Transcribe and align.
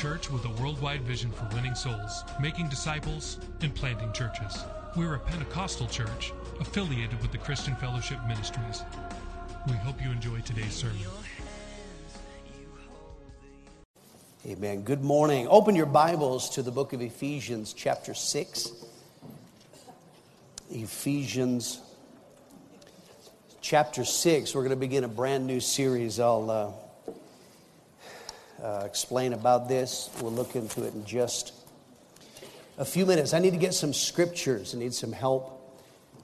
Church 0.00 0.30
with 0.30 0.42
a 0.46 0.62
worldwide 0.62 1.02
vision 1.02 1.30
for 1.30 1.46
winning 1.54 1.74
souls, 1.74 2.24
making 2.40 2.66
disciples, 2.70 3.38
and 3.60 3.74
planting 3.74 4.10
churches. 4.14 4.64
We're 4.96 5.16
a 5.16 5.18
Pentecostal 5.18 5.88
church 5.88 6.32
affiliated 6.58 7.20
with 7.20 7.32
the 7.32 7.36
Christian 7.36 7.76
Fellowship 7.76 8.18
Ministries. 8.26 8.82
We 9.66 9.74
hope 9.74 10.02
you 10.02 10.10
enjoy 10.10 10.40
today's 10.40 10.72
sermon. 10.72 10.96
Amen. 14.46 14.80
Good 14.84 15.04
morning. 15.04 15.46
Open 15.48 15.76
your 15.76 15.84
Bibles 15.84 16.48
to 16.54 16.62
the 16.62 16.72
book 16.72 16.94
of 16.94 17.02
Ephesians, 17.02 17.74
chapter 17.74 18.14
6. 18.14 18.72
Ephesians, 20.70 21.78
chapter 23.60 24.06
6. 24.06 24.54
We're 24.54 24.62
going 24.62 24.70
to 24.70 24.76
begin 24.76 25.04
a 25.04 25.08
brand 25.08 25.46
new 25.46 25.60
series. 25.60 26.18
I'll 26.18 26.50
uh, 26.50 26.89
uh, 28.62 28.82
explain 28.84 29.32
about 29.32 29.68
this. 29.68 30.10
We'll 30.20 30.32
look 30.32 30.54
into 30.56 30.84
it 30.84 30.94
in 30.94 31.04
just 31.04 31.52
a 32.78 32.84
few 32.84 33.06
minutes. 33.06 33.34
I 33.34 33.38
need 33.38 33.52
to 33.52 33.58
get 33.58 33.74
some 33.74 33.92
scriptures. 33.92 34.74
I 34.74 34.78
need 34.78 34.94
some 34.94 35.12
help 35.12 35.78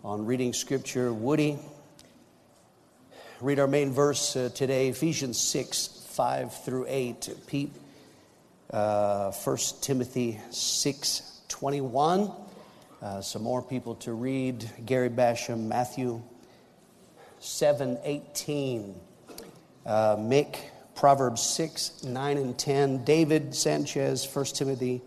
on 0.05 0.27
reading 0.27 0.53
scripture. 0.53 1.13
Woody, 1.13 1.59
read 3.41 3.59
our 3.59 3.67
main 3.67 3.93
verse 3.93 4.37
uh, 4.37 4.51
today 4.55 4.89
Ephesians 4.89 5.41
6 5.41 6.07
5 6.11 6.65
through 6.65 6.87
8. 6.89 7.31
Pete, 7.47 7.73
uh, 8.71 9.33
1 9.33 9.57
Timothy 9.81 10.41
6 10.51 11.41
21. 11.49 12.33
Uh, 13.03 13.21
some 13.21 13.43
more 13.43 13.63
people 13.63 13.95
to 13.97 14.13
read. 14.13 14.69
Gary 14.85 15.11
Basham, 15.11 15.69
Matthew 15.69 16.23
7 17.41 17.99
18. 18.03 18.95
Uh, 19.85 20.17
Mick, 20.17 20.57
Proverbs 20.97 21.43
6 21.43 22.05
9 22.05 22.37
and 22.39 22.59
10. 22.59 23.05
David 23.05 23.55
Sanchez, 23.55 24.27
1 24.27 24.45
Timothy 24.47 25.03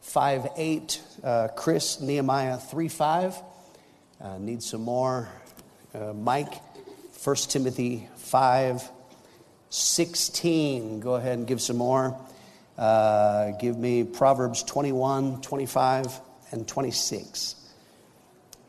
5 0.00 0.48
8. 0.56 1.02
Uh, 1.22 1.48
Chris, 1.54 2.00
Nehemiah 2.00 2.56
3 2.56 2.88
5. 2.88 3.42
Uh, 4.20 4.38
need 4.38 4.62
some 4.62 4.82
more. 4.82 5.28
Uh, 5.94 6.12
Mike, 6.14 6.54
1 7.22 7.36
Timothy 7.36 8.08
5 8.16 8.90
16. 9.68 11.00
Go 11.00 11.14
ahead 11.14 11.38
and 11.38 11.46
give 11.46 11.60
some 11.60 11.76
more. 11.76 12.18
Uh, 12.76 13.52
give 13.52 13.78
me 13.78 14.04
Proverbs 14.04 14.62
21, 14.62 15.40
25, 15.40 16.20
and 16.50 16.66
26. 16.66 17.54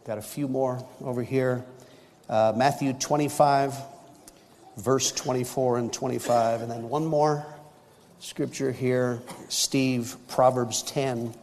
Got 0.05 0.17
a 0.17 0.21
few 0.21 0.47
more 0.47 0.85
over 1.01 1.23
here. 1.23 1.63
Uh, 2.29 2.53
Matthew 2.55 2.93
25, 2.93 3.75
verse 4.77 5.11
24 5.11 5.77
and 5.77 5.93
25. 5.93 6.61
And 6.61 6.71
then 6.71 6.89
one 6.89 7.05
more 7.05 7.45
scripture 8.19 8.71
here. 8.71 9.21
Steve, 9.49 10.15
Proverbs 10.29 10.81
10, 10.83 11.33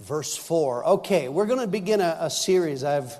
verse 0.00 0.36
4. 0.36 0.84
Okay, 0.86 1.28
we're 1.28 1.46
going 1.46 1.60
to 1.60 1.66
begin 1.66 2.00
a, 2.00 2.18
a 2.20 2.30
series. 2.30 2.84
I've 2.84 3.18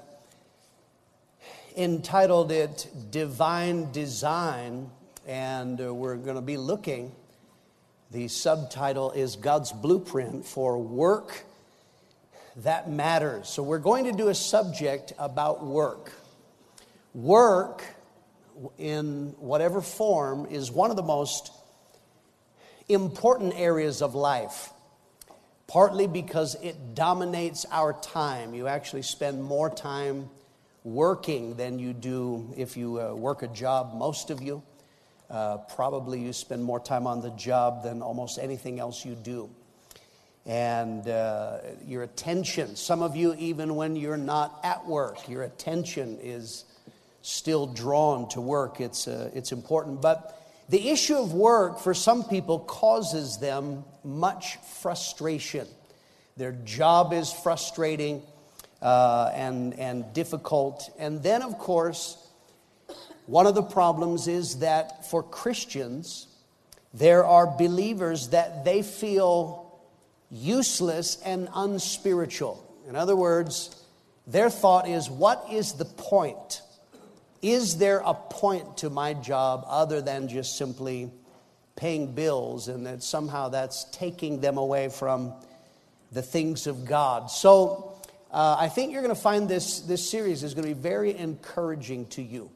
entitled 1.77 2.53
it 2.53 2.89
Divine 3.11 3.91
Design, 3.93 4.91
and 5.27 5.81
uh, 5.81 5.95
we're 5.95 6.17
going 6.17 6.37
to 6.37 6.43
be 6.43 6.57
looking. 6.57 7.13
The 8.11 8.29
subtitle 8.29 9.13
is 9.13 9.37
God's 9.37 9.73
Blueprint 9.73 10.45
for 10.45 10.79
Work 10.79 11.45
That 12.57 12.91
Matters. 12.91 13.49
So, 13.49 13.63
we're 13.63 13.79
going 13.79 14.05
to 14.05 14.13
do 14.13 14.29
a 14.29 14.35
subject 14.35 15.13
about 15.19 15.65
work. 15.65 16.13
Work, 17.15 17.85
in 18.79 19.35
whatever 19.39 19.81
form, 19.81 20.47
is 20.47 20.71
one 20.71 20.91
of 20.91 20.97
the 20.97 21.03
most 21.03 21.51
important 22.89 23.55
areas 23.57 24.03
of 24.03 24.15
life. 24.15 24.71
Partly 25.67 26.09
because 26.09 26.57
it 26.57 26.95
dominates 26.95 27.65
our 27.71 27.93
time. 27.93 28.55
You 28.55 28.67
actually 28.67 29.03
spend 29.03 29.43
more 29.43 29.71
time 29.71 30.29
working 30.83 31.55
than 31.57 31.79
you 31.79 31.93
do 31.93 32.53
if 32.57 32.77
you 32.77 33.01
uh, 33.01 33.15
work 33.15 33.43
a 33.43 33.49
job, 33.49 33.95
most 33.95 34.31
of 34.31 34.43
you. 34.43 34.63
Uh, 35.31 35.59
probably 35.59 36.21
you 36.21 36.33
spend 36.33 36.65
more 36.65 36.81
time 36.81 37.07
on 37.07 37.21
the 37.21 37.31
job 37.31 37.85
than 37.85 38.03
almost 38.03 38.39
anything 38.41 38.81
else 38.81 39.05
you 39.05 39.15
do. 39.15 39.49
And 40.45 41.07
uh, 41.07 41.59
your 41.87 42.03
attention, 42.03 42.75
some 42.75 43.03
of 43.03 43.15
you, 43.15 43.35
even 43.39 43.77
when 43.77 43.95
you're 43.95 44.17
not 44.17 44.59
at 44.65 44.87
work, 44.87 45.29
your 45.29 45.45
attention 45.45 46.19
is 46.21 46.65
still 47.23 47.67
drawn 47.67 48.29
to 48.31 48.41
work. 48.41 48.81
It's, 48.81 49.07
uh, 49.09 49.31
it's 49.35 49.53
important. 49.53 50.01
But 50.01 50.37
the 50.69 50.89
issue 50.91 51.17
of 51.17 51.33
work 51.33 51.81
for 51.81 51.95
some 51.95 52.25
people 52.25 52.61
causes 52.61 53.39
them 53.39 53.85
much 54.05 54.57
frustration. 54.57 55.67
Their 56.37 56.53
job 56.65 57.13
is 57.13 57.33
frustrating 57.33 58.23
uh, 58.81 59.31
and, 59.35 59.79
and 59.79 60.13
difficult. 60.15 60.91
And 60.99 61.23
then, 61.23 61.43
of 61.43 61.59
course, 61.59 62.17
one 63.27 63.47
of 63.47 63.55
the 63.55 63.63
problems 63.63 64.27
is 64.27 64.61
that 64.61 65.11
for 65.11 65.23
Christians, 65.23 66.27
there 66.95 67.25
are 67.25 67.47
believers 67.47 68.29
that 68.29 68.65
they 68.65 68.83
feel 68.83 69.79
useless 70.31 71.21
and 71.25 71.49
unspiritual. 71.55 72.65
In 72.89 72.97
other 72.97 73.17
words, 73.17 73.85
their 74.27 74.51
thought 74.51 74.89
is, 74.89 75.11
what 75.11 75.47
is 75.51 75.75
the 75.75 75.85
point? 75.85 76.63
Is 77.43 77.79
there 77.79 78.03
a 78.05 78.13
point 78.13 78.79
to 78.79 78.91
my 78.91 79.15
job 79.15 79.65
other 79.67 80.03
than 80.03 80.29
just 80.29 80.59
simply 80.59 81.11
paying 81.75 82.15
bills 82.15 82.69
and 82.69 82.87
that 82.87 83.03
somehow 83.03 83.49
that's 83.49 83.85
taking 83.93 84.41
them 84.41 84.59
away 84.59 84.91
from 84.91 85.33
the 86.13 86.21
things 86.21 86.67
of 86.67 86.85
God? 86.85 87.31
So 87.31 87.95
uh, 88.31 88.57
I 88.59 88.69
think 88.69 88.93
you're 88.93 89.03
going 89.03 89.15
to 89.15 89.21
find 89.21 89.49
this, 89.49 89.81
this 89.81 90.09
series 90.09 90.43
is 90.43 90.53
going 90.53 90.69
to 90.69 90.75
be 90.75 90.81
very 90.81 91.17
encouraging 91.17 92.07
to 92.09 92.23
you. 92.23 92.51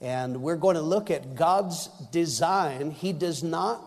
And 0.00 0.42
we're 0.42 0.56
going 0.56 0.76
to 0.76 0.82
look 0.82 1.10
at 1.10 1.34
God's 1.34 1.88
design. 2.10 2.90
He 2.90 3.12
does 3.12 3.42
not 3.42 3.82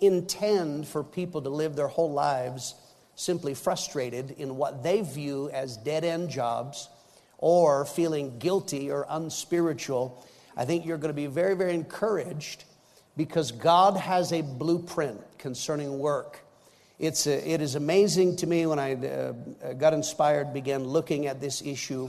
intend 0.00 0.88
for 0.88 1.04
people 1.04 1.42
to 1.42 1.50
live 1.50 1.76
their 1.76 1.88
whole 1.88 2.12
lives 2.12 2.74
simply 3.14 3.54
frustrated 3.54 4.32
in 4.32 4.56
what 4.56 4.82
they 4.82 5.02
view 5.02 5.50
as 5.50 5.76
dead 5.78 6.04
end 6.04 6.30
jobs 6.30 6.88
or 7.38 7.84
feeling 7.84 8.38
guilty 8.38 8.90
or 8.90 9.06
unspiritual. 9.08 10.24
I 10.56 10.64
think 10.64 10.86
you're 10.86 10.98
going 10.98 11.10
to 11.10 11.14
be 11.14 11.26
very, 11.26 11.54
very 11.54 11.74
encouraged 11.74 12.64
because 13.16 13.52
God 13.52 13.96
has 13.96 14.32
a 14.32 14.42
blueprint 14.42 15.20
concerning 15.38 15.98
work. 15.98 16.40
It's 16.98 17.26
a, 17.26 17.50
it 17.50 17.60
is 17.60 17.74
amazing 17.74 18.36
to 18.36 18.46
me 18.46 18.64
when 18.66 18.78
I 18.78 18.94
uh, 18.94 19.72
got 19.74 19.92
inspired, 19.92 20.54
began 20.54 20.84
looking 20.84 21.26
at 21.26 21.40
this 21.40 21.60
issue. 21.60 22.08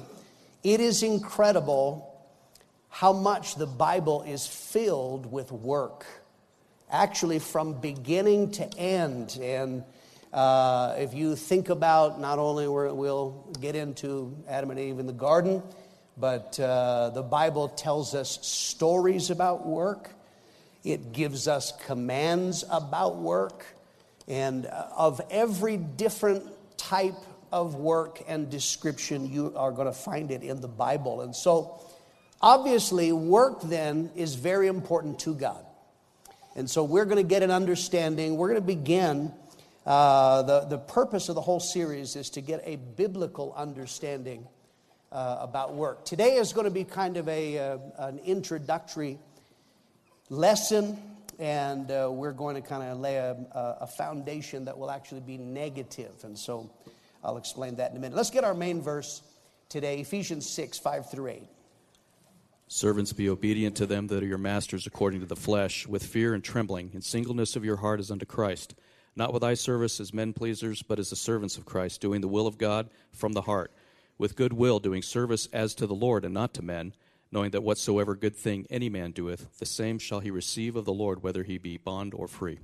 It 0.64 0.80
is 0.80 1.04
incredible 1.04 2.14
how 2.90 3.12
much 3.12 3.56
the 3.56 3.68
Bible 3.68 4.24
is 4.24 4.48
filled 4.48 5.30
with 5.32 5.52
work, 5.52 6.06
actually, 6.90 7.40
from 7.40 7.74
beginning 7.74 8.52
to 8.52 8.78
end. 8.78 9.38
And 9.42 9.84
uh, 10.34 10.96
if 10.98 11.14
you 11.14 11.36
think 11.36 11.70
about 11.70 12.20
not 12.20 12.40
only 12.40 12.68
where 12.68 12.94
we'll 12.94 13.46
get 13.60 13.76
into 13.76 14.36
Adam 14.48 14.72
and 14.72 14.80
Eve 14.80 15.00
in 15.00 15.08
the 15.08 15.14
garden, 15.14 15.64
but 16.18 16.60
uh, 16.60 17.10
the 17.12 17.22
Bible 17.22 17.70
tells 17.70 18.16
us 18.16 18.40
stories 18.42 19.30
about 19.30 19.66
work, 19.66 20.12
it 20.84 21.12
gives 21.12 21.48
us 21.48 21.74
commands 21.86 22.64
about 22.70 23.18
work, 23.18 23.66
and 24.28 24.66
uh, 24.66 24.88
of 24.96 25.22
every 25.30 25.78
different 25.78 26.44
type 26.78 27.16
of 27.52 27.76
work 27.76 28.22
and 28.28 28.50
description, 28.50 29.32
you 29.32 29.54
are 29.56 29.72
going 29.72 29.88
to 29.88 29.94
find 29.94 30.32
it 30.32 30.44
in 30.44 30.60
the 30.60 30.68
Bible. 30.68 31.22
And 31.22 31.36
so, 31.36 31.80
Obviously, 32.42 33.12
work 33.12 33.62
then 33.62 34.12
is 34.16 34.36
very 34.36 34.68
important 34.68 35.20
to 35.20 35.34
God. 35.34 35.66
And 36.56 36.70
so 36.70 36.84
we're 36.84 37.06
going 37.06 37.18
to 37.18 37.28
get 37.28 37.44
an 37.44 37.52
understanding. 37.52 38.38
We're 38.38 38.50
going 38.50 38.62
to 38.62 38.68
begin. 38.68 39.32
Uh, 39.88 40.42
the, 40.42 40.60
the 40.66 40.78
purpose 40.78 41.30
of 41.30 41.36
the 41.36 41.42
whole 41.42 41.62
series 41.62 42.18
is 42.18 42.30
to 42.30 42.42
get 42.42 42.62
a 42.66 42.76
biblical 42.76 43.54
understanding 43.56 44.46
uh, 45.14 45.38
about 45.40 45.76
work. 45.76 46.04
Today 46.04 46.36
is 46.36 46.52
going 46.52 46.66
to 46.66 46.72
be 46.72 46.84
kind 46.84 47.16
of 47.16 47.30
a, 47.30 47.58
uh, 47.58 47.78
an 48.00 48.20
introductory 48.20 49.18
lesson. 50.30 51.02
and 51.40 51.90
uh, 51.90 52.10
we're 52.12 52.34
going 52.34 52.56
to 52.56 52.62
kind 52.62 52.84
of 52.84 53.00
lay 53.00 53.16
a, 53.16 53.38
a 53.80 53.88
foundation 53.88 54.66
that 54.66 54.78
will 54.78 54.92
actually 54.92 55.22
be 55.22 55.38
negative. 55.38 56.22
And 56.24 56.38
so 56.38 56.70
I'll 57.24 57.38
explain 57.38 57.78
that 57.78 57.92
in 57.92 57.98
a 57.98 58.00
minute. 58.02 58.18
Let's 58.18 58.30
get 58.30 58.44
our 58.44 58.54
main 58.54 58.82
verse 58.82 59.22
today 59.70 60.02
Ephesians 60.02 60.50
6 60.50 60.80
5 60.80 61.10
through 61.10 61.28
8. 61.28 61.44
Servants, 62.68 63.14
be 63.14 63.30
obedient 63.30 63.78
to 63.78 63.86
them 63.86 64.08
that 64.08 64.22
are 64.22 64.28
your 64.28 64.38
masters 64.38 64.86
according 64.86 65.22
to 65.22 65.26
the 65.26 65.38
flesh, 65.38 65.88
with 65.88 66.06
fear 66.06 66.34
and 66.34 66.44
trembling, 66.44 66.92
in 66.94 67.02
singleness 67.02 67.56
of 67.56 67.64
your 67.64 67.78
heart 67.78 68.02
as 68.02 68.12
unto 68.12 68.26
Christ, 68.26 68.76
not 69.18 69.34
with 69.34 69.44
eye 69.44 69.56
service 69.56 70.00
as 70.00 70.14
men 70.14 70.32
pleasers, 70.32 70.84
but 70.84 71.00
as 71.00 71.10
the 71.10 71.16
servants 71.16 71.58
of 71.58 71.66
Christ, 71.66 72.00
doing 72.02 72.22
the 72.22 72.28
will 72.28 72.46
of 72.46 72.60
God 72.60 72.90
from 73.12 73.34
the 73.34 73.42
heart, 73.42 73.72
with 74.20 74.36
good 74.36 74.54
will, 74.54 74.80
doing 74.80 75.02
service 75.02 75.48
as 75.52 75.74
to 75.76 75.88
the 75.88 75.96
Lord 75.96 76.24
and 76.24 76.34
not 76.34 76.54
to 76.54 76.62
men, 76.62 76.94
knowing 77.32 77.52
that 77.52 77.64
whatsoever 77.64 78.16
good 78.16 78.36
thing 78.36 78.68
any 78.70 78.90
man 78.90 79.12
doeth, 79.12 79.58
the 79.58 79.66
same 79.66 79.98
shall 79.98 80.20
he 80.20 80.30
receive 80.30 80.76
of 80.76 80.86
the 80.86 80.94
Lord, 80.94 81.24
whether 81.24 81.44
he 81.44 81.58
be 81.58 81.78
bond 81.78 82.14
or 82.14 82.28
free. 82.28 82.60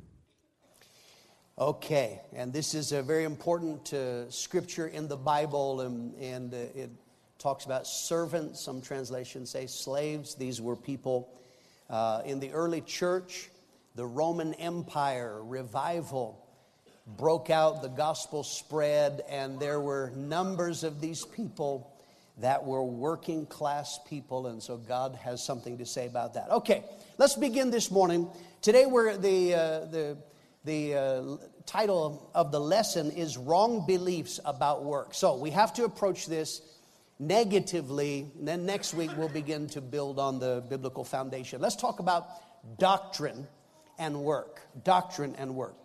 Okay, 1.57 2.21
and 2.33 2.53
this 2.53 2.73
is 2.73 2.91
a 2.91 3.01
very 3.01 3.23
important 3.23 3.93
uh, 3.93 4.29
scripture 4.29 4.87
in 4.87 5.07
the 5.07 5.17
Bible, 5.17 5.81
and, 5.81 6.15
and 6.15 6.53
uh, 6.53 6.57
it 6.75 6.91
talks 7.39 7.65
about 7.65 7.87
servants. 7.87 8.61
Some 8.61 8.81
translations 8.81 9.49
say 9.49 9.67
slaves. 9.67 10.35
These 10.35 10.61
were 10.61 10.75
people 10.75 11.33
uh, 11.89 12.21
in 12.25 12.39
the 12.39 12.51
early 12.51 12.81
church, 12.81 13.49
the 13.95 14.05
Roman 14.05 14.53
Empire, 14.55 15.43
revival 15.43 16.42
broke 17.05 17.49
out, 17.49 17.81
the 17.81 17.89
gospel 17.89 18.43
spread, 18.43 19.21
and 19.29 19.59
there 19.59 19.79
were 19.79 20.11
numbers 20.15 20.83
of 20.83 21.01
these 21.01 21.25
people 21.25 21.89
that 22.39 22.65
were 22.65 22.83
working 22.83 23.45
class 23.45 23.99
people, 24.07 24.47
and 24.47 24.61
so 24.61 24.77
God 24.77 25.15
has 25.21 25.43
something 25.43 25.77
to 25.77 25.85
say 25.85 26.07
about 26.07 26.33
that. 26.33 26.49
Okay, 26.49 26.83
let's 27.17 27.35
begin 27.35 27.69
this 27.69 27.91
morning. 27.91 28.27
Today, 28.61 28.85
we're 28.85 29.17
the 29.17 29.53
uh, 29.53 29.85
the 29.85 30.17
the 30.63 30.95
uh, 30.95 31.37
title 31.65 32.31
of 32.33 32.51
the 32.51 32.59
lesson 32.59 33.11
is 33.11 33.37
wrong 33.37 33.85
beliefs 33.85 34.39
about 34.45 34.83
work. 34.83 35.13
So 35.13 35.37
we 35.37 35.51
have 35.51 35.73
to 35.73 35.83
approach 35.83 36.25
this 36.25 36.61
negatively. 37.19 38.31
And 38.37 38.47
then 38.47 38.65
next 38.65 38.93
week 38.93 39.11
we'll 39.17 39.29
begin 39.29 39.67
to 39.69 39.81
build 39.81 40.19
on 40.19 40.39
the 40.39 40.63
biblical 40.69 41.03
foundation. 41.03 41.61
Let's 41.61 41.75
talk 41.75 41.99
about 41.99 42.27
doctrine 42.79 43.47
and 43.99 44.23
work. 44.23 44.61
Doctrine 44.83 45.35
and 45.37 45.55
work. 45.55 45.75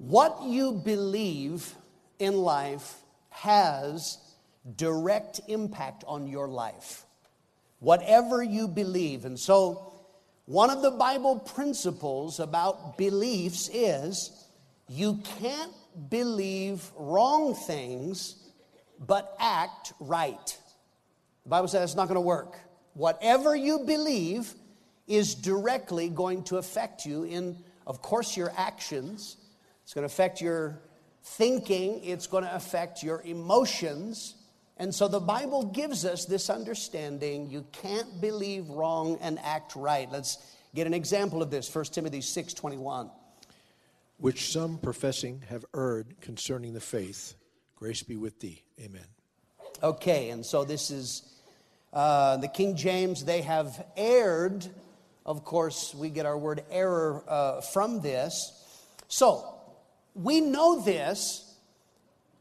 What 0.00 0.44
you 0.44 0.72
believe 0.72 1.74
in 2.18 2.38
life 2.38 2.94
has 3.28 4.16
direct 4.76 5.42
impact 5.46 6.04
on 6.06 6.26
your 6.26 6.48
life. 6.48 7.04
Whatever 7.80 8.42
you 8.42 8.66
believe. 8.66 9.26
And 9.26 9.38
so, 9.38 9.92
one 10.46 10.70
of 10.70 10.80
the 10.80 10.90
Bible 10.90 11.38
principles 11.38 12.40
about 12.40 12.96
beliefs 12.96 13.68
is 13.74 14.46
you 14.88 15.20
can't 15.38 15.72
believe 16.08 16.90
wrong 16.96 17.54
things 17.54 18.36
but 19.06 19.36
act 19.38 19.92
right. 20.00 20.58
The 21.44 21.50
Bible 21.50 21.68
says 21.68 21.90
it's 21.90 21.94
not 21.94 22.08
going 22.08 22.14
to 22.14 22.22
work. 22.22 22.58
Whatever 22.94 23.54
you 23.54 23.80
believe 23.80 24.54
is 25.06 25.34
directly 25.34 26.08
going 26.08 26.42
to 26.44 26.56
affect 26.56 27.04
you 27.04 27.24
in, 27.24 27.62
of 27.86 28.00
course, 28.00 28.34
your 28.34 28.50
actions. 28.56 29.36
It's 29.90 29.94
going 29.96 30.06
to 30.06 30.14
affect 30.14 30.40
your 30.40 30.78
thinking, 31.24 32.04
it's 32.04 32.28
going 32.28 32.44
to 32.44 32.54
affect 32.54 33.02
your 33.02 33.22
emotions. 33.22 34.36
And 34.76 34.94
so 34.94 35.08
the 35.08 35.18
Bible 35.18 35.64
gives 35.64 36.04
us 36.04 36.26
this 36.26 36.48
understanding 36.48 37.50
you 37.50 37.66
can't 37.72 38.20
believe 38.20 38.68
wrong 38.68 39.18
and 39.20 39.36
act 39.40 39.74
right. 39.74 40.08
Let's 40.08 40.38
get 40.76 40.86
an 40.86 40.94
example 40.94 41.42
of 41.42 41.50
this 41.50 41.74
1 41.74 41.86
Timothy 41.86 42.20
6 42.20 42.54
21. 42.54 43.10
which 44.18 44.52
some 44.52 44.78
professing 44.78 45.42
have 45.48 45.64
erred 45.74 46.14
concerning 46.20 46.72
the 46.72 46.80
faith. 46.80 47.34
Grace 47.74 48.04
be 48.04 48.16
with 48.16 48.38
thee. 48.38 48.62
Amen. 48.80 49.06
Okay, 49.82 50.30
and 50.30 50.46
so 50.46 50.62
this 50.62 50.92
is 50.92 51.24
uh, 51.92 52.36
the 52.36 52.46
King 52.46 52.76
James, 52.76 53.24
they 53.24 53.42
have 53.42 53.84
erred. 53.96 54.68
Of 55.26 55.44
course, 55.44 55.92
we 55.96 56.10
get 56.10 56.26
our 56.26 56.38
word 56.38 56.62
error 56.70 57.24
uh, 57.26 57.60
from 57.60 58.02
this. 58.02 58.52
So, 59.08 59.56
we 60.14 60.40
know 60.40 60.80
this 60.80 61.46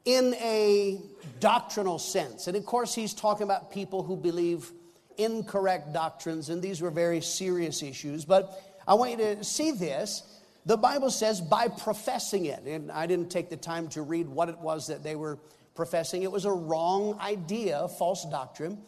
in 0.06 0.33
a 0.36 1.00
doctrinal 1.39 2.00
sense. 2.00 2.48
And 2.48 2.57
of 2.57 2.66
course, 2.66 2.95
he's 2.95 3.13
talking 3.13 3.44
about 3.44 3.71
people 3.71 4.04
who 4.04 4.16
believe 4.16 4.71
incorrect 5.18 5.94
doctrines, 5.94 6.50
and 6.50 6.62
these 6.62 6.81
were 6.81 6.89
very 6.89 7.21
serious 7.21 7.83
issues. 7.83 8.25
But 8.25 8.62
I 8.88 8.94
want 8.94 9.12
you 9.12 9.18
to 9.18 9.44
see 9.44 9.71
this. 9.71 10.24
The 10.66 10.77
Bible 10.77 11.12
says 11.12 11.42
by 11.42 11.68
professing 11.68 12.45
it, 12.45 12.63
and 12.63 12.92
I 12.92 13.06
didn't 13.06 13.30
take 13.30 13.50
the 13.50 13.57
time 13.57 13.88
to 13.89 14.01
read 14.01 14.27
what 14.27 14.50
it 14.50 14.57
was 14.60 14.88
that 14.88 15.04
they 15.04 15.16
were 15.16 15.38
professing. 15.75 16.24
It 16.24 16.31
was 16.31 16.45
a 16.45 16.51
wrong 16.51 17.18
idea, 17.19 17.88
false 17.88 18.25
doctrine. 18.25 18.80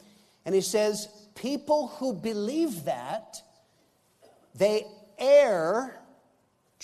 And 0.46 0.56
he 0.56 0.62
says, 0.62 1.08
people 1.36 1.88
who 2.00 2.14
believe 2.14 2.86
that, 2.86 3.42
they 4.56 4.86
err. 5.20 6.02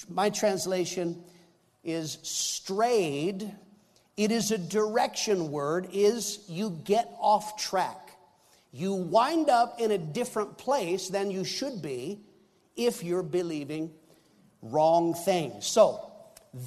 My 0.10 0.30
translation 0.30 1.24
is 1.88 2.19
strayed. 2.22 3.51
It 4.18 4.31
is 4.31 4.51
a 4.51 4.57
direction 4.57 5.51
word, 5.51 5.88
is 5.94 6.44
you 6.48 6.80
get 6.84 7.10
off 7.19 7.57
track. 7.57 8.12
You 8.72 8.94
wind 8.94 9.50
up 9.50 9.80
in 9.80 9.92
a 9.92 9.98
different 9.98 10.57
place 10.57 11.07
than 11.07 11.31
you 11.31 11.44
should 11.44 11.81
be 11.81 12.19
if 12.75 13.04
you're 13.04 13.24
believing 13.24 13.92
wrong 14.62 15.13
things. 15.13 15.66
So, 15.66 16.12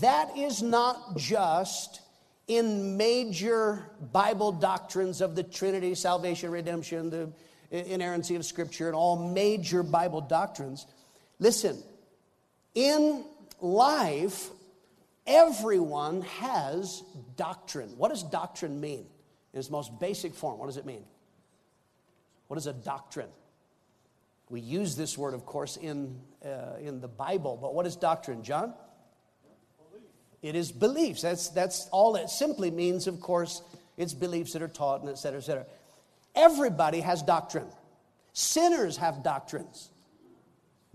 that 0.00 0.36
is 0.36 0.62
not 0.62 1.16
just 1.16 2.00
in 2.48 2.96
major 2.96 3.84
Bible 4.12 4.52
doctrines 4.52 5.20
of 5.20 5.36
the 5.36 5.42
Trinity, 5.42 5.94
salvation, 5.94 6.50
redemption, 6.50 7.10
the 7.10 7.30
inerrancy 7.70 8.34
of 8.34 8.44
Scripture, 8.44 8.86
and 8.86 8.96
all 8.96 9.30
major 9.32 9.82
Bible 9.82 10.20
doctrines. 10.20 10.86
Listen, 11.38 11.80
in 12.74 13.24
life, 13.60 14.50
everyone 15.30 16.22
has 16.22 17.02
doctrine. 17.36 17.96
What 17.96 18.08
does 18.08 18.22
doctrine 18.24 18.80
mean? 18.80 19.06
In 19.52 19.58
its 19.58 19.70
most 19.70 19.98
basic 19.98 20.34
form, 20.34 20.58
what 20.58 20.66
does 20.66 20.76
it 20.76 20.84
mean? 20.84 21.04
What 22.48 22.58
is 22.58 22.66
a 22.66 22.72
doctrine? 22.72 23.30
We 24.48 24.60
use 24.60 24.96
this 24.96 25.16
word, 25.16 25.34
of 25.34 25.46
course, 25.46 25.76
in, 25.76 26.20
uh, 26.44 26.74
in 26.80 27.00
the 27.00 27.08
Bible, 27.08 27.56
but 27.60 27.72
what 27.72 27.86
is 27.86 27.94
doctrine, 27.94 28.42
John? 28.42 28.74
It 30.42 30.56
is 30.56 30.72
beliefs. 30.72 31.22
That's, 31.22 31.50
that's 31.50 31.88
all 31.92 32.16
it 32.16 32.28
simply 32.30 32.70
means, 32.70 33.06
of 33.06 33.20
course. 33.20 33.62
It's 33.96 34.14
beliefs 34.14 34.54
that 34.54 34.62
are 34.62 34.68
taught 34.68 35.02
and 35.02 35.10
et 35.10 35.18
cetera, 35.18 35.38
et 35.38 35.44
cetera. 35.44 35.66
Everybody 36.34 37.00
has 37.00 37.22
doctrine. 37.22 37.66
Sinners 38.32 38.96
have 38.96 39.22
doctrines. 39.22 39.90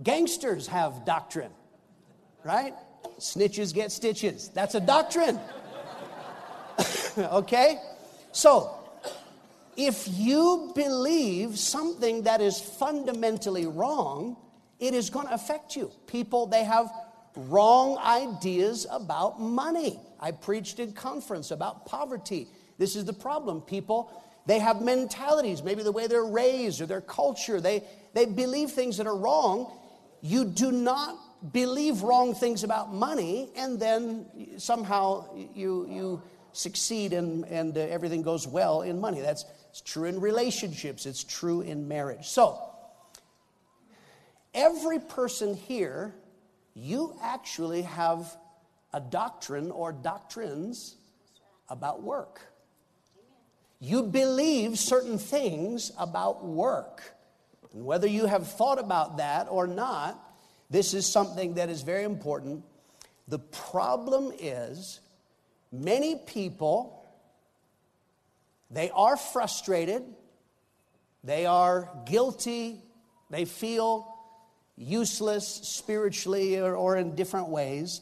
Gangsters 0.01 0.67
have 0.67 1.05
doctrine, 1.05 1.51
right? 2.43 2.73
Snitches 3.19 3.73
get 3.73 3.91
stitches. 3.91 4.49
That's 4.49 4.75
a 4.75 4.79
doctrine. 4.79 5.39
okay? 7.17 7.79
So, 8.31 8.75
if 9.77 10.07
you 10.11 10.71
believe 10.75 11.57
something 11.57 12.23
that 12.23 12.41
is 12.41 12.59
fundamentally 12.59 13.65
wrong, 13.65 14.37
it 14.79 14.93
is 14.93 15.09
going 15.09 15.27
to 15.27 15.33
affect 15.33 15.75
you. 15.75 15.91
People, 16.07 16.47
they 16.47 16.63
have 16.63 16.89
wrong 17.35 17.97
ideas 17.97 18.87
about 18.89 19.39
money. 19.39 19.99
I 20.19 20.31
preached 20.31 20.79
in 20.79 20.93
conference 20.93 21.51
about 21.51 21.85
poverty. 21.85 22.47
This 22.77 22.95
is 22.95 23.05
the 23.05 23.13
problem. 23.13 23.61
People, 23.61 24.11
they 24.45 24.59
have 24.59 24.81
mentalities, 24.81 25.63
maybe 25.63 25.83
the 25.83 25.91
way 25.91 26.07
they're 26.07 26.23
raised 26.23 26.81
or 26.81 26.85
their 26.85 27.01
culture. 27.01 27.59
They, 27.59 27.83
they 28.13 28.25
believe 28.25 28.71
things 28.71 28.97
that 28.97 29.07
are 29.07 29.15
wrong. 29.15 29.71
You 30.21 30.45
do 30.45 30.71
not 30.71 31.17
believe 31.51 32.01
wrong 32.01 32.33
things 32.33 32.63
about 32.63 32.93
money, 32.93 33.49
and 33.55 33.79
then 33.79 34.25
somehow 34.57 35.25
you, 35.53 35.87
you 35.89 36.21
succeed 36.53 37.13
and, 37.13 37.45
and 37.45 37.77
uh, 37.77 37.81
everything 37.81 38.21
goes 38.21 38.47
well 38.47 38.81
in 38.81 38.99
money. 38.99 39.21
That's 39.21 39.45
it's 39.69 39.81
true 39.81 40.05
in 40.05 40.21
relationships, 40.21 41.05
it's 41.05 41.23
true 41.23 41.59
in 41.59 41.89
marriage. 41.89 42.27
So, 42.27 42.57
every 44.53 44.99
person 44.99 45.53
here, 45.53 46.15
you 46.73 47.17
actually 47.21 47.81
have 47.81 48.37
a 48.93 49.01
doctrine 49.01 49.71
or 49.71 49.91
doctrines 49.91 50.95
about 51.67 52.01
work. 52.01 52.41
You 53.81 54.03
believe 54.03 54.79
certain 54.79 55.17
things 55.17 55.91
about 55.99 56.45
work. 56.45 57.03
And 57.73 57.85
whether 57.85 58.07
you 58.07 58.25
have 58.27 58.47
thought 58.47 58.79
about 58.79 59.17
that 59.17 59.47
or 59.49 59.67
not, 59.67 60.17
this 60.69 60.93
is 60.93 61.05
something 61.05 61.55
that 61.55 61.69
is 61.69 61.81
very 61.81 62.03
important. 62.03 62.63
The 63.27 63.39
problem 63.39 64.31
is, 64.39 64.99
many 65.71 66.15
people 66.15 67.05
they 68.71 68.89
are 68.91 69.15
frustrated, 69.15 70.03
they 71.23 71.45
are 71.45 71.89
guilty, 72.05 72.81
they 73.29 73.45
feel 73.45 74.13
useless 74.75 75.47
spiritually 75.47 76.59
or, 76.59 76.75
or 76.75 76.97
in 76.97 77.15
different 77.15 77.49
ways. 77.49 78.01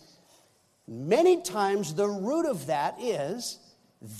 Many 0.87 1.41
times, 1.41 1.93
the 1.93 2.07
root 2.07 2.45
of 2.45 2.67
that 2.67 2.95
is 2.99 3.59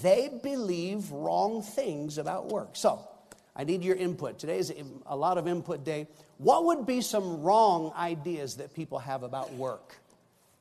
they 0.02 0.30
believe 0.44 1.12
wrong 1.12 1.62
things 1.62 2.18
about 2.18 2.48
work. 2.48 2.76
So, 2.76 3.08
I 3.56 3.64
need 3.64 3.84
your 3.84 3.96
input. 3.96 4.40
Today 4.40 4.58
is 4.58 4.74
a 5.06 5.16
lot 5.16 5.38
of 5.38 5.48
input 5.48 5.84
day. 5.84 6.08
What 6.38 6.66
would 6.66 6.86
be 6.86 7.02
some 7.02 7.42
wrong 7.42 7.94
ideas 7.96 8.58
that 8.58 8.74
people 8.74 9.00
have 9.00 9.24
about 9.24 9.54
work? 9.54 9.96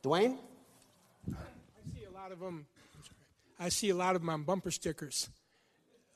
Dwayne? 0.03 0.37
I 1.27 1.35
see 1.93 2.05
a 2.05 2.11
lot 2.11 2.31
of 2.31 2.39
them. 2.39 2.65
I 3.59 3.69
see 3.69 3.89
a 3.89 3.95
lot 3.95 4.15
of 4.15 4.21
them 4.21 4.29
on 4.29 4.43
bumper 4.43 4.71
stickers. 4.71 5.29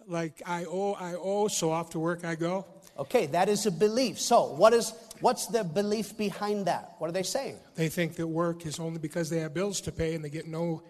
Like 0.07 0.41
I 0.45 0.65
owe, 0.65 0.93
I 0.93 1.15
owe, 1.15 1.47
so 1.47 1.71
off 1.71 1.89
to 1.91 1.99
work 1.99 2.23
I 2.23 2.35
go. 2.35 2.65
Okay, 2.97 3.27
that 3.27 3.49
is 3.49 3.65
a 3.65 3.71
belief. 3.71 4.19
So, 4.19 4.53
what 4.53 4.73
is 4.73 4.93
what's 5.19 5.47
the 5.47 5.63
belief 5.63 6.17
behind 6.17 6.65
that? 6.65 6.95
What 6.97 7.09
are 7.09 7.13
they 7.13 7.23
saying? 7.23 7.57
They 7.75 7.89
think 7.89 8.15
that 8.15 8.25
work 8.25 8.65
is 8.65 8.79
only 8.79 8.99
because 8.99 9.29
they 9.29 9.39
have 9.39 9.53
bills 9.53 9.81
to 9.81 9.91
pay, 9.91 10.15
and 10.15 10.23
they 10.23 10.29
get 10.29 10.47
no, 10.47 10.81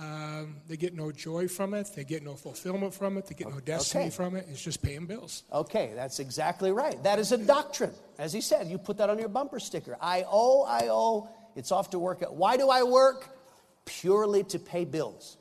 um, 0.00 0.56
they 0.66 0.76
get 0.78 0.94
no 0.94 1.12
joy 1.12 1.46
from 1.46 1.74
it. 1.74 1.90
They 1.94 2.04
get 2.04 2.22
no 2.22 2.34
fulfillment 2.34 2.94
from 2.94 3.18
it. 3.18 3.26
They 3.26 3.34
get 3.34 3.48
no 3.50 3.60
destiny 3.60 4.04
Okay. 4.04 4.10
from 4.10 4.34
it. 4.34 4.46
It's 4.48 4.62
just 4.62 4.82
paying 4.82 5.04
bills. 5.04 5.42
Okay, 5.52 5.92
that's 5.94 6.20
exactly 6.20 6.72
right. 6.72 7.00
That 7.02 7.18
is 7.18 7.32
a 7.32 7.38
doctrine. 7.38 7.92
As 8.18 8.32
he 8.32 8.40
said, 8.40 8.66
you 8.68 8.78
put 8.78 8.96
that 8.96 9.10
on 9.10 9.18
your 9.18 9.28
bumper 9.28 9.60
sticker. 9.60 9.98
I 10.00 10.24
owe, 10.26 10.62
I 10.64 10.88
owe. 10.90 11.28
It's 11.54 11.70
off 11.70 11.90
to 11.90 11.98
work. 11.98 12.22
Why 12.30 12.56
do 12.56 12.70
I 12.70 12.82
work? 12.82 13.28
Purely 13.84 14.42
to 14.44 14.58
pay 14.58 14.84
bills. 14.84 15.36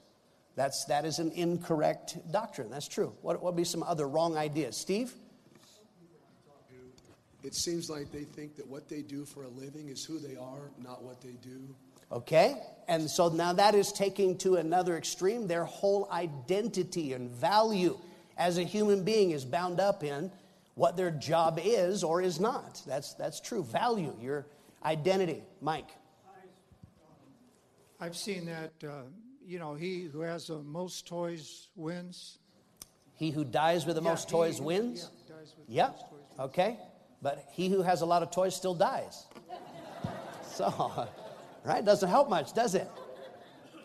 That's 0.56 0.84
that 0.86 1.06
is 1.06 1.20
an 1.20 1.32
incorrect 1.36 2.18
doctrine. 2.32 2.70
That's 2.70 2.88
true. 2.88 3.14
What 3.22 3.38
what 3.42 3.54
would 3.54 3.58
be 3.58 3.64
some 3.64 3.84
other 3.84 4.08
wrong 4.10 4.36
ideas? 4.36 4.76
Steve? 4.76 5.14
It 7.42 7.56
seems 7.56 7.90
like 7.90 8.12
they 8.12 8.26
think 8.26 8.58
that 8.58 8.68
what 8.68 8.90
they 8.90 9.02
do 9.02 9.24
for 9.24 9.44
a 9.44 9.48
living 9.48 9.88
is 9.88 10.04
who 10.04 10.20
they 10.20 10.36
are, 10.36 10.72
not 10.84 11.02
what 11.04 11.22
they 11.22 11.38
do. 11.42 11.74
Okay? 12.12 12.56
And 12.88 13.10
so 13.10 13.30
now 13.30 13.54
that 13.54 13.76
is 13.76 13.92
taking 13.92 14.38
to 14.40 14.56
another 14.56 14.98
extreme. 14.98 15.48
Their 15.48 15.66
whole 15.66 16.08
identity 16.12 17.14
and 17.14 17.30
value 17.30 17.98
as 18.38 18.58
a 18.58 18.64
human 18.64 19.04
being 19.04 19.32
is 19.32 19.46
bound 19.46 19.80
up 19.80 20.04
in 20.04 20.32
what 20.76 20.98
their 20.98 21.12
job 21.12 21.60
is 21.62 22.04
or 22.04 22.22
is 22.22 22.40
not. 22.40 22.82
That's, 22.88 23.14
that's 23.14 23.40
true. 23.40 23.64
Value, 23.64 24.16
your 24.20 24.48
identity. 24.84 25.44
Mike. 25.62 25.90
I've 28.00 28.16
seen 28.16 28.46
that, 28.46 28.72
uh, 28.84 29.02
you 29.46 29.60
know, 29.60 29.76
he 29.76 30.04
who 30.04 30.22
has 30.22 30.48
the 30.48 30.60
most 30.60 31.06
toys 31.06 31.68
wins. 31.76 32.38
He 33.16 33.30
who 33.30 33.44
dies 33.44 33.86
with 33.86 33.98
the 33.98 34.02
Yeah, 34.02 34.10
most 34.10 34.30
toys 34.30 34.58
who- 34.60 34.64
wins? 34.66 35.10
yeah, 35.28 35.36
dies 35.36 35.54
with 35.58 35.68
the 35.68 35.74
Yep. 35.74 36.00
toys 36.00 36.06
wins. 36.12 36.40
Okay. 36.40 36.80
But 37.22 37.50
he 37.52 37.68
who 37.68 37.82
has 37.82 38.02
a 38.02 38.06
lot 38.06 38.24
of 38.24 38.32
toys 38.32 38.56
still 38.56 38.74
dies. 38.76 39.26
So, 40.54 41.08
right? 41.70 41.86
Doesn't 41.86 42.10
help 42.10 42.32
much, 42.32 42.54
does 42.54 42.74
it? 42.74 42.90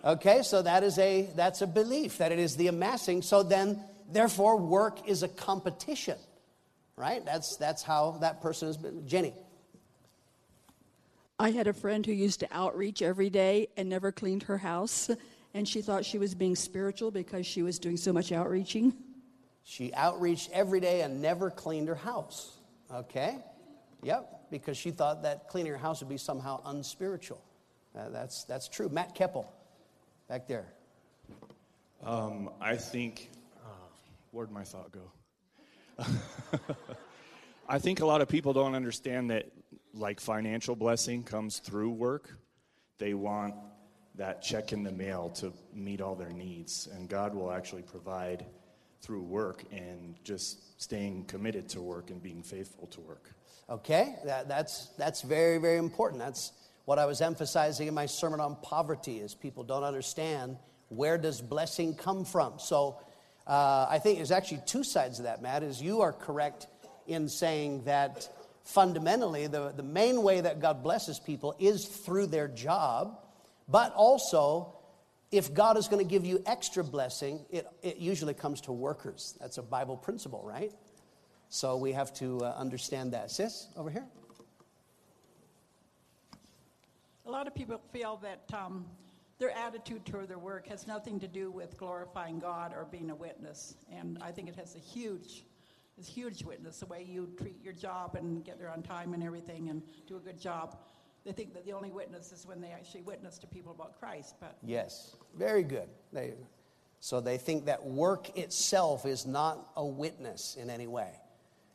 Okay, 0.05 0.41
so 0.43 0.63
that 0.63 0.83
is 0.83 0.99
a 0.99 1.29
that's 1.37 1.61
a 1.61 1.67
belief 1.67 2.19
that 2.19 2.33
it 2.33 2.39
is 2.39 2.57
the 2.57 2.69
amassing. 2.69 3.21
So 3.21 3.43
then 3.43 3.79
therefore 4.11 4.57
work 4.57 5.07
is 5.07 5.23
a 5.23 5.29
competition. 5.29 6.17
Right? 6.97 7.23
That's 7.25 7.57
that's 7.57 7.83
how 7.83 8.19
that 8.23 8.41
person 8.41 8.69
has 8.69 8.79
been 8.79 9.07
Jenny. 9.07 9.35
I 11.39 11.51
had 11.51 11.67
a 11.67 11.75
friend 11.75 12.07
who 12.07 12.13
used 12.13 12.41
to 12.41 12.49
outreach 12.51 13.03
every 13.03 13.29
day 13.29 13.69
and 13.77 13.89
never 13.89 14.13
cleaned 14.13 14.45
her 14.45 14.57
house, 14.57 15.11
and 15.53 15.69
she 15.69 15.83
thought 15.83 16.07
she 16.07 16.19
was 16.19 16.35
being 16.35 16.57
spiritual 16.57 17.11
because 17.11 17.45
she 17.45 17.63
was 17.63 17.79
doing 17.79 17.99
so 17.99 18.13
much 18.13 18.33
outreaching. 18.33 18.95
She 19.65 19.93
outreached 19.95 20.51
every 20.53 20.81
day 20.81 21.03
and 21.03 21.21
never 21.21 21.51
cleaned 21.51 21.89
her 21.89 21.95
house. 21.97 22.57
Okay? 22.93 23.39
Yep, 24.03 24.51
because 24.51 24.77
she 24.77 24.91
thought 24.91 25.23
that 25.25 25.49
cleaning 25.49 25.73
her 25.73 25.79
house 25.79 26.01
would 26.01 26.09
be 26.09 26.19
somehow 26.19 26.61
unspiritual. 26.65 27.43
Uh, 27.97 28.09
that's, 28.09 28.45
that's 28.45 28.69
true. 28.69 28.89
Matt 28.89 29.15
Keppel, 29.15 29.51
back 30.29 30.49
there. 30.49 30.67
Um, 32.05 32.51
I 32.61 32.77
think, 32.77 33.31
uh, 33.65 33.69
where'd 34.33 34.51
my 34.51 34.65
thought 34.65 34.91
go? 34.93 35.11
I 37.69 37.79
think 37.79 38.01
a 38.01 38.07
lot 38.07 38.21
of 38.21 38.29
people 38.29 38.53
don't 38.53 38.75
understand 38.75 39.31
that, 39.31 39.47
like, 39.95 40.21
financial 40.21 40.75
blessing 40.77 41.23
comes 41.23 41.61
through 41.61 41.91
work. 41.91 42.37
They 42.99 43.15
want 43.15 43.55
that 44.17 44.43
check 44.43 44.73
in 44.73 44.83
the 44.83 44.93
mail 44.93 45.31
to 45.37 45.53
meet 45.73 46.01
all 46.01 46.15
their 46.15 46.33
needs, 46.33 46.89
and 46.93 47.09
God 47.09 47.35
will 47.35 47.51
actually 47.51 47.83
provide 47.83 48.45
through 49.01 49.23
work 49.23 49.65
and 49.71 50.17
just 50.25 50.81
staying 50.81 51.25
committed 51.27 51.69
to 51.69 51.81
work 51.81 52.11
and 52.11 52.23
being 52.23 52.43
faithful 52.43 52.87
to 52.89 53.01
work. 53.01 53.31
Okay, 53.69 54.17
that, 54.25 54.49
that's, 54.49 54.89
that's 54.99 55.23
very, 55.23 55.59
very 55.59 55.79
important. 55.79 56.21
That's 56.21 56.53
what 56.85 56.99
I 56.99 57.07
was 57.07 57.21
emphasizing 57.21 57.89
in 57.89 57.95
my 57.95 58.07
sermon 58.07 58.41
on 58.41 58.57
poverty 58.57 59.19
is 59.19 59.35
people 59.35 59.65
don't 59.65 59.85
understand 59.85 60.57
where 60.89 61.19
does 61.19 61.41
blessing 61.41 61.95
come 61.95 62.25
from. 62.25 62.59
So 62.59 63.01
uh, 63.47 63.87
I 63.89 63.99
think 63.99 64.19
there's 64.19 64.31
actually 64.31 64.63
two 64.67 64.85
sides 64.85 65.19
of 65.19 65.25
that, 65.25 65.43
Matt, 65.43 65.63
is 65.63 65.81
you 65.81 66.03
are 66.03 66.13
correct 66.13 66.67
in 67.07 67.29
saying 67.29 67.85
that 67.85 68.29
fundamentally 68.65 69.47
the, 69.47 69.73
the 69.77 69.83
main 69.83 70.23
way 70.23 70.41
that 70.41 70.61
God 70.61 70.83
blesses 70.83 71.19
people 71.19 71.55
is 71.59 71.87
through 71.87 72.27
their 72.27 72.49
job, 72.49 73.19
but 73.69 73.93
also 73.95 74.75
if 75.31 75.53
God 75.53 75.77
is 75.77 75.89
going 75.89 76.05
to 76.05 76.09
give 76.09 76.25
you 76.25 76.43
extra 76.47 76.85
blessing, 76.85 77.45
it, 77.51 77.67
it 77.83 77.97
usually 77.97 78.35
comes 78.35 78.61
to 78.63 78.73
workers. 78.73 79.37
That's 79.41 79.59
a 79.59 79.63
Bible 79.63 79.97
principle, 79.97 80.43
right? 80.45 80.73
So 81.49 81.77
we 81.77 81.93
have 81.93 82.13
to 82.15 82.41
uh, 82.41 82.55
understand 82.57 83.13
that. 83.13 83.31
Sis, 83.31 83.69
over 83.77 83.91
here. 83.91 84.07
A 87.27 87.31
lot 87.31 87.47
of 87.47 87.55
people 87.55 87.81
feel 87.91 88.21
that 88.23 88.45
um, 88.55 88.85
their 89.39 89.51
attitude 89.51 90.05
toward 90.05 90.29
their 90.29 90.39
work 90.39 90.69
has 90.69 90.87
nothing 90.87 91.19
to 91.21 91.27
do 91.27 91.51
with 91.51 91.77
glorifying 91.79 92.39
God 92.39 92.75
or 92.77 92.85
being 92.85 93.11
a 93.11 93.15
witness. 93.15 93.77
And 93.91 94.19
I 94.21 94.31
think 94.31 94.49
it 94.49 94.57
has 94.57 94.75
a 94.77 94.79
huge, 94.79 95.45
it's 95.97 96.09
a 96.09 96.11
huge 96.11 96.45
witness, 96.45 96.81
the 96.81 96.87
way 96.87 97.03
you 97.09 97.31
treat 97.39 97.63
your 97.65 97.73
job 97.73 98.15
and 98.15 98.45
get 98.45 98.59
there 98.59 98.71
on 98.71 98.83
time 98.83 99.15
and 99.15 99.23
everything 99.23 99.71
and 99.71 99.83
do 100.07 100.17
a 100.17 100.21
good 100.21 100.39
job. 100.39 100.77
They 101.25 101.33
think 101.33 101.55
that 101.55 101.65
the 101.65 101.73
only 101.73 101.91
witness 101.91 102.31
is 102.31 102.47
when 102.47 102.61
they 102.61 102.69
actually 102.69 103.03
witness 103.03 103.39
to 103.39 103.47
people 103.47 103.73
about 103.73 103.99
Christ. 103.99 104.35
But 104.39 104.59
Yes, 104.63 105.17
very 105.35 105.63
good. 105.63 105.89
They, 106.13 106.35
so 107.01 107.21
they 107.21 107.39
think 107.39 107.65
that 107.67 107.83
work 107.85 108.37
itself 108.37 109.07
is 109.07 109.25
not 109.25 109.71
a 109.77 109.85
witness 109.85 110.57
in 110.61 110.69
any 110.69 110.87
way. 110.87 111.11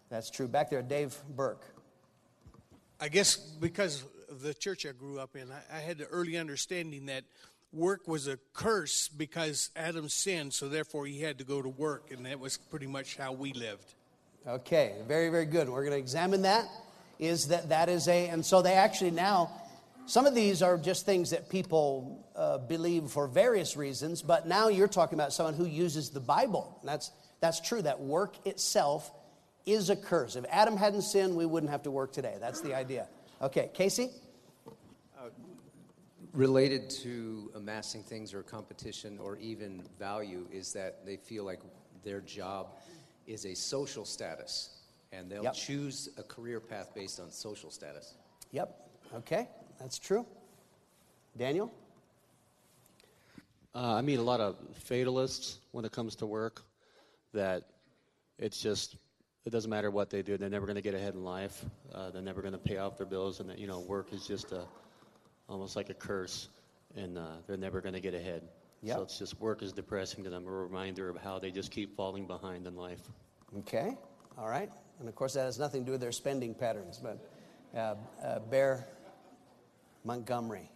That's 0.10 0.30
true. 0.30 0.48
Back 0.48 0.70
there, 0.70 0.84
Dave 0.84 1.18
Burke. 1.36 1.66
I 3.00 3.08
guess 3.10 3.36
because 3.36 4.04
of 4.04 4.10
the 4.42 4.54
church 4.54 4.86
I 4.86 4.92
grew 4.92 5.20
up 5.20 5.36
in, 5.36 5.52
I, 5.52 5.78
I 5.78 5.80
had 5.80 5.98
the 5.98 6.06
early 6.06 6.38
understanding 6.38 7.08
that 7.08 7.24
work 7.72 8.08
was 8.08 8.28
a 8.28 8.38
curse 8.54 9.08
because 9.08 9.70
Adam 9.76 10.10
sinned, 10.10 10.54
so 10.54 10.70
therefore 10.70 11.06
he 11.06 11.22
had 11.22 11.38
to 11.38 11.44
go 11.44 11.62
to 11.62 11.70
work, 11.70 12.12
and 12.12 12.26
that 12.26 12.40
was 12.40 12.58
pretty 12.58 12.88
much 12.88 13.18
how 13.18 13.32
we 13.34 13.54
lived. 13.54 13.94
Okay, 14.48 14.96
very, 15.08 15.30
very 15.30 15.46
good. 15.46 15.70
We're 15.70 15.84
going 15.84 15.94
to 15.94 16.00
examine 16.00 16.44
that. 16.44 16.66
Is 17.20 17.50
that 17.50 17.70
that 17.70 17.90
is 17.90 18.08
a, 18.08 18.30
and 18.30 18.46
so 18.46 18.62
they 18.62 18.74
actually 18.74 19.12
now, 19.12 19.52
some 20.06 20.26
of 20.26 20.34
these 20.34 20.64
are 20.64 20.78
just 20.78 21.06
things 21.06 21.32
that 21.32 21.50
people 21.50 22.26
uh, 22.36 22.58
believe 22.58 23.10
for 23.10 23.28
various 23.28 23.76
reasons, 23.76 24.22
but 24.22 24.48
now 24.48 24.70
you're 24.70 24.88
talking 24.88 25.20
about 25.20 25.34
someone 25.34 25.54
who 25.54 25.66
uses 25.66 26.10
the 26.10 26.22
Bible. 26.22 26.80
That's, 26.84 27.12
that's 27.42 27.60
true, 27.60 27.82
that 27.82 28.00
work 28.00 28.48
itself 28.48 29.12
is 29.66 29.90
a 29.90 29.96
curse. 29.96 30.38
If 30.38 30.46
Adam 30.50 30.78
hadn't 30.78 31.02
sinned, 31.02 31.36
we 31.36 31.46
wouldn't 31.46 31.72
have 31.72 31.84
to 31.84 31.92
work 31.92 32.14
today. 32.14 32.36
That's 32.40 32.62
the 32.62 32.74
idea. 32.74 33.08
Okay, 33.42 33.70
Casey? 33.74 34.10
related 36.34 36.90
to 36.92 37.52
amassing 37.56 38.04
things 38.04 38.36
or 38.36 38.44
competition 38.44 39.18
or 39.20 39.36
even 39.38 39.82
value 39.98 40.46
is 40.52 40.72
that 40.72 41.04
they 41.04 41.18
feel 41.18 41.44
like 41.44 41.60
their 42.04 42.22
job 42.22 42.68
is 43.26 43.46
a 43.46 43.56
social 43.56 44.06
status 44.06 44.70
and 45.12 45.30
they'll 45.30 45.44
Yep. 45.44 45.54
choose 45.56 46.10
a 46.18 46.24
career 46.24 46.60
path 46.60 46.94
based 46.94 47.20
on 47.20 47.32
social 47.32 47.72
status. 47.72 48.14
Yep. 48.52 48.90
Okay, 49.16 49.48
that's 49.80 49.98
true. 49.98 50.24
Daniel? 51.36 51.72
Uh, 53.74 53.96
I 53.96 54.02
meet 54.02 54.20
a 54.20 54.24
lot 54.24 54.40
of 54.40 54.56
fatalists 54.76 55.60
when 55.72 55.84
it 55.84 55.92
comes 55.92 56.16
to 56.18 56.26
work. 56.28 56.62
That 57.34 57.64
it's 58.38 58.60
just 58.62 58.98
it 59.46 59.52
doesn't 59.52 59.70
matter 59.70 59.92
what 59.92 60.10
they 60.10 60.22
do; 60.22 60.38
they're 60.38 60.50
never 60.50 60.66
going 60.66 60.76
to 60.76 60.82
get 60.82 60.94
ahead 60.94 61.14
in 61.14 61.24
life. 61.24 61.66
Uh, 61.94 62.10
they're 62.12 62.22
never 62.22 62.42
going 62.42 62.54
to 62.54 62.60
pay 62.60 62.78
off 62.78 62.98
their 62.98 63.06
bills, 63.06 63.40
and 63.40 63.50
that 63.50 63.60
you 63.60 63.68
know, 63.68 63.80
work 63.80 64.14
is 64.14 64.28
just 64.28 64.52
a 64.52 64.66
almost 65.48 65.76
like 65.76 65.90
a 65.90 65.94
curse, 65.94 66.50
and 66.96 67.18
uh, 67.18 67.38
they're 67.48 67.58
never 67.58 67.82
going 67.82 67.96
to 67.96 68.02
get 68.02 68.14
ahead. 68.14 68.44
Yep. 68.82 68.96
So 68.96 69.04
it's 69.04 69.20
just 69.20 69.40
work 69.40 69.62
is 69.62 69.74
depressing 69.74 70.24
to 70.24 70.30
them, 70.30 70.48
a 70.48 70.52
reminder 70.52 71.10
of 71.10 71.18
how 71.18 71.40
they 71.40 71.52
just 71.52 71.72
keep 71.72 71.96
falling 71.96 72.26
behind 72.28 72.66
in 72.68 72.76
life. 72.76 73.02
Okay, 73.60 73.98
all 74.38 74.48
right. 74.48 74.70
And 75.00 75.10
of 75.10 75.16
course, 75.16 75.34
that 75.34 75.46
has 75.46 75.60
nothing 75.60 75.82
to 75.82 75.86
do 75.86 75.92
with 75.94 76.02
their 76.02 76.12
spending 76.12 76.54
patterns, 76.54 77.00
but 77.02 77.18
uh, 77.76 77.96
uh, 78.24 78.40
Bear 78.40 78.86
Montgomery. 80.04 80.70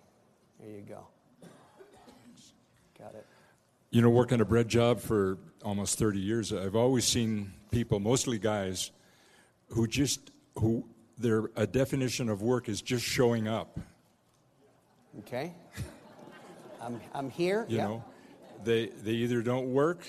There 0.60 0.70
you 0.70 0.82
go. 0.82 1.08
Got 2.98 3.16
it. 3.16 3.26
You 3.94 4.02
know, 4.02 4.10
working 4.10 4.42
a 4.42 4.46
bread 4.46 4.68
job 4.68 5.00
for 5.00 5.38
almost 5.64 6.00
30 6.00 6.18
years, 6.18 6.52
I've 6.52 6.76
always 6.76 7.06
seen 7.06 7.54
people, 7.70 8.00
mostly 8.00 8.40
guys, 8.40 8.90
who 9.68 9.86
just 9.86 10.32
who 10.56 10.84
their 11.20 11.52
a 11.56 11.68
definition 11.68 12.28
of 12.28 12.42
work 12.42 12.70
is 12.70 12.82
just 12.82 13.06
showing 13.06 13.48
up. 13.48 13.80
Okay? 15.20 15.54
I'm, 16.82 17.00
I'm 17.14 17.30
here. 17.30 17.68
You 17.70 17.78
yeah. 17.78 17.84
know, 17.84 18.04
they 18.64 18.88
they 18.88 19.12
either 19.12 19.44
don't 19.44 19.72
work 19.72 20.00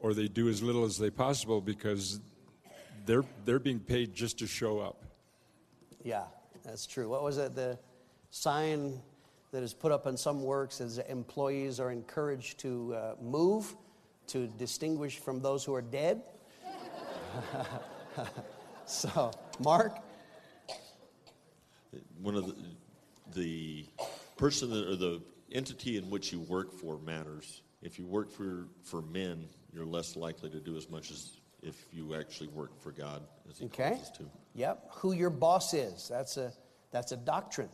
or 0.00 0.14
they 0.14 0.26
do 0.26 0.48
as 0.48 0.62
little 0.62 0.86
as 0.86 0.96
they 0.96 1.10
possible 1.10 1.60
because 1.60 2.18
they're 3.04 3.26
they're 3.44 3.58
being 3.58 3.78
paid 3.78 4.14
just 4.14 4.38
to 4.38 4.46
show 4.46 4.78
up. 4.78 5.04
Yeah, 6.02 6.24
that's 6.64 6.86
true. 6.86 7.10
What 7.10 7.22
was 7.22 7.36
it? 7.36 7.54
The 7.54 7.78
sign 8.30 9.02
that 9.52 9.62
is 9.62 9.72
put 9.72 9.92
up 9.92 10.06
in 10.06 10.16
some 10.16 10.42
works 10.42 10.78
that 10.78 11.10
employees 11.10 11.80
are 11.80 11.90
encouraged 11.90 12.58
to 12.60 12.94
uh, 12.94 13.14
move 13.20 13.74
to 14.28 14.48
distinguish 14.58 15.18
from 15.18 15.40
those 15.40 15.64
who 15.64 15.74
are 15.74 15.82
dead. 15.82 16.22
so, 18.86 19.30
Mark? 19.60 19.98
One 22.20 22.34
of 22.34 22.46
the, 22.46 22.56
the 23.34 23.86
person 24.36 24.70
that, 24.70 24.88
or 24.88 24.96
the 24.96 25.22
entity 25.52 25.96
in 25.96 26.10
which 26.10 26.32
you 26.32 26.40
work 26.40 26.72
for 26.72 26.98
matters. 26.98 27.62
If 27.82 27.98
you 27.98 28.06
work 28.06 28.32
for, 28.32 28.66
for 28.82 29.02
men, 29.02 29.48
you're 29.72 29.86
less 29.86 30.16
likely 30.16 30.50
to 30.50 30.58
do 30.58 30.76
as 30.76 30.90
much 30.90 31.10
as 31.10 31.38
if 31.62 31.86
you 31.92 32.14
actually 32.14 32.48
work 32.48 32.80
for 32.82 32.90
God 32.90 33.22
as 33.48 33.58
He 33.58 33.66
Okay. 33.66 33.90
calls 33.90 34.02
us 34.02 34.10
to. 34.18 34.24
Yep. 34.54 34.86
Who 34.94 35.12
your 35.12 35.30
boss 35.30 35.74
is. 35.74 36.08
That's 36.08 36.36
a, 36.36 36.52
that's 36.90 37.12
a 37.12 37.16
doctrine. 37.16 37.68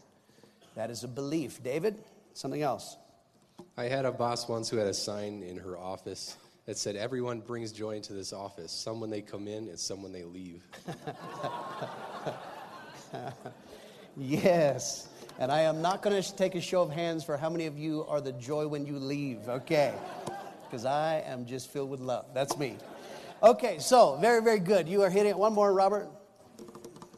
That 0.75 0.91
is 0.91 1.05
a 1.05 1.09
belief. 1.09 1.63
David, 1.63 2.03
something 2.35 2.63
else. 2.63 2.97
I 3.77 3.85
had 3.85 4.05
a 4.05 4.13
boss 4.13 4.49
once 4.49 4.69
who 4.69 4.77
had 4.77 4.87
a 4.87 4.95
sign 4.95 5.43
in 5.43 5.57
her 5.59 5.79
office 5.79 6.37
that 6.67 6.79
said, 6.79 6.97
Everyone 6.97 7.41
brings 7.41 7.73
joy 7.73 7.97
into 7.97 8.13
this 8.13 8.33
office. 8.33 8.73
Some 8.73 9.01
when 9.01 9.11
they 9.11 9.23
come 9.23 9.49
in, 9.49 9.69
and 9.69 9.79
some 9.79 10.03
when 10.03 10.13
they 10.13 10.25
leave. 10.25 10.63
yes. 14.17 15.09
And 15.39 15.51
I 15.51 15.63
am 15.63 15.83
not 15.83 16.03
going 16.03 16.21
to 16.21 16.37
take 16.37 16.55
a 16.55 16.61
show 16.61 16.83
of 16.83 16.91
hands 16.91 17.25
for 17.25 17.37
how 17.37 17.51
many 17.51 17.67
of 17.67 17.79
you 17.79 18.05
are 18.09 18.21
the 18.21 18.33
joy 18.33 18.67
when 18.67 18.87
you 18.87 18.99
leave. 18.99 19.49
Okay. 19.49 19.95
Because 20.65 20.85
I 20.85 21.23
am 21.27 21.47
just 21.47 21.71
filled 21.71 21.91
with 21.91 22.01
love. 22.01 22.27
That's 22.35 22.57
me. 22.57 22.77
Okay, 23.43 23.79
so 23.79 24.17
very, 24.17 24.41
very 24.41 24.61
good. 24.61 24.89
You 24.89 25.03
are 25.03 25.11
hitting 25.11 25.31
it. 25.31 25.37
One 25.37 25.53
more, 25.53 25.73
Robert. 25.73 26.09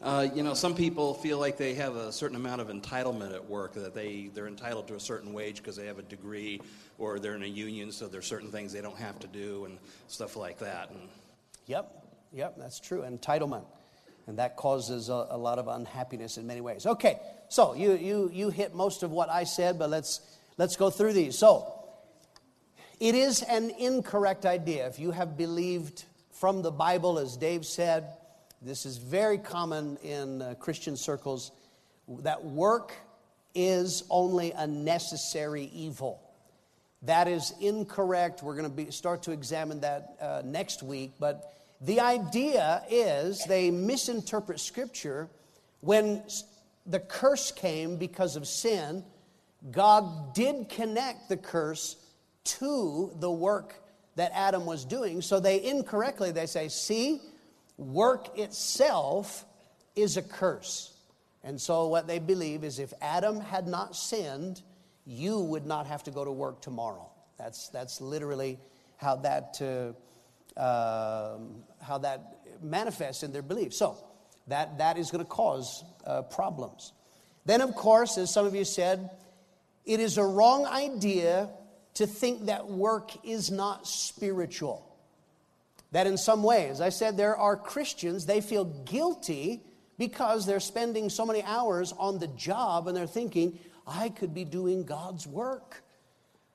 Uh, 0.05 0.29
you 0.35 0.43
know, 0.43 0.53
some 0.53 0.75
people 0.75 1.15
feel 1.15 1.39
like 1.39 1.57
they 1.57 1.73
have 1.73 1.97
a 1.97 2.13
certain 2.13 2.37
amount 2.37 2.61
of 2.61 2.69
entitlement 2.69 3.35
at 3.35 3.49
work, 3.49 3.73
that 3.73 3.95
they, 3.95 4.31
they're 4.35 4.47
entitled 4.47 4.87
to 4.87 4.95
a 4.97 5.01
certain 5.01 5.33
wage 5.33 5.57
because 5.57 5.77
they 5.77 5.87
have 5.87 5.99
a 5.99 6.03
degree 6.03 6.61
or 6.99 7.19
they're 7.19 7.35
in 7.35 7.43
a 7.43 7.47
union, 7.47 7.91
so 7.91 8.07
there's 8.07 8.27
certain 8.27 8.51
things 8.51 8.71
they 8.71 8.83
don't 8.83 8.99
have 8.99 9.19
to 9.19 9.27
do 9.27 9.65
and 9.65 9.79
stuff 10.09 10.37
like 10.37 10.59
that. 10.59 10.91
And 10.91 11.09
Yep, 11.67 12.07
yep, 12.35 12.57
that's 12.59 12.81
true. 12.81 13.01
Entitlement. 13.01 13.65
And 14.27 14.39
that 14.39 14.57
causes 14.57 15.09
a, 15.09 15.27
a 15.31 15.39
lot 15.39 15.59
of 15.59 15.69
unhappiness 15.69 16.37
in 16.37 16.47
many 16.47 16.61
ways. 16.61 16.85
Okay, 16.85 17.19
so 17.49 17.73
you, 17.73 17.95
you, 17.95 18.31
you 18.31 18.51
hit 18.51 18.75
most 18.75 19.05
of 19.05 19.11
what 19.11 19.31
I 19.31 19.45
said, 19.45 19.79
but 19.79 19.89
let's, 19.89 20.21
let's 20.59 20.77
go 20.77 20.91
through 20.91 21.15
these. 21.15 21.39
So, 21.39 21.81
it 23.01 23.15
is 23.15 23.43
an 23.43 23.71
incorrect 23.71 24.45
idea. 24.45 24.87
If 24.87 24.99
you 24.99 25.13
have 25.13 25.39
believed 25.39 26.05
from 26.31 26.61
the 26.61 26.71
Bible, 26.71 27.19
as 27.19 27.39
Dave 27.39 27.65
said, 27.65 28.05
this 28.65 28.87
is 28.87 28.97
very 28.97 29.37
common 29.37 29.99
in 30.03 30.41
uh, 30.41 30.55
Christian 30.59 30.97
circles, 30.97 31.53
that 32.21 32.43
work 32.43 32.95
is 33.55 34.05
only 34.09 34.53
a 34.53 34.67
necessary 34.67 35.71
evil. 35.75 36.21
That 37.03 37.29
is 37.29 37.53
incorrect. 37.61 38.43
We're 38.43 38.57
going 38.57 38.87
to 38.87 38.93
start 38.93 39.25
to 39.25 39.33
examine 39.33 39.81
that 39.81 40.17
uh, 40.19 40.43
next 40.47 40.83
week. 40.83 41.13
But 41.21 41.53
the 41.83 42.01
idea 42.01 42.83
is 42.89 43.45
they 43.45 43.71
misinterpret 43.71 44.59
Scripture. 44.59 45.29
When 45.81 46.23
the 46.87 47.01
curse 47.01 47.53
came 47.53 47.97
because 47.97 48.35
of 48.35 48.49
sin, 48.49 49.05
God 49.71 50.35
did 50.35 50.71
connect 50.71 51.29
the 51.29 51.37
curse 51.37 51.97
to 52.45 53.13
the 53.21 53.31
work 53.31 53.75
that 54.17 54.33
Adam 54.35 54.65
was 54.65 54.87
doing. 54.87 55.21
So 55.21 55.39
they 55.39 55.63
incorrectly 55.63 56.31
they 56.31 56.47
say, 56.47 56.69
"See, 56.69 57.21
work 57.77 58.39
itself 58.39 59.45
is 59.95 60.17
a 60.17 60.23
curse." 60.23 60.93
And 61.43 61.61
so 61.61 61.89
what 61.89 62.07
they 62.07 62.19
believe 62.19 62.65
is 62.65 62.79
if 62.79 62.93
Adam 63.03 63.41
had 63.41 63.67
not 63.67 63.95
sinned, 63.95 64.63
you 65.05 65.39
would 65.39 65.67
not 65.67 65.87
have 65.87 66.03
to 66.05 66.11
go 66.11 66.25
to 66.25 66.33
work 66.33 66.63
tomorrow. 66.63 67.11
That's 67.39 67.69
that's 67.69 68.01
literally 68.01 68.59
how 68.97 69.17
that 69.17 69.61
uh, 69.61 69.93
um, 70.61 71.65
how 71.83 71.99
that 71.99 72.39
manifests 72.63 73.23
in 73.23 73.33
their 73.33 73.43
belief. 73.43 73.75
So 73.75 73.99
that 74.47 74.79
that 74.79 74.97
is 74.97 75.11
going 75.11 75.25
to 75.25 75.31
cause 75.31 75.85
uh, 76.07 76.23
problems. 76.23 76.93
Then, 77.45 77.61
of 77.61 77.75
course, 77.75 78.17
as 78.17 78.33
some 78.33 78.47
of 78.47 78.55
you 78.55 78.65
said, 78.65 79.11
it 79.85 80.01
is 80.01 80.17
a 80.17 80.25
wrong 80.25 80.65
idea 80.65 81.51
to 81.95 82.07
think 82.07 82.47
that 82.47 82.69
work 82.69 83.11
is 83.25 83.51
not 83.51 83.87
spiritual. 83.87 84.94
That 85.95 86.09
in 86.09 86.17
some 86.17 86.43
ways, 86.43 86.81
I 86.81 86.89
said 86.89 87.17
there 87.17 87.37
are 87.37 87.57
Christians, 87.57 88.27
they 88.27 88.41
feel 88.41 88.65
guilty 88.65 89.63
because 89.97 90.45
they're 90.45 90.59
spending 90.59 91.09
so 91.09 91.25
many 91.25 91.41
hours 91.45 91.95
on 91.97 92.19
the 92.19 92.27
job 92.27 92.89
and 92.89 92.97
they're 92.97 93.07
thinking, 93.07 93.61
I 93.87 94.09
could 94.09 94.35
be 94.35 94.45
doing 94.45 94.83
God's 94.83 95.25
work. 95.25 95.85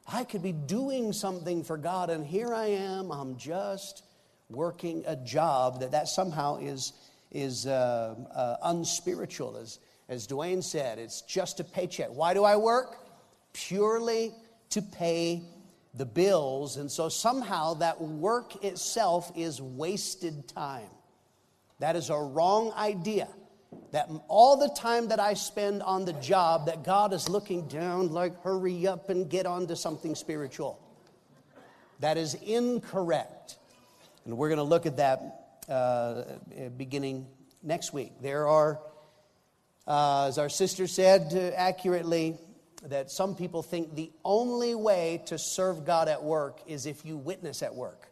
I 0.06 0.26
could 0.26 0.44
be 0.44 0.52
doing 0.52 1.14
something 1.14 1.64
for 1.64 1.78
God, 1.78 2.10
and 2.10 2.26
here 2.26 2.54
I 2.54 2.66
am, 2.66 3.12
I'm 3.12 3.38
just 3.38 4.04
working 4.50 5.06
a 5.08 5.16
job 5.16 5.80
that 5.80 5.92
that 5.92 6.10
somehow 6.10 6.58
is, 6.58 6.92
is 7.32 7.66
uh, 7.66 8.16
uh, 8.36 8.58
unspiritual. 8.64 9.56
As, 9.56 9.80
as 10.10 10.28
Dwayne 10.28 10.62
said, 10.62 11.00
it's 11.00 11.22
just 11.22 11.62
a 11.62 11.64
paycheck. 11.64 12.10
Why 12.10 12.34
do 12.34 12.44
I 12.44 12.58
work? 12.58 12.98
Purely 13.54 14.34
to 14.72 14.82
pay 14.82 15.44
the 15.94 16.06
bills. 16.06 16.78
And 16.78 16.92
so 16.92 17.10
somehow 17.10 17.76
that 17.76 18.02
work 18.02 18.64
itself 18.64 19.32
is 19.36 19.62
wasted 19.62 20.48
time. 20.48 20.90
That 21.80 21.96
is 21.96 22.10
a 22.10 22.18
wrong 22.18 22.72
idea. 22.74 23.28
That 23.92 24.10
all 24.28 24.58
the 24.58 24.70
time 24.70 25.10
that 25.10 25.20
I 25.20 25.34
spend 25.34 25.84
on 25.84 26.06
the 26.06 26.14
job, 26.14 26.68
that 26.68 26.84
God 26.84 27.14
is 27.14 27.30
looking 27.30 27.68
down 27.68 28.12
like, 28.12 28.42
hurry 28.44 28.88
up 28.88 29.10
and 29.10 29.30
get 29.30 29.46
on 29.46 29.68
to 29.68 29.76
something 29.76 30.16
spiritual. 30.16 30.80
That 32.00 32.18
is 32.18 32.36
incorrect. 32.36 33.58
And 34.26 34.38
we're 34.38 34.50
going 34.50 34.58
to 34.58 34.64
look 34.64 34.86
at 34.86 34.98
that 34.98 35.62
uh, 35.68 36.24
beginning 36.78 37.28
next 37.62 37.94
week. 37.94 38.14
There 38.22 38.48
are, 38.48 38.80
uh, 39.88 40.28
as 40.28 40.38
our 40.38 40.50
sister 40.50 40.88
said 40.88 41.34
uh, 41.34 41.56
accurately, 41.56 42.38
that 42.86 43.12
some 43.12 43.36
people 43.36 43.62
think 43.62 43.96
the 43.96 44.12
only 44.24 44.76
way 44.76 45.22
to 45.26 45.38
serve 45.38 45.86
God 45.86 46.08
at 46.08 46.24
work 46.24 46.62
is 46.66 46.86
if 46.86 47.06
you 47.06 47.18
witness 47.18 47.62
at 47.62 47.76
work, 47.76 48.10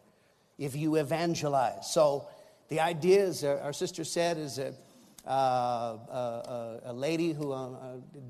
if 0.58 0.76
you 0.76 0.96
evangelize. 0.96 1.90
So 1.90 2.28
the 2.68 2.80
idea, 2.80 3.26
as 3.26 3.44
our 3.44 3.58
our 3.60 3.72
sister 3.72 4.04
said, 4.04 4.36
is 4.36 4.56
that 4.56 4.74
uh, 5.26 5.98
uh, 6.10 6.80
a 6.84 6.92
lady 6.92 7.32
who 7.32 7.52
uh, 7.52 7.70
uh, 7.70 7.76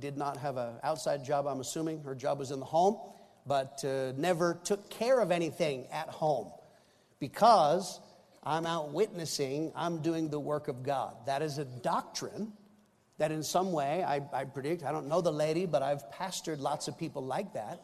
did 0.00 0.16
not 0.16 0.36
have 0.36 0.56
an 0.56 0.74
outside 0.82 1.24
job, 1.24 1.46
I'm 1.46 1.60
assuming, 1.60 2.02
her 2.02 2.14
job 2.14 2.38
was 2.38 2.50
in 2.50 2.58
the 2.58 2.66
home, 2.66 2.98
but 3.46 3.84
uh, 3.84 4.12
never 4.16 4.58
took 4.64 4.90
care 4.90 5.20
of 5.20 5.30
anything 5.30 5.86
at 5.92 6.08
home 6.08 6.50
because 7.20 8.00
I'm 8.42 8.66
out 8.66 8.92
witnessing, 8.92 9.72
I'm 9.76 10.02
doing 10.02 10.28
the 10.28 10.40
work 10.40 10.68
of 10.68 10.82
God. 10.82 11.14
That 11.26 11.42
is 11.42 11.58
a 11.58 11.64
doctrine 11.64 12.52
that 13.18 13.32
in 13.32 13.42
some 13.42 13.72
way, 13.72 14.04
I, 14.04 14.22
I 14.32 14.44
predict, 14.44 14.84
I 14.84 14.92
don't 14.92 15.08
know 15.08 15.20
the 15.20 15.32
lady, 15.32 15.66
but 15.66 15.82
I've 15.82 16.08
pastored 16.10 16.60
lots 16.60 16.88
of 16.88 16.96
people 16.96 17.24
like 17.24 17.52
that, 17.54 17.80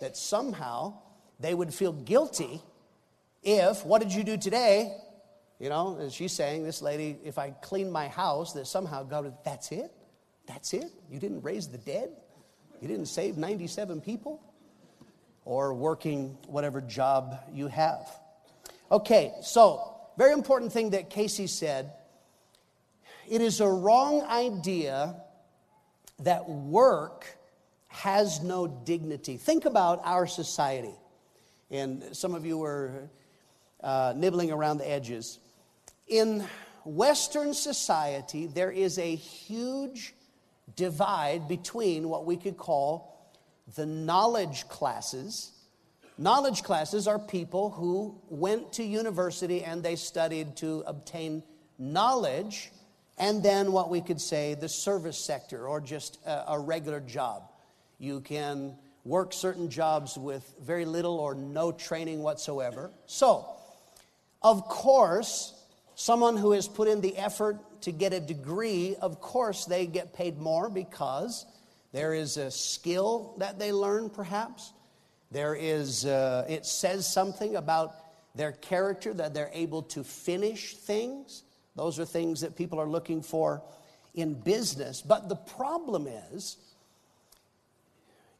that 0.00 0.16
somehow 0.16 0.94
they 1.40 1.54
would 1.54 1.72
feel 1.72 1.92
guilty 1.92 2.60
if, 3.42 3.84
what 3.84 4.02
did 4.02 4.12
you 4.12 4.24
do 4.24 4.36
today? 4.36 4.96
You 5.58 5.68
know, 5.68 5.98
as 6.00 6.12
she's 6.12 6.32
saying, 6.32 6.64
this 6.64 6.82
lady, 6.82 7.16
if 7.24 7.38
I 7.38 7.50
clean 7.50 7.90
my 7.90 8.08
house, 8.08 8.52
that 8.54 8.66
somehow 8.66 9.04
God 9.04 9.24
would, 9.24 9.34
that's 9.44 9.70
it? 9.70 9.92
That's 10.46 10.74
it? 10.74 10.90
You 11.08 11.20
didn't 11.20 11.42
raise 11.42 11.68
the 11.68 11.78
dead? 11.78 12.10
You 12.80 12.88
didn't 12.88 13.06
save 13.06 13.36
97 13.36 14.00
people? 14.00 14.42
Or 15.44 15.74
working 15.74 16.36
whatever 16.48 16.80
job 16.80 17.38
you 17.52 17.68
have. 17.68 18.08
Okay, 18.90 19.32
so 19.42 19.96
very 20.18 20.32
important 20.32 20.72
thing 20.72 20.90
that 20.90 21.10
Casey 21.10 21.46
said 21.46 21.92
it 23.32 23.40
is 23.40 23.62
a 23.62 23.66
wrong 23.66 24.20
idea 24.28 25.16
that 26.18 26.50
work 26.50 27.38
has 27.88 28.42
no 28.42 28.66
dignity. 28.66 29.38
Think 29.38 29.64
about 29.64 30.02
our 30.04 30.26
society. 30.26 30.92
And 31.70 32.14
some 32.14 32.34
of 32.34 32.44
you 32.44 32.58
were 32.58 33.08
uh, 33.82 34.12
nibbling 34.14 34.52
around 34.52 34.76
the 34.76 34.90
edges. 34.90 35.38
In 36.08 36.44
Western 36.84 37.54
society, 37.54 38.48
there 38.48 38.70
is 38.70 38.98
a 38.98 39.16
huge 39.16 40.12
divide 40.76 41.48
between 41.48 42.10
what 42.10 42.26
we 42.26 42.36
could 42.36 42.58
call 42.58 43.32
the 43.76 43.86
knowledge 43.86 44.68
classes. 44.68 45.52
Knowledge 46.18 46.64
classes 46.64 47.08
are 47.08 47.18
people 47.18 47.70
who 47.70 48.20
went 48.28 48.74
to 48.74 48.84
university 48.84 49.64
and 49.64 49.82
they 49.82 49.96
studied 49.96 50.54
to 50.56 50.84
obtain 50.86 51.42
knowledge 51.78 52.70
and 53.18 53.42
then 53.42 53.72
what 53.72 53.90
we 53.90 54.00
could 54.00 54.20
say 54.20 54.54
the 54.54 54.68
service 54.68 55.18
sector 55.18 55.66
or 55.68 55.80
just 55.80 56.18
a, 56.26 56.52
a 56.52 56.58
regular 56.58 57.00
job. 57.00 57.50
You 57.98 58.20
can 58.20 58.76
work 59.04 59.32
certain 59.32 59.68
jobs 59.68 60.16
with 60.16 60.54
very 60.60 60.84
little 60.84 61.18
or 61.18 61.34
no 61.34 61.72
training 61.72 62.22
whatsoever. 62.22 62.90
So, 63.06 63.46
of 64.42 64.62
course, 64.68 65.54
someone 65.94 66.36
who 66.36 66.52
has 66.52 66.68
put 66.68 66.88
in 66.88 67.00
the 67.00 67.16
effort 67.16 67.58
to 67.82 67.92
get 67.92 68.12
a 68.12 68.20
degree, 68.20 68.96
of 69.00 69.20
course, 69.20 69.64
they 69.64 69.86
get 69.86 70.14
paid 70.14 70.38
more 70.38 70.68
because 70.68 71.46
there 71.92 72.14
is 72.14 72.36
a 72.36 72.50
skill 72.50 73.34
that 73.38 73.58
they 73.58 73.72
learn, 73.72 74.08
perhaps. 74.08 74.72
There 75.30 75.54
is, 75.54 76.06
uh, 76.06 76.46
it 76.48 76.64
says 76.64 77.10
something 77.10 77.56
about 77.56 77.94
their 78.34 78.52
character 78.52 79.12
that 79.14 79.34
they're 79.34 79.50
able 79.52 79.82
to 79.82 80.04
finish 80.04 80.76
things. 80.76 81.42
Those 81.76 81.98
are 81.98 82.04
things 82.04 82.40
that 82.42 82.56
people 82.56 82.78
are 82.78 82.88
looking 82.88 83.22
for 83.22 83.62
in 84.14 84.34
business. 84.34 85.00
But 85.00 85.28
the 85.28 85.36
problem 85.36 86.06
is, 86.06 86.56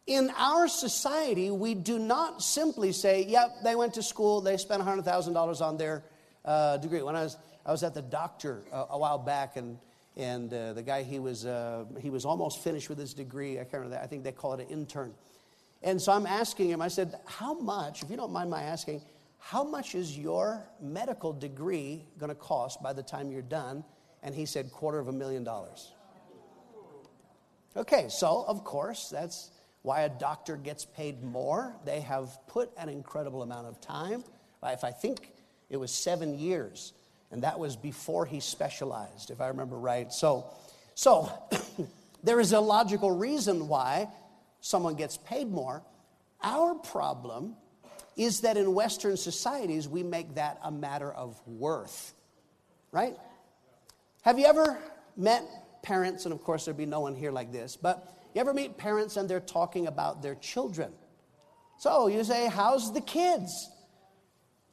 in 0.07 0.31
our 0.37 0.69
society, 0.69 1.51
we 1.51 1.75
do 1.75 1.99
not 1.99 2.43
simply 2.43 2.93
say, 2.93 3.25
yep, 3.25 3.51
they 3.63 3.75
went 3.75 3.95
to 3.95 4.03
school, 4.03 4.41
they 4.41 4.57
spent 4.57 4.83
$100,000 4.83 5.61
on 5.61 5.77
their 5.77 6.05
uh, 6.45 6.77
degree. 6.79 7.03
When 7.03 7.17
I 7.17 7.23
was, 7.23 7.37
I 7.65 7.71
was 7.71 7.83
at 7.83 7.95
the 7.95 8.03
doctor 8.03 8.63
a, 8.73 8.85
a 8.91 8.99
while 8.99 9.19
back, 9.19 9.57
and, 9.57 9.79
and 10.17 10.53
uh, 10.53 10.73
the 10.73 10.83
guy, 10.83 11.05
he 11.05 11.19
was, 11.19 11.47
uh, 11.47 11.85
he 12.01 12.11
was 12.11 12.25
almost 12.25 12.63
finished 12.63 12.89
with 12.89 12.99
his 12.99 13.15
degree. 13.15 13.53
I 13.53 13.63
can't 13.63 13.75
remember 13.75 13.97
that. 13.97 14.03
I 14.03 14.07
think 14.07 14.25
they 14.25 14.33
call 14.33 14.55
it 14.55 14.61
an 14.61 14.69
intern. 14.69 15.15
And 15.85 16.01
so 16.01 16.13
I'm 16.13 16.27
asking 16.27 16.69
him, 16.69 16.83
I 16.83 16.89
said, 16.89 17.19
how 17.27 17.55
much, 17.55 18.03
if 18.03 18.11
you 18.11 18.17
don't 18.17 18.33
mind 18.33 18.51
my 18.51 18.63
asking, 18.63 19.03
how 19.45 19.65
much 19.65 19.97
is 19.97 20.17
your 20.17 20.65
medical 20.81 21.33
degree 21.33 22.07
going 22.17 22.29
to 22.29 22.35
cost 22.35 22.81
by 22.81 22.93
the 22.93 23.03
time 23.03 23.33
you're 23.33 23.43
done? 23.43 23.83
And 24.23 24.37
he 24.37 24.47
said, 24.47 24.71
quarter 24.71 25.01
of 25.01 25.09
a 25.09 25.13
million 25.13 25.43
dollars. 25.43 25.91
Okay, 27.77 28.07
so 28.09 28.45
of 28.47 28.63
course, 28.63 29.09
that's 29.11 29.51
why 29.83 30.03
a 30.03 30.09
doctor 30.09 30.57
gets 30.57 30.85
paid 30.85 31.25
more. 31.25 31.75
They 31.85 32.01
have 32.01 32.39
put 32.47 32.71
an 32.79 32.89
incredible 32.89 33.43
amount 33.43 33.67
of 33.67 33.81
time. 33.81 34.23
If 34.63 34.85
I 34.85 34.93
think 34.93 35.33
it 35.71 35.77
was 35.77 35.91
seven 35.91 36.39
years, 36.39 36.93
and 37.33 37.43
that 37.43 37.59
was 37.59 37.75
before 37.75 38.25
he 38.25 38.39
specialized, 38.39 39.33
if 39.33 39.41
I 39.41 39.49
remember 39.49 39.77
right. 39.77 40.13
So, 40.13 40.47
so 40.95 41.33
there 42.23 42.39
is 42.39 42.53
a 42.53 42.61
logical 42.61 43.11
reason 43.11 43.67
why 43.67 44.09
someone 44.61 44.95
gets 44.95 45.17
paid 45.17 45.51
more. 45.51 45.83
Our 46.45 46.77
problem 46.77 47.57
is 48.17 48.41
that 48.41 48.57
in 48.57 48.75
Western 48.75 49.17
societies, 49.17 49.89
we 49.89 50.03
make 50.03 50.35
that 50.35 50.59
a 50.63 50.71
matter 50.71 51.11
of 51.11 51.41
worth, 51.47 52.15
right? 52.91 53.17
Have 54.23 54.39
you 54.39 54.47
ever 54.47 54.79
met 55.17 55.45
parents, 55.83 56.25
and 56.25 56.33
of 56.33 56.43
course, 56.43 56.65
there'd 56.65 56.77
be 56.77 56.87
no 56.87 57.01
one 57.01 57.15
here 57.15 57.33
like 57.33 57.53
this, 57.53 57.77
but 57.77 58.09
you 58.35 58.41
ever 58.41 58.55
meet 58.55 58.79
parents 58.79 59.17
and 59.17 59.29
they're 59.29 59.41
talking 59.41 59.87
about 59.87 60.23
their 60.23 60.35
children? 60.37 60.93
So 61.79 62.07
you 62.07 62.23
say, 62.25 62.49
How's 62.49 62.93
the 62.93 63.01
kids? 63.01 63.71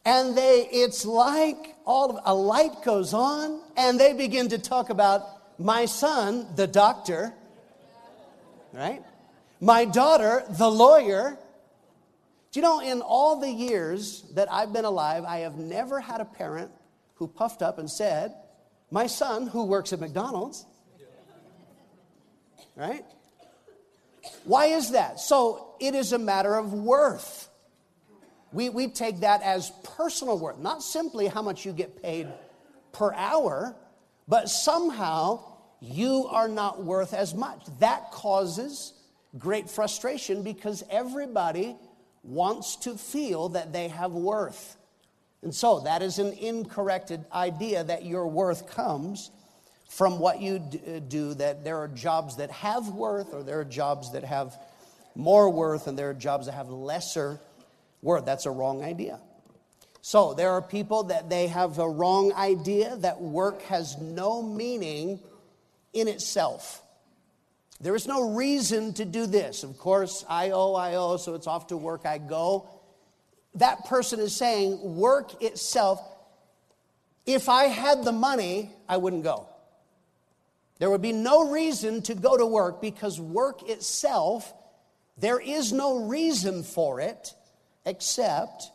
And 0.05 0.37
they, 0.37 0.67
it's 0.71 1.05
like 1.05 1.75
all 1.85 2.11
of, 2.11 2.19
a 2.23 2.33
light 2.33 2.83
goes 2.83 3.13
on, 3.13 3.61
and 3.75 3.99
they 3.99 4.13
begin 4.13 4.49
to 4.49 4.57
talk 4.57 4.89
about 4.89 5.23
my 5.59 5.85
son, 5.85 6.47
the 6.55 6.67
doctor, 6.67 7.33
right? 8.71 9.03
My 9.59 9.85
daughter, 9.85 10.43
the 10.49 10.69
lawyer. 10.69 11.37
Do 12.51 12.59
you 12.59 12.63
know, 12.63 12.81
in 12.81 13.01
all 13.01 13.39
the 13.39 13.49
years 13.49 14.23
that 14.33 14.51
I've 14.51 14.73
been 14.73 14.85
alive, 14.85 15.23
I 15.23 15.39
have 15.39 15.57
never 15.57 15.99
had 15.99 16.19
a 16.19 16.25
parent 16.25 16.71
who 17.15 17.27
puffed 17.27 17.61
up 17.61 17.77
and 17.77 17.89
said, 17.89 18.33
My 18.89 19.05
son, 19.05 19.45
who 19.45 19.65
works 19.65 19.93
at 19.93 19.99
McDonald's, 19.99 20.65
right? 22.75 23.05
Why 24.45 24.67
is 24.67 24.91
that? 24.91 25.19
So 25.19 25.75
it 25.79 25.93
is 25.93 26.11
a 26.11 26.17
matter 26.17 26.55
of 26.55 26.73
worth. 26.73 27.49
We, 28.51 28.69
we 28.69 28.87
take 28.87 29.19
that 29.19 29.43
as 29.43 29.71
personal 29.83 30.39
worth, 30.39 30.57
not 30.57 30.81
simply 30.81 31.27
how 31.27 31.43
much 31.43 31.65
you 31.65 31.71
get 31.71 32.01
paid 32.01 32.27
per 32.93 33.13
hour, 33.13 33.75
but 34.27 34.49
somehow 34.49 35.43
you 35.81 36.25
are 36.31 36.47
not 36.47 36.83
worth 36.83 37.13
as 37.13 37.35
much. 37.35 37.61
That 37.79 38.09
causes 38.11 38.93
great 39.37 39.69
frustration 39.69 40.41
because 40.41 40.83
everybody 40.89 41.75
wants 42.29 42.75
to 42.77 42.95
feel 42.95 43.49
that 43.49 43.73
they 43.73 43.87
have 43.87 44.11
worth. 44.11 44.77
And 45.41 45.53
so 45.53 45.79
that 45.81 46.01
is 46.01 46.19
an 46.19 46.33
incorrect 46.33 47.11
idea 47.33 47.83
that 47.83 48.05
your 48.05 48.27
worth 48.27 48.69
comes 48.69 49.31
from 49.89 50.19
what 50.19 50.39
you 50.39 50.57
uh, 50.57 50.99
do, 51.07 51.33
that 51.33 51.63
there 51.63 51.77
are 51.77 51.87
jobs 51.87 52.37
that 52.37 52.51
have 52.51 52.89
worth, 52.89 53.33
or 53.33 53.41
there 53.41 53.59
are 53.59 53.65
jobs 53.65 54.11
that 54.11 54.23
have 54.23 54.55
more 55.15 55.49
worth, 55.49 55.87
and 55.87 55.97
there 55.97 56.11
are 56.11 56.13
jobs 56.13 56.45
that 56.45 56.53
have 56.53 56.69
lesser 56.69 57.39
worth. 58.01 58.25
That's 58.25 58.45
a 58.45 58.51
wrong 58.51 58.83
idea. 58.83 59.19
So 60.01 60.33
there 60.33 60.51
are 60.51 60.61
people 60.61 61.03
that 61.05 61.29
they 61.29 61.47
have 61.47 61.79
a 61.79 61.89
wrong 61.89 62.31
idea 62.33 62.95
that 62.97 63.19
work 63.19 63.63
has 63.63 63.97
no 63.97 64.43
meaning 64.43 65.19
in 65.93 66.07
itself. 66.07 66.83
There 67.81 67.95
is 67.95 68.07
no 68.07 68.31
reason 68.31 68.93
to 68.95 69.05
do 69.05 69.25
this. 69.25 69.63
Of 69.63 69.77
course, 69.77 70.25
I 70.27 70.51
owe, 70.51 70.73
I 70.75 70.95
owe, 70.95 71.17
so 71.17 71.35
it's 71.35 71.47
off 71.47 71.67
to 71.67 71.77
work 71.77 72.05
I 72.05 72.17
go. 72.17 72.67
That 73.55 73.85
person 73.85 74.19
is 74.19 74.35
saying 74.35 74.79
work 74.97 75.41
itself, 75.41 76.01
if 77.25 77.47
I 77.47 77.65
had 77.65 78.03
the 78.03 78.11
money, 78.11 78.71
I 78.87 78.97
wouldn't 78.97 79.23
go. 79.23 79.47
There 80.79 80.89
would 80.89 81.01
be 81.01 81.13
no 81.13 81.49
reason 81.49 82.01
to 82.03 82.15
go 82.15 82.37
to 82.37 82.45
work 82.45 82.81
because 82.81 83.19
work 83.19 83.67
itself, 83.69 84.53
there 85.17 85.39
is 85.39 85.71
no 85.71 86.05
reason 86.05 86.63
for 86.63 86.99
it 86.99 87.33
except 87.85 88.71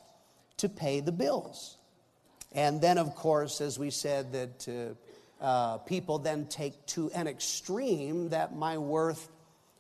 to 0.59 0.69
pay 0.69 1.01
the 1.01 1.13
bills. 1.13 1.77
And 2.53 2.81
then, 2.81 2.99
of 2.99 3.15
course, 3.15 3.61
as 3.61 3.79
we 3.79 3.91
said, 3.91 4.33
that 4.33 4.69
uh, 4.69 4.95
uh, 5.45 5.77
people 5.79 6.19
then 6.19 6.47
take 6.47 6.87
to 6.87 7.11
an 7.11 7.27
extreme 7.27 8.31
that 8.31 8.57
my 8.57 8.79
worth 8.79 9.29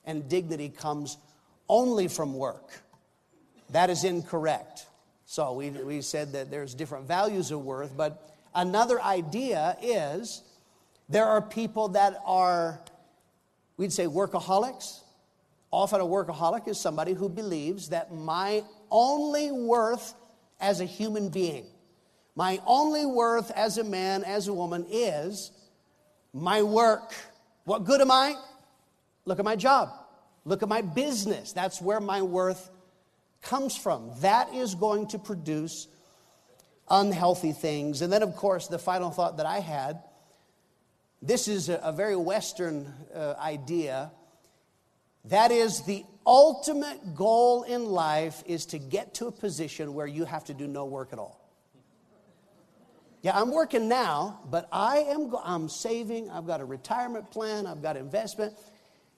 and 0.05 0.29
dignity 0.29 0.69
comes 0.69 1.17
only 1.71 2.07
from 2.07 2.35
work. 2.35 2.83
That 3.71 3.89
is 3.89 4.05
incorrect. 4.05 4.87
So 5.25 5.55
we, 5.55 5.71
we 5.71 6.03
said 6.03 6.33
that 6.33 6.51
there's 6.51 6.75
different 6.75 7.09
values 7.09 7.51
of 7.51 7.65
worth, 7.65 7.97
but 7.97 8.37
another 8.55 9.01
idea 9.01 9.79
is 9.81 10.43
there 11.09 11.25
are 11.25 11.41
people 11.41 11.89
that 11.89 12.21
are, 12.27 12.79
we'd 13.79 13.93
say, 13.93 14.05
workaholics. 14.05 15.01
Often 15.71 16.03
a 16.03 16.05
workaholic 16.05 16.69
is 16.69 16.79
somebody 16.79 17.15
who 17.15 17.31
believes 17.31 17.89
that 17.89 18.13
my 18.13 18.65
only 18.91 19.51
worth 19.51 20.13
as 20.61 20.81
a 20.81 20.85
human 20.85 21.31
being, 21.31 21.65
my 22.37 22.61
only 22.67 23.07
worth 23.07 23.51
as 23.53 23.79
a 23.79 23.85
man, 23.85 24.25
as 24.25 24.47
a 24.47 24.53
woman 24.53 24.85
is 24.91 25.51
my 26.35 26.63
work. 26.63 27.15
What 27.65 27.85
good 27.85 28.03
am 28.03 28.11
I? 28.11 28.35
Look 29.25 29.39
at 29.39 29.45
my 29.47 29.57
job. 29.57 29.91
Look 30.45 30.63
at 30.63 30.69
my 30.69 30.83
business. 30.83 31.53
That's 31.53 31.81
where 31.81 32.01
my 32.01 32.21
worth 32.21 32.71
comes 33.41 33.75
from. 33.75 34.11
That 34.21 34.53
is 34.53 34.75
going 34.75 35.07
to 35.09 35.19
produce 35.19 35.89
unhealthy 36.91 37.53
things. 37.53 38.03
And 38.03 38.13
then, 38.13 38.23
of 38.23 38.37
course, 38.37 38.69
the 38.69 38.79
final 38.79 39.11
thought 39.11 39.39
that 39.39 39.47
I 39.47 39.61
had 39.61 40.03
this 41.25 41.49
is 41.49 41.71
a, 41.71 41.93
very 41.97 42.17
Western 42.17 42.93
uh, 43.15 43.35
idea. 43.39 44.13
That 45.25 45.53
is 45.53 45.81
the 45.85 46.05
ultimate 46.27 47.15
goal 47.15 47.63
in 47.63 47.87
life 47.87 48.43
is 48.45 48.67
to 48.67 48.79
get 48.79 49.15
to 49.15 49.29
a 49.29 49.33
position 49.33 49.95
where 49.95 50.07
you 50.07 50.27
have 50.27 50.45
to 50.45 50.55
do 50.55 50.67
no 50.67 50.85
work 50.85 51.15
at 51.15 51.19
all. 51.19 51.44
Yeah, 53.25 53.41
I'm 53.41 53.53
working 53.53 53.89
now, 53.89 54.41
but 54.51 54.69
I 54.71 54.99
am 54.99 55.35
I'm 55.43 55.71
saving. 55.71 56.29
I've 56.29 56.47
got 56.47 56.61
a 56.61 56.65
retirement 56.67 57.31
plan. 57.31 57.67
I've 57.67 57.81
got 57.81 57.97
investment, 57.97 58.53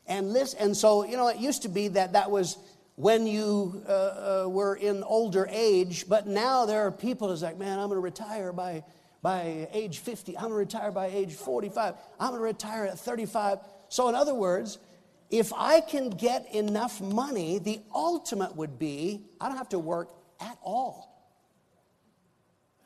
and 0.07 0.33
listen. 0.33 0.61
And 0.61 0.77
so 0.77 1.05
you 1.05 1.17
know, 1.17 1.27
it 1.27 1.39
used 1.39 1.63
to 1.63 1.69
be 1.69 1.89
that 1.89 2.13
that 2.13 2.31
was 2.31 2.57
when 2.95 3.27
you 3.27 3.83
uh, 3.89 3.91
uh, 3.93 4.49
were 4.49 4.77
in 4.77 5.03
older 5.03 5.49
age, 5.51 6.09
but 6.09 6.29
now 6.29 6.67
there 6.67 6.87
are 6.87 6.93
people 6.93 7.31
who's 7.31 7.43
like, 7.43 7.59
man, 7.59 7.81
I'm 7.81 7.89
going 7.89 7.97
to 7.97 8.01
retire 8.01 8.53
by 8.53 8.85
by 9.23 9.67
age 9.73 9.99
50. 9.99 10.37
I'm 10.37 10.51
going 10.51 10.53
to 10.53 10.59
retire 10.59 10.93
by 10.93 11.07
age 11.07 11.35
45. 11.35 11.97
I'm 12.21 12.29
going 12.31 12.39
to 12.39 12.45
retire 12.45 12.85
at 12.85 13.01
35. 13.01 13.59
So, 13.89 14.09
in 14.09 14.15
other 14.15 14.37
words, 14.37 14.79
if 15.31 15.53
I 15.53 15.81
can 15.81 16.11
get 16.11 16.55
enough 16.55 17.01
money, 17.01 17.59
the 17.59 17.81
ultimate 17.93 18.55
would 18.55 18.79
be 18.79 19.25
I 19.41 19.49
don't 19.49 19.59
have 19.59 19.71
to 19.71 19.81
work 19.81 20.11
at 20.41 20.57
all. 20.63 21.16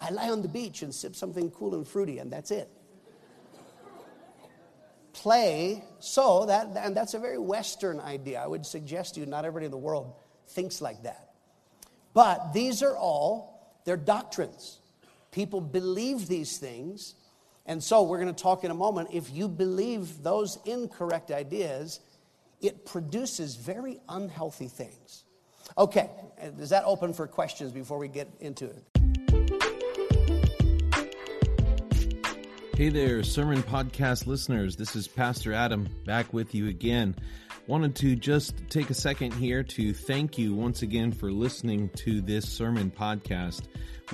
I 0.00 0.10
lie 0.10 0.30
on 0.30 0.42
the 0.42 0.48
beach 0.48 0.82
and 0.82 0.94
sip 0.94 1.14
something 1.14 1.50
cool 1.50 1.74
and 1.74 1.86
fruity, 1.86 2.18
and 2.18 2.32
that's 2.32 2.50
it. 2.50 2.68
Play, 5.12 5.84
so 5.98 6.46
that, 6.46 6.68
and 6.76 6.96
that's 6.96 7.14
a 7.14 7.18
very 7.18 7.36
Western 7.38 8.00
idea. 8.00 8.40
I 8.40 8.46
would 8.46 8.64
suggest 8.64 9.14
to 9.14 9.20
you, 9.20 9.26
not 9.26 9.44
everybody 9.44 9.66
in 9.66 9.70
the 9.70 9.76
world 9.76 10.14
thinks 10.48 10.80
like 10.80 11.02
that. 11.02 11.34
But 12.14 12.52
these 12.52 12.82
are 12.82 12.96
all, 12.96 13.78
they're 13.84 13.96
doctrines. 13.96 14.78
People 15.30 15.60
believe 15.60 16.26
these 16.28 16.58
things, 16.58 17.14
And 17.70 17.82
so 17.82 18.02
we're 18.02 18.20
going 18.20 18.34
to 18.34 18.42
talk 18.42 18.64
in 18.64 18.70
a 18.70 18.74
moment. 18.74 19.10
If 19.12 19.30
you 19.32 19.48
believe 19.48 20.22
those 20.22 20.58
incorrect 20.64 21.30
ideas, 21.30 22.00
it 22.60 22.84
produces 22.84 23.54
very 23.54 24.00
unhealthy 24.08 24.66
things. 24.68 25.24
Okay, 25.78 26.10
is 26.58 26.70
that 26.70 26.82
open 26.84 27.12
for 27.12 27.28
questions 27.28 27.70
before 27.70 27.98
we 27.98 28.08
get 28.08 28.28
into 28.40 28.64
it? 28.64 28.99
Hey 32.80 32.88
there, 32.88 33.22
Sermon 33.22 33.62
Podcast 33.62 34.26
listeners. 34.26 34.74
This 34.74 34.96
is 34.96 35.06
Pastor 35.06 35.52
Adam 35.52 35.86
back 36.06 36.32
with 36.32 36.54
you 36.54 36.68
again. 36.68 37.14
Wanted 37.66 37.94
to 37.96 38.16
just 38.16 38.54
take 38.70 38.88
a 38.88 38.94
second 38.94 39.34
here 39.34 39.62
to 39.62 39.92
thank 39.92 40.38
you 40.38 40.54
once 40.54 40.80
again 40.80 41.12
for 41.12 41.30
listening 41.30 41.90
to 41.96 42.22
this 42.22 42.48
sermon 42.48 42.90
podcast. 42.90 43.64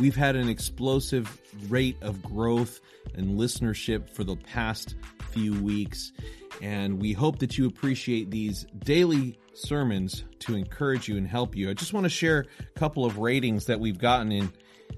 We've 0.00 0.16
had 0.16 0.34
an 0.34 0.48
explosive 0.48 1.40
rate 1.68 1.96
of 2.02 2.20
growth 2.24 2.80
and 3.14 3.38
listenership 3.38 4.10
for 4.10 4.24
the 4.24 4.34
past 4.34 4.96
few 5.30 5.54
weeks, 5.62 6.10
and 6.60 7.00
we 7.00 7.12
hope 7.12 7.38
that 7.38 7.56
you 7.56 7.68
appreciate 7.68 8.32
these 8.32 8.66
daily 8.80 9.38
sermons 9.54 10.24
to 10.40 10.56
encourage 10.56 11.06
you 11.06 11.16
and 11.16 11.28
help 11.28 11.54
you. 11.54 11.70
I 11.70 11.74
just 11.74 11.92
want 11.92 12.02
to 12.02 12.10
share 12.10 12.46
a 12.58 12.78
couple 12.78 13.04
of 13.04 13.18
ratings 13.18 13.66
that 13.66 13.78
we've 13.78 13.98
gotten 13.98 14.32
in 14.32 14.52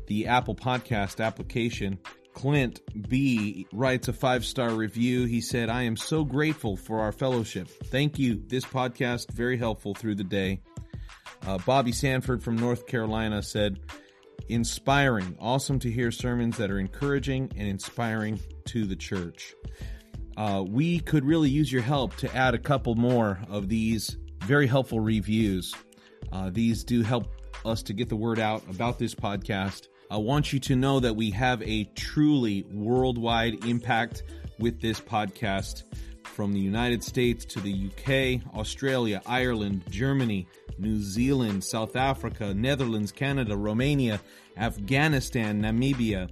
the 0.07 0.27
Apple 0.27 0.55
Podcast 0.55 1.23
application. 1.23 1.99
Clint 2.39 2.81
B 3.09 3.67
writes 3.73 4.07
a 4.07 4.13
five 4.13 4.45
star 4.45 4.71
review. 4.71 5.25
He 5.25 5.41
said, 5.41 5.69
I 5.69 5.83
am 5.83 5.97
so 5.97 6.25
grateful 6.25 6.77
for 6.77 7.01
our 7.01 7.11
fellowship. 7.11 7.67
Thank 7.87 8.17
you. 8.17 8.41
This 8.47 8.65
podcast, 8.65 9.33
very 9.33 9.57
helpful 9.57 9.93
through 9.93 10.15
the 10.15 10.23
day. 10.23 10.61
Uh, 11.45 11.59
Bobby 11.67 11.91
Sanford 11.91 12.41
from 12.41 12.55
North 12.55 12.87
Carolina 12.87 13.43
said, 13.43 13.81
inspiring. 14.49 15.37
Awesome 15.41 15.81
to 15.81 15.91
hear 15.91 16.13
sermons 16.13 16.57
that 16.59 16.71
are 16.71 16.79
encouraging 16.79 17.51
and 17.57 17.67
inspiring 17.67 18.39
to 18.67 18.85
the 18.87 18.95
church. 18.95 19.57
Uh, 20.37 20.65
we 20.65 21.01
could 21.01 21.25
really 21.25 21.51
use 21.51 21.73
your 21.73 21.83
help 21.83 22.15
to 22.19 22.33
add 22.37 22.55
a 22.55 22.59
couple 22.59 22.95
more 22.95 23.41
of 23.49 23.69
these 23.69 24.17
very 24.45 24.69
helpful 24.69 25.01
reviews. 25.01 25.75
Uh, 26.31 26.51
these 26.53 26.85
do 26.85 27.03
help 27.03 27.27
us 27.65 27.83
to 27.83 27.93
get 27.93 28.09
the 28.09 28.15
word 28.15 28.39
out 28.39 28.63
about 28.71 28.97
this 28.97 29.13
podcast. 29.13 29.89
I 30.11 30.17
want 30.17 30.55
you 30.55 30.61
to 30.61 30.77
know 30.77 31.01
that 31.01 31.17
we 31.17 31.31
have 31.33 31.61
a 31.63 31.85
truly 31.95 32.65
worldwide 32.73 33.65
impact 33.67 34.23
with 34.59 34.81
this 34.81 35.01
podcast. 35.01 35.83
From 36.25 36.53
the 36.53 36.61
United 36.61 37.03
States 37.03 37.45
to 37.47 37.61
the 37.61 37.91
UK, 37.91 38.55
Australia, 38.57 39.21
Ireland, 39.27 39.83
Germany, 39.91 40.47
New 40.79 41.03
Zealand, 41.03 41.65
South 41.65 41.97
Africa, 41.97 42.55
Netherlands, 42.55 43.13
Canada, 43.13 43.57
Romania, 43.57 44.21
Afghanistan, 44.57 45.61
Namibia, 45.61 46.31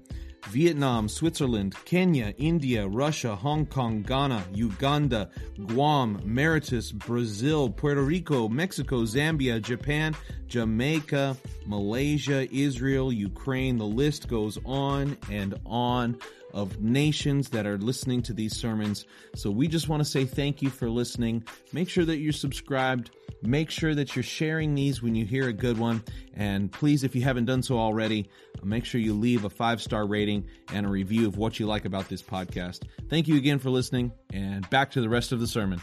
Vietnam, 0.51 1.09
Switzerland, 1.09 1.75
Kenya, 1.85 2.35
India, 2.39 2.87
Russia, 2.87 3.35
Hong 3.35 3.67
Kong, 3.67 4.03
Ghana, 4.03 4.45
Uganda, 4.53 5.29
Guam, 5.67 6.21
Mauritius, 6.25 6.93
Brazil, 6.93 7.69
Puerto 7.69 8.03
Rico, 8.03 8.49
Mexico, 8.49 9.03
Zambia, 9.03 9.61
Japan, 9.61 10.15
Jamaica, 10.47 11.37
Malaysia, 11.67 12.49
Israel, 12.55 13.13
Ukraine. 13.13 13.79
The 13.79 13.85
list 13.85 14.29
goes 14.29 14.59
on 14.65 15.17
and 15.31 15.59
on 15.67 16.19
of 16.57 16.81
nations 16.81 17.51
that 17.51 17.67
are 17.67 17.77
listening 17.77 18.23
to 18.23 18.33
these 18.33 18.57
sermons. 18.57 19.05
So 19.35 19.51
we 19.51 19.69
just 19.69 19.89
want 19.89 20.01
to 20.01 20.05
say 20.07 20.25
thank 20.25 20.63
you 20.63 20.71
for 20.71 20.89
listening. 20.89 21.45
Make 21.71 21.91
sure 21.91 22.07
that 22.07 22.17
you're 22.17 22.33
subscribed. 22.33 23.11
Make 23.43 23.71
sure 23.71 23.95
that 23.95 24.17
you're 24.17 24.23
sharing 24.23 24.75
these 24.75 25.03
when 25.03 25.15
you 25.15 25.27
hear 25.27 25.49
a 25.49 25.53
good 25.53 25.77
one. 25.77 26.03
And 26.35 26.73
please, 26.73 27.05
if 27.05 27.15
you 27.15 27.21
haven't 27.21 27.45
done 27.45 27.63
so 27.63 27.79
already, 27.79 28.31
make 28.63 28.87
sure 28.87 28.99
you 28.99 29.13
leave 29.13 29.45
a 29.45 29.51
five 29.51 29.83
star 29.83 30.07
rating 30.07 30.47
and 30.73 30.87
a 30.87 30.89
review 30.89 31.29
of 31.29 31.37
what 31.37 31.61
you 31.61 31.67
like 31.67 31.85
about 31.85 32.09
this 32.09 32.23
podcast. 32.23 32.85
Thank 33.11 33.29
you 33.29 33.37
again 33.37 33.59
for 33.59 33.69
listening, 33.69 34.13
and 34.33 34.69
back 34.71 34.93
to 34.93 35.03
the 35.03 35.11
rest 35.11 35.33
of 35.33 35.41
the 35.41 35.47
sermon. 35.47 35.83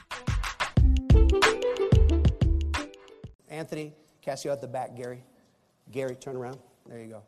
Anthony, 3.47 3.93
Cassio 4.23 4.51
at 4.51 4.59
the 4.59 4.67
back, 4.67 4.95
Gary. 4.95 5.23
Gary, 5.91 6.15
turn 6.15 6.35
around. 6.35 6.57
There 6.87 6.99
you 6.99 7.09
go. 7.09 7.23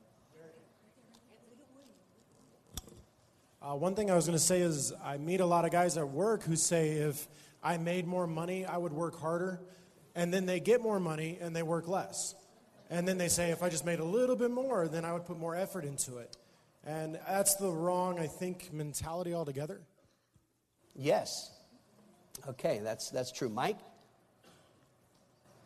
Uh, 3.65 3.73
one 3.73 3.95
thing 3.95 4.12
I 4.12 4.15
was 4.15 4.28
going 4.28 4.38
to 4.38 4.43
say 4.43 4.62
is 4.62 4.93
I 5.04 5.17
meet 5.17 5.39
a 5.39 5.45
lot 5.45 5.65
of 5.65 5.71
guys 5.71 5.97
at 5.97 6.08
work 6.08 6.43
who 6.43 6.56
say 6.56 6.97
if 6.97 7.28
I 7.63 7.78
made 7.78 8.06
more 8.06 8.28
money, 8.28 8.63
I 8.63 8.78
would 8.78 8.93
work 8.93 9.19
harder. 9.19 9.60
And 10.13 10.32
then 10.32 10.45
they 10.45 10.60
get 10.60 10.84
more 10.84 10.99
money 10.99 11.39
and 11.41 11.56
they 11.56 11.63
work 11.63 11.88
less. 11.88 12.36
And 12.91 13.08
then 13.08 13.17
they 13.17 13.28
say 13.28 13.49
if 13.49 13.63
I 13.63 13.69
just 13.69 13.84
made 13.84 13.99
a 13.99 14.04
little 14.04 14.36
bit 14.36 14.51
more, 14.51 14.88
then 14.88 15.04
I 15.04 15.13
would 15.13 15.25
put 15.25 15.39
more 15.39 15.56
effort 15.56 15.84
into 15.84 16.17
it. 16.17 16.38
And 16.86 17.19
that's 17.28 17.56
the 17.56 17.71
wrong, 17.71 18.19
I 18.19 18.28
think, 18.28 18.71
mentality 18.71 19.34
altogether. 19.34 19.82
Yes. 20.95 21.49
Okay, 22.47 22.82
that's, 22.84 23.10
that's 23.10 23.32
true. 23.32 23.49
Mike? 23.49 23.80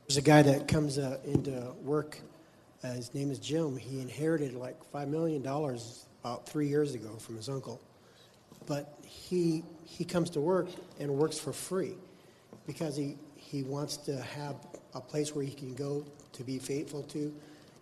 There's 0.08 0.16
a 0.16 0.22
guy 0.22 0.42
that 0.44 0.70
comes 0.70 0.98
uh, 0.98 1.18
into 1.26 1.74
work. 1.84 2.18
Uh, 2.82 2.94
his 2.94 3.14
name 3.14 3.30
is 3.30 3.40
Jim. 3.40 3.76
He 3.76 4.00
inherited 4.00 4.54
like 4.54 4.78
$5 4.94 5.10
million 5.10 5.46
about 5.46 6.48
three 6.48 6.70
years 6.70 6.96
ago 6.96 7.18
from 7.18 7.36
his 7.36 7.50
uncle. 7.50 7.82
But 8.70 8.98
he, 9.04 9.64
he 9.84 10.06
comes 10.06 10.30
to 10.32 10.40
work 10.40 10.70
and 11.00 11.10
works 11.12 11.40
for 11.40 11.52
free 11.52 11.96
because 12.68 12.96
he, 12.96 13.18
he 13.36 13.64
wants 13.64 13.98
to 13.98 14.16
have 14.22 14.56
a 14.94 15.02
place 15.02 15.36
where 15.36 15.44
he 15.44 15.52
can 15.52 15.74
go 15.74 16.06
to 16.34 16.44
be 16.44 16.60
faithful 16.60 17.02
to. 17.04 17.34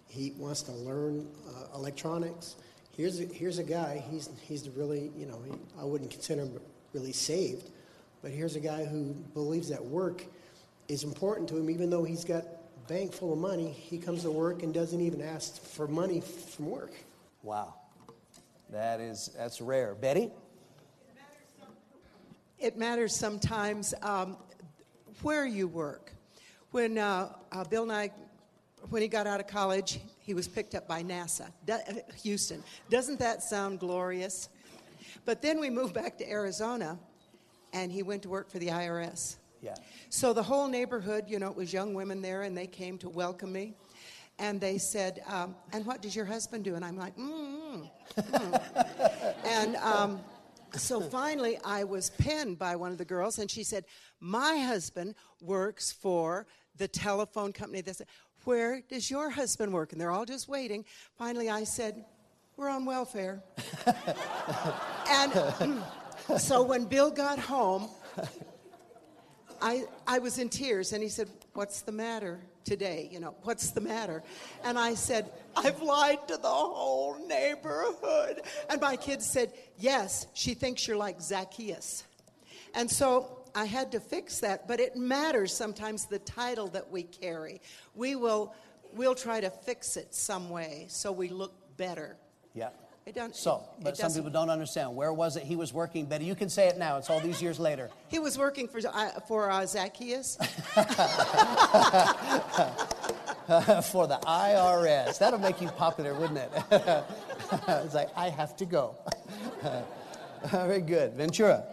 He 0.08 0.32
wants 0.38 0.62
to 0.64 0.72
learn 0.72 1.28
uh, 1.46 1.78
electronics. 1.78 2.56
Here's 2.96 3.20
a, 3.20 3.26
here's 3.26 3.60
a 3.60 3.64
guy, 3.64 4.02
he's, 4.10 4.30
he's 4.42 4.70
really, 4.70 5.12
you 5.16 5.26
know, 5.26 5.40
he, 5.46 5.52
I 5.80 5.84
wouldn't 5.84 6.10
consider 6.10 6.44
him 6.44 6.60
really 6.94 7.12
saved, 7.12 7.70
but 8.24 8.32
here's 8.32 8.56
a 8.56 8.60
guy 8.62 8.86
who 8.86 9.14
believes 9.34 9.70
that 9.70 9.84
work 9.84 10.26
is 10.88 11.04
important 11.04 11.50
to 11.50 11.58
him, 11.58 11.70
even 11.70 11.90
though 11.90 12.06
he's 12.06 12.24
got 12.24 12.46
bank 12.88 13.12
full 13.12 13.34
of 13.34 13.40
money. 13.40 13.70
He 13.72 13.98
comes 13.98 14.24
to 14.24 14.32
work 14.32 14.64
and 14.64 14.74
doesn't 14.74 15.02
even 15.02 15.22
ask 15.22 15.62
for 15.62 15.88
money 15.88 16.22
from 16.22 16.70
work. 16.70 16.94
Wow. 17.44 17.74
That 18.70 19.02
is, 19.02 19.30
that's 19.38 19.60
rare. 19.62 19.94
Betty? 19.94 20.32
It 22.60 22.76
matters 22.76 23.16
sometimes 23.16 23.94
um, 24.02 24.36
where 25.22 25.46
you 25.46 25.68
work. 25.68 26.12
When 26.72 26.98
uh, 26.98 27.34
uh, 27.52 27.64
Bill 27.66 27.86
Nye, 27.86 28.12
when 28.90 29.04
he 29.04 29.08
got 29.08 29.28
out 29.28 29.40
of 29.40 29.48
college, 29.48 30.00
he 30.20 30.34
was 30.34 30.48
picked 30.48 30.74
up 30.74 30.88
by 30.88 31.04
NASA, 31.04 31.52
Do- 31.66 31.74
uh, 31.74 31.94
Houston. 32.24 32.64
Doesn't 32.90 33.20
that 33.20 33.44
sound 33.44 33.80
glorious? 33.80 34.50
But 35.24 35.42
then 35.42 35.60
we 35.60 35.70
moved 35.70 35.94
back 35.94 36.18
to 36.18 36.30
Arizona, 36.30 36.98
and 37.74 37.92
he 37.92 38.02
went 38.02 38.24
to 38.24 38.30
work 38.30 38.50
for 38.50 38.58
the 38.58 38.68
IRS. 38.68 39.36
Yeah. 39.62 39.76
So 40.10 40.34
the 40.34 40.44
whole 40.44 40.68
neighborhood, 40.68 41.26
you 41.28 41.38
know, 41.38 41.50
it 41.50 41.56
was 41.56 41.72
young 41.72 41.94
women 41.94 42.22
there, 42.22 42.42
and 42.42 42.58
they 42.58 42.68
came 42.68 42.98
to 43.00 43.10
welcome 43.10 43.52
me. 43.52 43.76
And 44.40 44.60
they 44.62 44.78
said, 44.78 45.24
um, 45.28 45.56
"And 45.74 45.86
what 45.86 46.02
does 46.02 46.16
your 46.16 46.26
husband 46.26 46.64
do?" 46.64 46.76
And 46.76 46.86
I'm 46.86 46.98
like, 46.98 47.16
mm, 47.18 47.90
mm. 48.16 49.36
and 49.46 49.76
um, 49.78 50.20
so 50.76 51.02
finally, 51.10 51.58
I 51.64 51.84
was 51.84 52.10
pinned 52.12 52.58
by 52.58 52.76
one 52.76 52.92
of 52.92 52.98
the 52.98 53.06
girls, 53.06 53.40
and 53.40 53.50
she 53.50 53.64
said, 53.64 53.86
"My 54.20 54.58
husband 54.58 55.16
works 55.42 55.92
for 55.92 56.48
the 56.76 56.88
telephone 56.88 57.54
company." 57.54 57.82
They 57.82 57.94
said, 57.94 58.08
"Where 58.44 58.82
does 58.88 59.10
your 59.10 59.30
husband 59.30 59.74
work?" 59.74 59.92
And 59.92 60.02
they're 60.02 60.12
all 60.12 60.26
just 60.26 60.48
waiting. 60.48 60.86
Finally, 61.18 61.50
I 61.50 61.64
said, 61.64 62.06
"We're 62.56 62.70
on 62.70 62.86
welfare." 62.86 63.44
and 65.10 65.84
so 66.38 66.64
when 66.64 66.86
Bill 66.86 67.12
got 67.12 67.40
home, 67.40 67.90
I, 69.62 69.86
I 70.06 70.20
was 70.20 70.38
in 70.38 70.50
tears, 70.50 70.94
and 70.94 71.02
he 71.02 71.10
said, 71.10 71.30
What's 71.54 71.82
the 71.82 71.92
matter 71.92 72.40
today? 72.68 73.10
You 73.12 73.20
know, 73.20 73.34
what's 73.44 73.72
the 73.72 73.82
matter? 73.82 74.22
And 74.64 74.78
I 74.78 74.94
said, 74.94 75.32
I've 75.56 75.82
lied 75.82 76.28
to 76.28 76.38
the 76.38 76.48
whole 76.48 77.18
neighborhood. 77.28 78.42
And 78.70 78.82
my 78.82 78.96
kids 78.98 79.26
said, 79.32 79.54
Yes, 79.78 80.28
she 80.34 80.54
thinks 80.54 80.88
you're 80.88 80.98
like 80.98 81.22
Zacchaeus. 81.22 82.04
And 82.76 82.92
so 82.92 83.40
I 83.56 83.66
had 83.66 83.92
to 83.94 84.00
fix 84.00 84.40
that, 84.42 84.68
but 84.68 84.80
it 84.80 84.96
matters 84.96 85.56
sometimes 85.56 86.06
the 86.06 86.20
title 86.20 86.68
that 86.70 86.92
we 86.92 87.04
carry. 87.04 87.62
We 87.96 88.16
will 88.16 88.54
we'll 88.94 89.16
try 89.16 89.42
to 89.42 89.50
fix 89.50 89.98
it 89.98 90.14
some 90.14 90.50
way 90.50 90.86
so 90.90 91.12
we 91.12 91.30
look 91.30 91.54
better. 91.78 92.18
Yeah. 92.54 92.70
It 93.08 93.16
don't, 93.16 93.34
So, 93.34 93.64
it 93.78 93.86
but 93.86 93.96
some 93.96 94.14
people 94.14 94.30
don't 94.30 94.50
understand. 94.50 94.94
Where 94.94 95.14
was 95.14 95.38
it 95.38 95.44
he 95.44 95.56
was 95.56 95.72
working? 95.72 96.08
Betty, 96.08 96.26
you 96.26 96.36
can 96.36 96.50
say 96.50 96.68
it 96.68 96.78
now. 96.78 96.98
It's 96.98 97.10
all 97.10 97.22
these 97.22 97.42
years 97.42 97.58
later. 97.58 97.90
He 98.10 98.20
was 98.20 98.38
working 98.38 98.68
for, 98.68 98.82
uh, 98.86 99.22
for 99.28 99.50
uh, 99.50 99.66
Zacchaeus. 99.66 100.36
For 103.92 104.08
the 104.08 104.20
IRS. 104.24 105.20
That'll 105.20 105.40
make 105.40 105.62
you 105.62 105.70
popular, 105.70 106.14
wouldn't 106.14 106.40
it? 106.40 106.52
it's 107.70 107.94
like, 107.94 108.10
I 108.18 108.28
have 108.28 108.58
to 108.58 108.66
go. 108.66 108.98
Very 110.48 110.82
good. 110.82 111.14
Ventura. 111.14 111.64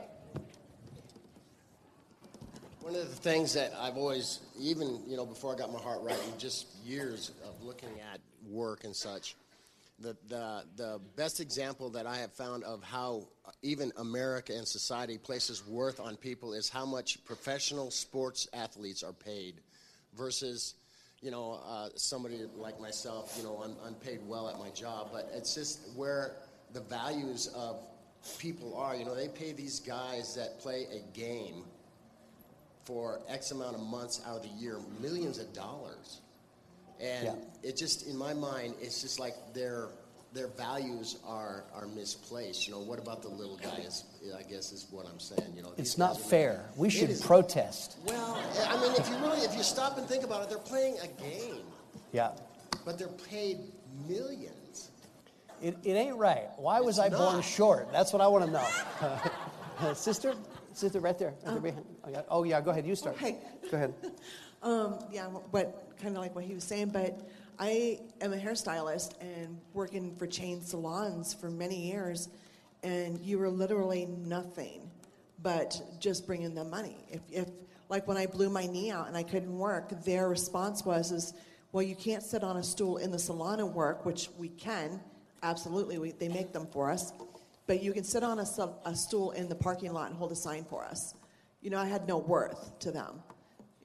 One 2.80 2.94
of 2.94 3.08
the 3.08 3.16
things 3.16 3.54
that 3.54 3.72
I've 3.80 3.96
always, 3.96 4.38
even 4.56 5.00
you 5.08 5.16
know, 5.16 5.26
before 5.26 5.52
I 5.52 5.58
got 5.58 5.72
my 5.72 5.80
heart 5.80 5.98
right, 6.02 6.18
and 6.30 6.38
just 6.38 6.68
years 6.84 7.32
of 7.44 7.60
looking 7.64 7.90
at 8.12 8.20
work 8.48 8.84
and 8.84 8.94
such, 8.94 9.34
the, 9.98 10.16
the, 10.28 10.64
the 10.76 11.00
best 11.16 11.40
example 11.40 11.90
that 11.90 12.06
I 12.06 12.16
have 12.18 12.32
found 12.32 12.64
of 12.64 12.82
how 12.82 13.28
even 13.62 13.92
America 13.96 14.52
and 14.52 14.66
society 14.66 15.18
places 15.18 15.66
worth 15.66 16.00
on 16.00 16.16
people 16.16 16.52
is 16.52 16.68
how 16.68 16.84
much 16.84 17.24
professional 17.24 17.90
sports 17.90 18.48
athletes 18.52 19.02
are 19.02 19.12
paid 19.12 19.60
versus, 20.16 20.74
you 21.20 21.30
know, 21.30 21.60
uh, 21.66 21.88
somebody 21.94 22.40
like 22.56 22.80
myself, 22.80 23.34
you 23.38 23.44
know, 23.44 23.62
I'm, 23.64 23.76
I'm 23.86 23.94
paid 23.94 24.20
well 24.26 24.48
at 24.48 24.58
my 24.58 24.70
job, 24.70 25.10
but 25.12 25.30
it's 25.34 25.54
just 25.54 25.80
where 25.94 26.36
the 26.72 26.80
values 26.80 27.46
of 27.54 27.78
people 28.38 28.76
are. 28.76 28.96
You 28.96 29.04
know, 29.04 29.14
they 29.14 29.28
pay 29.28 29.52
these 29.52 29.80
guys 29.80 30.34
that 30.34 30.58
play 30.58 30.86
a 30.92 31.16
game 31.16 31.64
for 32.84 33.20
X 33.28 33.50
amount 33.52 33.76
of 33.76 33.82
months 33.82 34.20
out 34.26 34.36
of 34.36 34.42
the 34.42 34.60
year, 34.60 34.78
millions 35.00 35.38
of 35.38 35.52
dollars. 35.52 36.20
And 37.04 37.24
Yeah. 37.26 37.34
it 37.68 37.76
just, 37.76 38.06
in 38.06 38.16
my 38.16 38.32
mind, 38.34 38.74
it's 38.80 39.02
just 39.02 39.20
like 39.20 39.34
their 39.52 39.88
their 40.32 40.48
values 40.48 41.18
are 41.24 41.62
are 41.72 41.86
misplaced. 41.86 42.66
You 42.66 42.72
know, 42.74 42.80
what 42.80 42.98
about 42.98 43.22
the 43.22 43.28
little 43.28 43.56
guys? 43.56 44.04
I 44.36 44.42
guess 44.42 44.72
is 44.72 44.86
what 44.90 45.06
I'm 45.06 45.20
saying. 45.20 45.52
You 45.54 45.62
know, 45.62 45.72
It's 45.76 45.96
not 45.96 46.14
guys 46.14 46.20
are- 46.24 46.28
fair. 46.28 46.70
We 46.76 46.90
should 46.90 47.20
protest. 47.20 47.98
Well, 48.04 48.42
I 48.66 48.80
mean, 48.80 48.92
if 48.96 49.08
you 49.08 49.16
really, 49.18 49.42
if 49.42 49.54
you 49.54 49.62
stop 49.62 49.96
and 49.96 50.08
think 50.08 50.24
about 50.24 50.42
it, 50.42 50.48
they're 50.48 50.58
playing 50.58 50.96
a 51.00 51.06
game, 51.22 51.62
Yeah. 52.12 52.32
but 52.84 52.98
they're 52.98 53.06
paid 53.30 53.58
millions. 54.08 54.90
It, 55.62 55.76
it 55.84 55.92
ain't 55.92 56.16
right. 56.16 56.48
Why 56.56 56.80
was 56.80 56.98
I 56.98 57.06
It's 57.06 57.16
born 57.16 57.40
short? 57.42 57.92
That's 57.92 58.12
what 58.12 58.20
I 58.20 58.26
want 58.26 58.44
to 58.46 58.50
know. 58.50 59.94
sister? 59.94 60.34
Sister, 60.72 60.98
right 60.98 61.16
there. 61.16 61.34
Right 61.44 61.52
there 61.52 61.60
behind. 61.60 61.86
Oh, 62.04 62.10
yeah. 62.10 62.22
oh, 62.28 62.42
yeah, 62.44 62.60
go 62.60 62.70
ahead. 62.72 62.84
You 62.86 62.96
start. 62.96 63.16
Hey. 63.18 63.38
Go 63.70 63.76
ahead. 63.76 63.94
Um, 64.64 64.98
yeah, 65.12 65.28
but 65.52 65.94
kind 66.00 66.16
of 66.16 66.22
like 66.22 66.34
what 66.34 66.44
he 66.44 66.54
was 66.54 66.64
saying, 66.64 66.88
but 66.88 67.20
I 67.58 68.00
am 68.22 68.32
a 68.32 68.36
hairstylist 68.38 69.12
and 69.20 69.60
working 69.74 70.16
for 70.16 70.26
chain 70.26 70.62
salons 70.62 71.34
for 71.34 71.50
many 71.50 71.86
years, 71.86 72.30
and 72.82 73.20
you 73.20 73.38
were 73.38 73.50
literally 73.50 74.06
nothing 74.06 74.90
but 75.42 75.82
just 76.00 76.26
bringing 76.26 76.54
them 76.54 76.70
money. 76.70 76.96
If, 77.10 77.20
if 77.30 77.48
like 77.90 78.08
when 78.08 78.16
I 78.16 78.24
blew 78.24 78.48
my 78.48 78.64
knee 78.64 78.90
out 78.90 79.06
and 79.06 79.18
I 79.18 79.22
couldn't 79.22 79.56
work, 79.58 80.02
their 80.02 80.30
response 80.30 80.82
was, 80.82 81.12
"Is 81.12 81.34
well, 81.72 81.82
you 81.82 81.94
can't 81.94 82.22
sit 82.22 82.42
on 82.42 82.56
a 82.56 82.62
stool 82.62 82.96
in 82.96 83.10
the 83.10 83.18
salon 83.18 83.60
and 83.60 83.74
work, 83.74 84.06
which 84.06 84.30
we 84.38 84.48
can, 84.48 84.98
absolutely. 85.42 85.98
We, 85.98 86.12
they 86.12 86.28
make 86.28 86.54
them 86.54 86.66
for 86.72 86.90
us, 86.90 87.12
but 87.66 87.82
you 87.82 87.92
can 87.92 88.04
sit 88.04 88.22
on 88.22 88.38
a, 88.38 88.46
a 88.86 88.96
stool 88.96 89.32
in 89.32 89.46
the 89.50 89.56
parking 89.56 89.92
lot 89.92 90.08
and 90.08 90.16
hold 90.16 90.32
a 90.32 90.36
sign 90.36 90.64
for 90.64 90.86
us." 90.86 91.14
You 91.60 91.68
know, 91.68 91.78
I 91.78 91.86
had 91.86 92.08
no 92.08 92.16
worth 92.16 92.78
to 92.78 92.90
them 92.90 93.22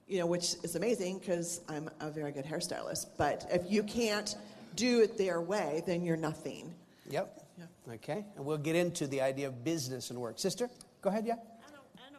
you 0.09 0.17
know, 0.17 0.25
which 0.25 0.55
is 0.63 0.75
amazing 0.75 1.19
because 1.19 1.61
I'm 1.69 1.89
a 2.01 2.09
very 2.09 2.31
good 2.31 2.45
hairstylist. 2.45 3.05
But 3.17 3.45
if 3.51 3.71
you 3.71 3.83
can't 3.83 4.35
do 4.75 5.01
it 5.01 5.17
their 5.17 5.39
way, 5.39 5.83
then 5.85 6.03
you're 6.03 6.17
nothing. 6.17 6.73
Yep. 7.09 7.45
yep. 7.59 7.69
Okay. 7.95 8.25
And 8.35 8.43
we'll 8.45 8.57
get 8.57 8.75
into 8.75 9.05
the 9.07 9.21
idea 9.21 9.47
of 9.47 9.63
business 9.63 10.09
and 10.09 10.19
work. 10.19 10.39
Sister, 10.39 10.67
go 11.01 11.09
ahead. 11.09 11.25
Yeah. 11.27 11.33
I 11.33 11.71
don't 11.71 11.85
I 11.95 12.09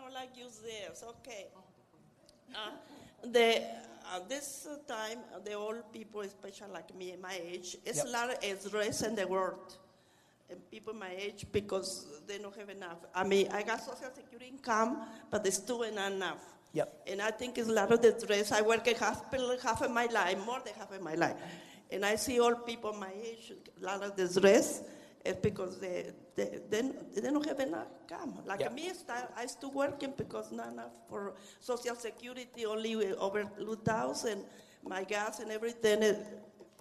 don't 0.00 0.14
like 0.14 0.36
use 0.36 0.58
this. 0.58 1.04
Okay. 1.20 1.46
Uh, 2.54 2.70
the 3.32 3.62
uh, 4.12 4.20
this 4.28 4.68
uh, 4.70 4.76
time 4.86 5.18
uh, 5.34 5.40
the 5.44 5.54
old 5.54 5.92
people, 5.92 6.20
especially 6.20 6.70
like 6.72 6.94
me, 6.94 7.14
my 7.20 7.36
age, 7.42 7.76
it's 7.84 7.98
Yep. 7.98 8.06
a 8.06 8.10
lot 8.10 8.30
of 8.30 8.60
stress 8.60 9.02
in 9.02 9.16
the 9.16 9.26
world. 9.26 9.78
And 10.50 10.60
people 10.70 10.92
my 10.92 11.10
age 11.16 11.46
because 11.52 12.06
they 12.26 12.38
don't 12.38 12.54
have 12.56 12.68
enough. 12.68 12.98
I 13.14 13.24
mean, 13.24 13.48
I 13.50 13.62
got 13.62 13.80
social 13.80 14.10
security 14.14 14.48
income, 14.48 14.98
but 15.30 15.46
it's 15.46 15.56
still 15.56 15.80
not 15.92 16.12
enough. 16.12 16.38
Yep. 16.74 17.02
And 17.06 17.22
I 17.22 17.30
think 17.30 17.56
it's 17.56 17.68
a 17.68 17.72
lot 17.72 17.90
of 17.92 18.02
the 18.02 18.18
stress. 18.18 18.52
I 18.52 18.60
work 18.60 18.86
hospital 18.98 19.56
half 19.62 19.80
of 19.80 19.90
my 19.90 20.06
life, 20.06 20.38
more 20.44 20.60
than 20.64 20.74
half 20.74 20.92
of 20.92 21.00
my 21.00 21.14
life. 21.14 21.36
And 21.90 22.04
I 22.04 22.16
see 22.16 22.40
all 22.40 22.54
people 22.56 22.92
my 22.92 23.12
age, 23.22 23.52
a 23.80 23.84
lot 23.84 24.02
of 24.02 24.16
the 24.16 24.28
stress. 24.28 24.82
It's 25.24 25.40
because 25.40 25.80
they, 25.80 26.10
they, 26.36 26.58
they, 26.68 26.82
they 27.14 27.30
don't 27.30 27.46
have 27.46 27.60
enough 27.60 27.86
income. 28.02 28.40
Like 28.44 28.60
Yeah. 28.60 28.68
me, 28.68 28.90
I 29.36 29.46
still 29.46 29.70
working 29.70 30.12
because 30.16 30.52
not 30.52 30.72
enough 30.72 30.90
for 31.08 31.34
social 31.60 31.94
security, 31.96 32.66
only 32.66 32.94
over 33.14 33.44
2000 33.58 34.44
my 34.86 35.04
gas 35.04 35.40
and 35.40 35.50
everything 35.50 36.02
is 36.02 36.18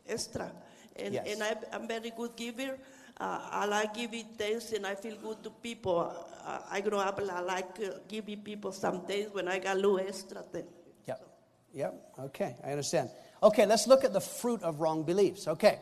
extra. 0.07 0.51
And, 0.97 1.13
Yes. 1.13 1.27
and 1.29 1.43
I, 1.43 1.55
I'm 1.71 1.87
very 1.87 2.11
good 2.11 2.35
giver. 2.35 2.77
Uh, 3.19 3.39
I 3.51 3.65
like 3.65 3.93
giving 3.93 4.25
things 4.37 4.73
and 4.73 4.85
I 4.87 4.95
feel 4.95 5.15
good 5.17 5.43
to 5.43 5.49
people. 5.49 6.11
Uh, 6.45 6.59
I 6.69 6.81
grow 6.81 6.99
up, 6.99 7.19
I 7.19 7.41
like 7.41 7.79
uh, 7.79 7.99
giving 8.07 8.41
people 8.41 8.71
some 8.71 9.05
days 9.05 9.29
when 9.31 9.47
I 9.47 9.59
got 9.59 9.75
a 9.75 9.79
little 9.79 9.99
extra 9.99 10.41
thing. 10.41 10.65
Yep. 11.07 11.27
Yep. 11.73 12.13
Okay. 12.19 12.55
I 12.63 12.71
understand. 12.71 13.09
Okay. 13.41 13.65
Let's 13.65 13.87
look 13.87 14.03
at 14.03 14.13
the 14.13 14.21
fruit 14.21 14.63
of 14.63 14.81
wrong 14.81 15.03
beliefs. 15.03 15.47
Okay. 15.47 15.79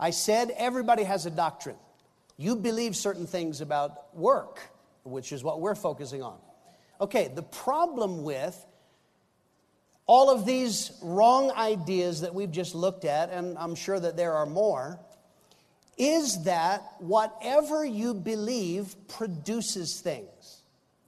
I 0.00 0.10
said 0.10 0.50
everybody 0.56 1.04
has 1.04 1.26
a 1.26 1.30
doctrine. 1.30 1.76
You 2.38 2.56
believe 2.56 2.96
certain 2.96 3.26
things 3.26 3.60
about 3.60 4.16
work, 4.16 4.60
which 5.04 5.30
is 5.32 5.44
what 5.44 5.60
we're 5.60 5.74
focusing 5.74 6.22
on. 6.22 6.38
Okay. 7.00 7.30
The 7.32 7.42
problem 7.42 8.22
with 8.22 8.66
all 10.06 10.30
of 10.30 10.46
these 10.46 10.98
wrong 11.02 11.50
ideas 11.52 12.22
that 12.22 12.34
we've 12.34 12.50
just 12.50 12.74
looked 12.74 13.04
at, 13.04 13.30
and 13.30 13.56
I'm 13.58 13.74
sure 13.74 14.00
that 14.00 14.16
there 14.16 14.32
are 14.32 14.46
more, 14.46 14.98
is 16.02 16.42
that 16.42 16.94
whatever 16.98 17.84
you 17.84 18.12
believe 18.12 18.96
produces 19.06 20.00
things. 20.00 20.62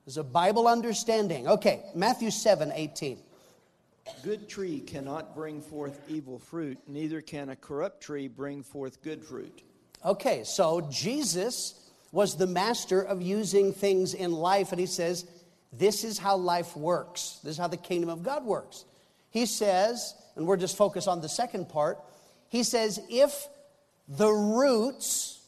There's 0.06 0.18
a 0.18 0.22
Bible 0.22 0.68
understanding. 0.68 1.48
Okay, 1.48 1.82
Matthew 1.96 2.30
7 2.30 2.70
18. 2.72 3.18
Good 4.22 4.48
tree 4.48 4.80
cannot 4.80 5.34
bring 5.34 5.60
forth 5.60 5.98
evil 6.08 6.38
fruit, 6.38 6.78
neither 6.86 7.20
can 7.20 7.48
a 7.48 7.56
corrupt 7.56 8.02
tree 8.02 8.28
bring 8.28 8.62
forth 8.62 9.02
good 9.02 9.24
fruit. 9.24 9.62
Okay, 10.04 10.44
so 10.44 10.82
Jesus 10.82 11.90
was 12.12 12.36
the 12.36 12.46
master 12.46 13.02
of 13.02 13.20
using 13.20 13.72
things 13.72 14.14
in 14.14 14.30
life, 14.30 14.70
and 14.70 14.78
he 14.78 14.86
says, 14.86 15.26
This 15.72 16.04
is 16.04 16.18
how 16.18 16.36
life 16.36 16.76
works. 16.76 17.40
This 17.42 17.52
is 17.52 17.58
how 17.58 17.66
the 17.66 17.76
kingdom 17.76 18.10
of 18.10 18.22
God 18.22 18.44
works. 18.44 18.84
He 19.30 19.46
says, 19.46 20.14
and 20.36 20.46
we're 20.46 20.56
just 20.56 20.76
focused 20.76 21.08
on 21.08 21.20
the 21.20 21.28
second 21.28 21.68
part, 21.68 21.98
he 22.48 22.62
says, 22.62 23.00
If 23.08 23.48
the 24.08 24.30
roots 24.30 25.40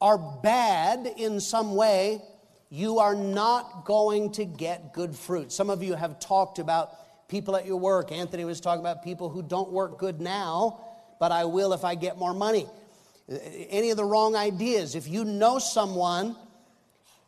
are 0.00 0.18
bad 0.18 1.06
in 1.16 1.40
some 1.40 1.74
way, 1.74 2.22
you 2.70 2.98
are 2.98 3.14
not 3.14 3.84
going 3.84 4.32
to 4.32 4.44
get 4.44 4.92
good 4.92 5.14
fruit. 5.14 5.52
Some 5.52 5.70
of 5.70 5.82
you 5.82 5.94
have 5.94 6.20
talked 6.20 6.58
about 6.58 7.28
people 7.28 7.56
at 7.56 7.66
your 7.66 7.78
work. 7.78 8.12
Anthony 8.12 8.44
was 8.44 8.60
talking 8.60 8.80
about 8.80 9.02
people 9.02 9.28
who 9.28 9.42
don't 9.42 9.70
work 9.70 9.98
good 9.98 10.20
now, 10.20 10.80
but 11.18 11.32
I 11.32 11.44
will 11.44 11.72
if 11.72 11.84
I 11.84 11.94
get 11.94 12.18
more 12.18 12.34
money. 12.34 12.66
Any 13.28 13.90
of 13.90 13.96
the 13.96 14.04
wrong 14.04 14.36
ideas. 14.36 14.94
If 14.94 15.08
you 15.08 15.24
know 15.24 15.58
someone 15.58 16.36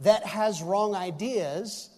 that 0.01 0.25
has 0.25 0.63
wrong 0.63 0.95
ideas, 0.95 1.91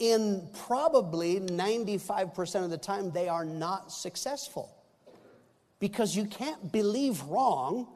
in 0.00 0.48
probably 0.66 1.40
95% 1.40 2.64
of 2.64 2.70
the 2.70 2.78
time, 2.78 3.10
they 3.10 3.28
are 3.28 3.44
not 3.44 3.92
successful. 3.92 4.74
Because 5.80 6.14
you 6.14 6.26
can't 6.26 6.70
believe 6.70 7.20
wrong, 7.22 7.88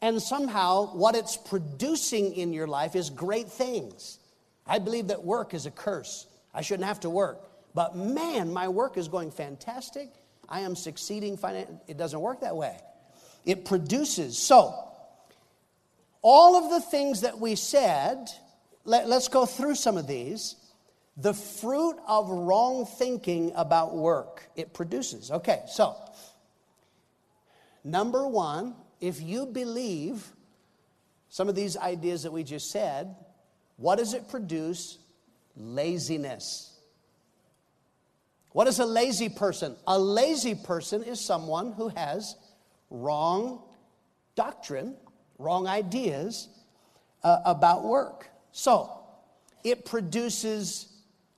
and 0.00 0.22
somehow 0.22 0.94
what 0.94 1.16
it's 1.16 1.36
producing 1.36 2.34
in 2.34 2.52
your 2.52 2.66
life 2.66 2.94
is 2.94 3.10
great 3.10 3.48
things. 3.48 4.18
I 4.66 4.78
believe 4.78 5.08
that 5.08 5.24
work 5.24 5.54
is 5.54 5.66
a 5.66 5.70
curse. 5.70 6.26
I 6.54 6.60
shouldn't 6.62 6.86
have 6.86 7.00
to 7.00 7.10
work. 7.10 7.40
But 7.74 7.96
man, 7.96 8.52
my 8.52 8.68
work 8.68 8.96
is 8.96 9.08
going 9.08 9.30
fantastic. 9.30 10.10
I 10.48 10.60
am 10.60 10.76
succeeding. 10.76 11.38
Finan- 11.38 11.80
it 11.88 11.96
doesn't 11.96 12.20
work 12.20 12.40
that 12.40 12.56
way. 12.56 12.78
It 13.44 13.64
produces. 13.64 14.38
So, 14.38 14.74
all 16.20 16.56
of 16.56 16.70
the 16.70 16.80
things 16.80 17.22
that 17.22 17.38
we 17.38 17.56
said, 17.56 18.28
let, 18.84 19.08
let's 19.08 19.28
go 19.28 19.46
through 19.46 19.74
some 19.74 19.96
of 19.96 20.06
these. 20.06 20.56
The 21.16 21.34
fruit 21.34 21.96
of 22.06 22.28
wrong 22.30 22.86
thinking 22.86 23.52
about 23.54 23.94
work, 23.94 24.44
it 24.56 24.72
produces. 24.72 25.30
Okay, 25.30 25.62
so, 25.68 25.96
number 27.84 28.26
one, 28.26 28.74
if 29.00 29.20
you 29.20 29.46
believe 29.46 30.32
some 31.28 31.48
of 31.48 31.54
these 31.54 31.76
ideas 31.76 32.22
that 32.22 32.32
we 32.32 32.44
just 32.44 32.70
said, 32.70 33.14
what 33.76 33.98
does 33.98 34.14
it 34.14 34.28
produce? 34.28 34.98
Laziness. 35.56 36.78
What 38.52 38.68
is 38.68 38.78
a 38.78 38.86
lazy 38.86 39.28
person? 39.28 39.76
A 39.86 39.98
lazy 39.98 40.54
person 40.54 41.02
is 41.02 41.20
someone 41.20 41.72
who 41.72 41.88
has 41.88 42.36
wrong 42.90 43.62
doctrine, 44.34 44.94
wrong 45.38 45.66
ideas 45.66 46.48
uh, 47.22 47.38
about 47.44 47.84
work. 47.84 48.28
So, 48.52 48.90
it 49.64 49.84
produces 49.84 50.88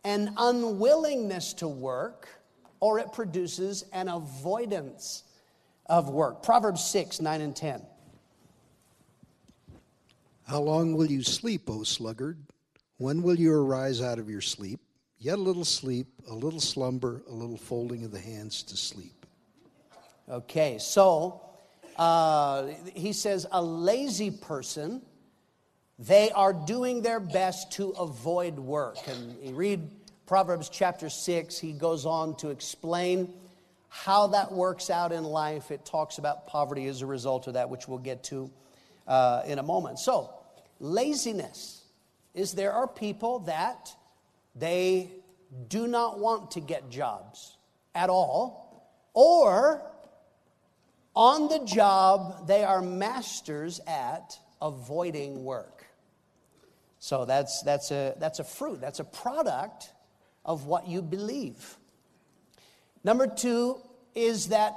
an 0.03 0.35
unwillingness 0.37 1.55
to 1.55 1.69
work 1.69 2.29
or 2.81 2.99
it 2.99 3.13
produces 3.13 3.85
an 3.93 4.09
avoidance 4.09 5.24
of 5.87 6.09
work. 6.09 6.43
Proverbs 6.43 6.85
6, 6.85 7.21
9, 7.21 7.41
and 7.41 7.55
10. 7.55 7.83
How 10.47 10.61
long 10.61 10.95
will 10.95 11.11
you 11.11 11.23
sleep, 11.23 11.69
O 11.71 11.83
sluggard? 11.85 12.39
When 12.99 13.23
will 13.23 13.39
you 13.39 13.53
arise 13.55 14.01
out 14.03 14.19
of 14.19 14.29
your 14.29 14.41
sleep? 14.41 14.81
Yet 15.19 15.39
a 15.39 15.43
little 15.43 15.65
sleep, 15.65 16.07
a 16.29 16.35
little 16.35 16.61
slumber, 16.61 17.23
a 17.29 17.33
little 17.33 17.57
folding 17.57 18.05
of 18.05 18.13
the 18.13 18.21
hands 18.21 18.63
to 18.65 18.77
sleep. 18.77 19.25
Okay, 20.29 20.79
so 20.79 21.41
uh, 21.97 22.69
he 22.95 23.13
says 23.13 23.47
a 23.51 23.63
lazy 23.63 24.31
person, 24.31 25.03
they 25.99 26.31
are 26.31 26.53
doing 26.53 27.03
their 27.03 27.21
best 27.21 27.73
to 27.73 27.91
avoid 27.91 28.59
work. 28.59 28.97
And 29.07 29.37
you 29.43 29.55
read 29.55 29.89
Proverbs 30.27 30.69
chapter 30.69 31.09
6, 31.09 31.59
he 31.59 31.73
goes 31.73 32.05
on 32.05 32.37
to 32.37 32.51
explain 32.51 33.33
how 33.95 34.27
that 34.27 34.51
works 34.51 34.91
out 34.91 35.13
in 35.13 35.23
life. 35.23 35.71
It 35.71 35.85
talks 35.85 36.19
about 36.19 36.49
poverty 36.49 36.87
as 36.89 37.01
a 37.01 37.07
result 37.07 37.47
of 37.47 37.55
that, 37.55 37.71
which 37.71 37.87
we'll 37.87 37.99
get 37.99 38.25
to 38.25 38.51
uh, 39.07 39.43
in 39.47 39.61
a 39.61 39.63
moment. 39.63 40.01
So, 40.01 40.35
laziness 40.81 41.85
is 42.35 42.55
there 42.55 42.73
are 42.73 42.89
people 42.89 43.39
that 43.41 43.95
they 44.57 45.13
do 45.69 45.87
not 45.87 46.19
want 46.19 46.51
to 46.53 46.61
get 46.61 46.91
jobs 46.91 47.57
at 47.95 48.11
all, 48.11 48.91
or 49.15 49.81
on 51.15 51.47
the 51.47 51.65
job, 51.65 52.49
they 52.49 52.65
are 52.65 52.83
masters 52.83 53.81
at 53.87 54.37
avoiding 54.61 55.45
work. 55.45 55.87
So 56.99 57.25
that's, 57.27 57.63
that's, 57.63 57.93
a, 57.93 58.17
that's 58.19 58.41
a 58.41 58.45
fruit, 58.45 58.81
that's 58.81 58.99
a 58.99 59.05
product 59.05 59.93
of 60.45 60.67
what 60.67 60.89
you 60.89 61.01
believe. 61.01 61.77
Number 63.05 63.27
two 63.27 63.77
is 64.15 64.49
that 64.49 64.75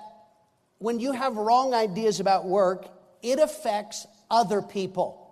when 0.80 1.00
you 1.00 1.14
have 1.14 1.38
wrong 1.38 1.74
ideas 1.74 2.20
about 2.20 2.46
work, 2.46 2.88
it 3.24 3.40
affects 3.40 4.06
other 4.30 4.62
people. 4.62 5.24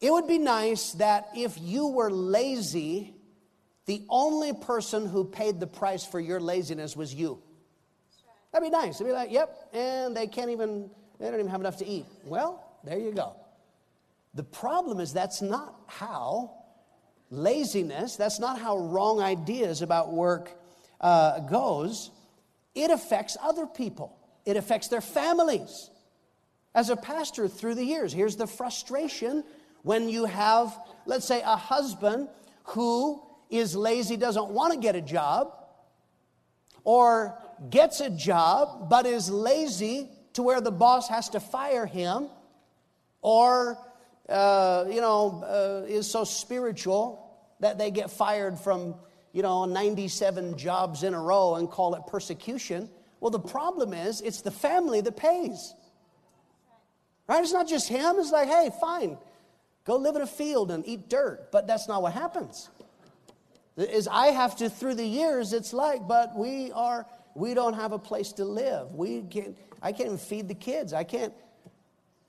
It 0.00 0.12
would 0.12 0.26
be 0.26 0.38
nice 0.38 0.92
that 0.92 1.28
if 1.36 1.58
you 1.60 1.88
were 1.88 2.10
lazy, 2.10 3.14
the 3.86 4.02
only 4.08 4.52
person 4.52 5.06
who 5.06 5.24
paid 5.24 5.60
the 5.60 5.66
price 5.66 6.04
for 6.04 6.18
your 6.18 6.40
laziness 6.40 6.96
was 6.96 7.14
you. 7.14 7.42
That'd 8.52 8.66
be 8.66 8.70
nice. 8.70 8.96
It'd 8.96 9.06
be 9.06 9.12
like, 9.12 9.30
yep, 9.30 9.54
and 9.72 10.16
they 10.16 10.26
can't 10.26 10.50
even, 10.50 10.90
they 11.18 11.26
don't 11.26 11.34
even 11.34 11.48
have 11.48 11.60
enough 11.60 11.78
to 11.78 11.86
eat. 11.86 12.06
Well, 12.24 12.64
there 12.84 12.98
you 12.98 13.12
go. 13.12 13.36
The 14.34 14.44
problem 14.44 15.00
is 15.00 15.12
that's 15.12 15.42
not 15.42 15.74
how 15.86 16.52
laziness, 17.30 18.16
that's 18.16 18.38
not 18.38 18.58
how 18.58 18.78
wrong 18.78 19.20
ideas 19.20 19.82
about 19.82 20.12
work 20.12 20.50
uh, 21.00 21.40
goes. 21.40 22.10
It 22.74 22.90
affects 22.90 23.36
other 23.42 23.66
people, 23.66 24.16
it 24.44 24.56
affects 24.56 24.88
their 24.88 25.00
families. 25.00 25.90
As 26.74 26.90
a 26.90 26.96
pastor 26.96 27.48
through 27.48 27.74
the 27.74 27.84
years, 27.84 28.12
here's 28.12 28.36
the 28.36 28.46
frustration 28.46 29.42
when 29.82 30.08
you 30.08 30.26
have, 30.26 30.78
let's 31.06 31.26
say, 31.26 31.40
a 31.40 31.56
husband 31.56 32.28
who 32.64 33.22
is 33.50 33.74
lazy, 33.74 34.16
doesn't 34.16 34.50
want 34.50 34.74
to 34.74 34.78
get 34.78 34.94
a 34.94 35.00
job, 35.00 35.54
or 36.84 37.38
gets 37.70 38.00
a 38.00 38.10
job 38.10 38.88
but 38.88 39.06
is 39.06 39.30
lazy 39.30 40.10
to 40.34 40.42
where 40.42 40.60
the 40.60 40.70
boss 40.70 41.08
has 41.08 41.30
to 41.30 41.40
fire 41.40 41.86
him, 41.86 42.28
or, 43.22 43.78
uh, 44.28 44.84
you 44.88 45.00
know, 45.00 45.42
uh, 45.44 45.86
is 45.88 46.08
so 46.08 46.22
spiritual 46.24 47.24
that 47.60 47.78
they 47.78 47.90
get 47.90 48.10
fired 48.10 48.58
from, 48.58 48.94
you 49.32 49.42
know, 49.42 49.64
97 49.64 50.56
jobs 50.56 51.02
in 51.02 51.14
a 51.14 51.20
row 51.20 51.56
and 51.56 51.70
call 51.70 51.94
it 51.94 52.02
persecution. 52.06 52.88
Well, 53.20 53.30
the 53.30 53.38
problem 53.38 53.92
is 53.92 54.20
it's 54.20 54.42
the 54.42 54.50
family 54.50 55.00
that 55.00 55.16
pays. 55.16 55.74
Right? 57.28 57.42
It's 57.42 57.52
not 57.52 57.68
just 57.68 57.88
him. 57.88 58.16
It's 58.18 58.32
like, 58.32 58.48
hey, 58.48 58.70
fine, 58.80 59.18
go 59.84 59.96
live 59.96 60.16
in 60.16 60.22
a 60.22 60.26
field 60.26 60.70
and 60.70 60.86
eat 60.86 61.08
dirt. 61.08 61.50
But 61.52 61.66
that's 61.66 61.88
not 61.88 62.02
what 62.02 62.12
happens. 62.12 62.70
Is 63.76 64.08
I 64.08 64.28
have 64.28 64.56
to, 64.56 64.70
through 64.70 64.94
the 64.94 65.06
years, 65.06 65.52
it's 65.52 65.72
like, 65.72 66.08
but 66.08 66.36
we 66.36 66.72
are 66.72 67.06
we 67.38 67.54
don't 67.54 67.74
have 67.74 67.92
a 67.92 67.98
place 67.98 68.32
to 68.32 68.44
live. 68.44 68.92
We 68.94 69.22
can't, 69.22 69.56
I 69.80 69.92
can't 69.92 70.06
even 70.06 70.18
feed 70.18 70.48
the 70.48 70.54
kids. 70.54 70.92
I 70.92 71.04
can't. 71.04 71.32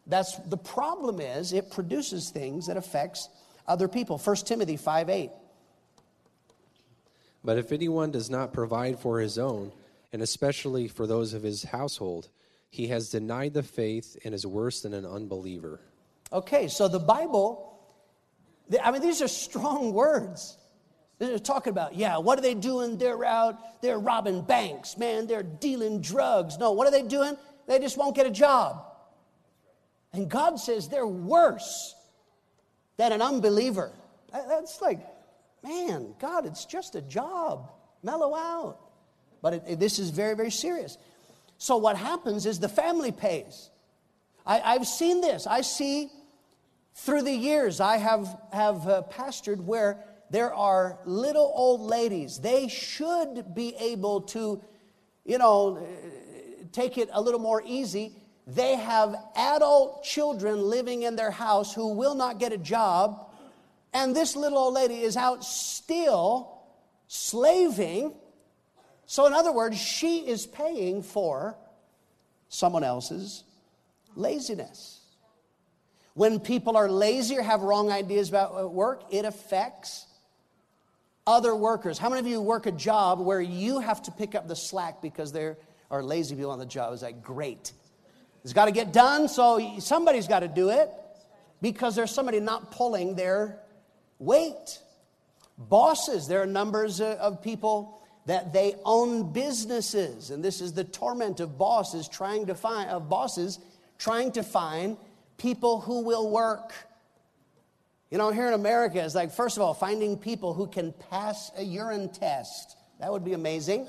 That's 0.05 0.37
the 0.37 0.57
problem 0.57 1.19
is 1.19 1.51
it 1.51 1.71
produces 1.71 2.29
things 2.29 2.67
that 2.67 2.77
affects 2.77 3.27
other 3.67 3.87
people. 3.87 4.17
1 4.17 4.35
Timothy 4.37 4.77
5 4.77 5.09
8. 5.09 5.31
But 7.43 7.57
if 7.57 7.71
anyone 7.71 8.11
does 8.11 8.29
not 8.29 8.53
provide 8.53 8.99
for 8.99 9.19
his 9.19 9.37
own, 9.37 9.71
and 10.11 10.21
especially 10.21 10.87
for 10.87 11.07
those 11.07 11.33
of 11.33 11.43
his 11.43 11.63
household, 11.63 12.29
he 12.69 12.87
has 12.87 13.09
denied 13.09 13.53
the 13.53 13.63
faith 13.63 14.17
and 14.23 14.33
is 14.33 14.45
worse 14.45 14.81
than 14.81 14.93
an 14.93 15.05
unbeliever. 15.05 15.79
Okay, 16.31 16.67
so 16.67 16.87
the 16.87 16.99
Bible, 16.99 17.79
I 18.83 18.91
mean, 18.91 19.01
these 19.01 19.21
are 19.21 19.27
strong 19.27 19.93
words. 19.93 20.57
They're 21.17 21.39
talking 21.39 21.71
about, 21.71 21.95
yeah, 21.95 22.17
what 22.17 22.37
are 22.37 22.41
they 22.41 22.53
doing? 22.53 22.97
They're 22.97 23.25
out, 23.25 23.81
they're 23.81 23.99
robbing 23.99 24.41
banks, 24.41 24.97
man, 24.97 25.27
they're 25.27 25.43
dealing 25.43 26.01
drugs. 26.01 26.57
No, 26.57 26.71
what 26.71 26.87
are 26.87 26.91
they 26.91 27.03
doing? 27.03 27.35
They 27.67 27.79
just 27.79 27.97
won't 27.97 28.15
get 28.15 28.25
a 28.25 28.31
job. 28.31 28.85
And 30.13 30.29
God 30.29 30.59
says 30.59 30.87
they're 30.89 31.07
worse 31.07 31.93
than 32.97 33.11
an 33.11 33.21
unbeliever. 33.21 33.91
That's 34.31 34.81
like, 34.81 34.99
man, 35.63 36.15
God, 36.19 36.45
it's 36.45 36.65
just 36.65 36.95
a 36.95 37.01
job. 37.01 37.71
Mellow 38.03 38.35
out. 38.35 38.79
But 39.41 39.53
it, 39.53 39.63
it, 39.67 39.79
this 39.79 39.99
is 39.99 40.09
very, 40.09 40.35
very 40.35 40.51
serious. 40.51 40.97
So 41.57 41.77
what 41.77 41.97
happens 41.97 42.45
is 42.45 42.59
the 42.59 42.69
family 42.69 43.11
pays. 43.11 43.69
I, 44.45 44.61
I've 44.61 44.87
seen 44.87 45.21
this. 45.21 45.45
I 45.45 45.61
see 45.61 46.09
through 46.95 47.23
the 47.23 47.33
years 47.33 47.79
I 47.79 47.97
have, 47.97 48.37
have 48.51 48.87
uh, 48.87 49.03
pastored 49.11 49.59
where 49.59 50.03
there 50.29 50.53
are 50.53 50.99
little 51.05 51.51
old 51.55 51.81
ladies. 51.81 52.39
They 52.39 52.67
should 52.67 53.55
be 53.55 53.75
able 53.79 54.21
to, 54.21 54.61
you 55.25 55.37
know, 55.37 55.85
take 56.71 56.97
it 56.97 57.09
a 57.11 57.21
little 57.21 57.39
more 57.39 57.63
easy. 57.65 58.13
They 58.45 58.75
have 58.75 59.15
adult 59.35 60.03
children 60.03 60.61
living 60.61 61.03
in 61.03 61.15
their 61.15 61.31
house 61.31 61.73
who 61.73 61.93
will 61.93 62.15
not 62.15 62.39
get 62.39 62.51
a 62.51 62.57
job. 62.57 63.28
And 63.93 64.15
this 64.15 64.35
little 64.35 64.57
old 64.57 64.73
lady 64.73 65.01
is 65.01 65.17
out 65.17 65.43
still 65.43 66.59
slaving. 67.07 68.13
So, 69.05 69.25
in 69.25 69.33
other 69.33 69.51
words, 69.51 69.77
she 69.77 70.19
is 70.27 70.45
paying 70.45 71.01
for 71.01 71.57
someone 72.49 72.83
else's 72.83 73.43
laziness. 74.15 75.01
When 76.13 76.39
people 76.39 76.75
are 76.75 76.89
lazy 76.89 77.37
or 77.37 77.41
have 77.41 77.61
wrong 77.61 77.91
ideas 77.91 78.29
about 78.29 78.59
uh, 78.59 78.67
work, 78.67 79.03
it 79.11 79.25
affects 79.25 80.05
other 81.25 81.55
workers. 81.55 81.97
How 81.97 82.09
many 82.09 82.19
of 82.19 82.27
you 82.27 82.41
work 82.41 82.65
a 82.65 82.71
job 82.71 83.19
where 83.19 83.41
you 83.41 83.79
have 83.79 84.01
to 84.03 84.11
pick 84.11 84.35
up 84.35 84.47
the 84.47 84.55
slack 84.55 85.01
because 85.01 85.31
there 85.31 85.57
are 85.89 86.03
lazy 86.03 86.35
people 86.35 86.51
on 86.51 86.59
the 86.59 86.65
job? 86.65 86.93
Is 86.93 87.01
that 87.01 87.23
great? 87.23 87.71
It's 88.43 88.53
got 88.53 88.65
to 88.65 88.71
get 88.71 88.91
done, 88.91 89.27
so 89.27 89.79
somebody's 89.79 90.27
got 90.27 90.39
to 90.41 90.47
do 90.47 90.69
it 90.69 90.91
because 91.61 91.95
there's 91.95 92.11
somebody 92.11 92.39
not 92.39 92.71
pulling 92.71 93.15
their 93.15 93.59
weight. 94.19 94.79
Bosses, 95.57 96.27
there 96.27 96.41
are 96.41 96.45
numbers 96.45 97.01
of 97.01 97.41
people 97.41 97.99
that 98.25 98.53
they 98.53 98.75
own 98.85 99.33
businesses, 99.33 100.29
and 100.29 100.43
this 100.43 100.61
is 100.61 100.73
the 100.73 100.83
torment 100.83 101.39
of 101.39 101.57
bosses 101.57 102.07
trying 102.07 102.45
to 102.45 102.55
find 102.55 102.89
of 102.89 103.09
bosses 103.09 103.59
trying 103.97 104.31
to 104.31 104.43
find 104.43 104.97
people 105.37 105.81
who 105.81 106.03
will 106.03 106.29
work. 106.29 106.73
You 108.09 108.17
know, 108.17 108.31
here 108.31 108.47
in 108.47 108.53
America, 108.53 109.03
it's 109.03 109.13
like, 109.13 109.31
first 109.31 109.57
of 109.57 109.61
all, 109.61 109.73
finding 109.73 110.17
people 110.17 110.53
who 110.53 110.65
can 110.65 110.93
pass 111.11 111.51
a 111.57 111.63
urine 111.63 112.09
test. 112.09 112.75
That 112.99 113.11
would 113.11 113.23
be 113.23 113.33
amazing. 113.33 113.87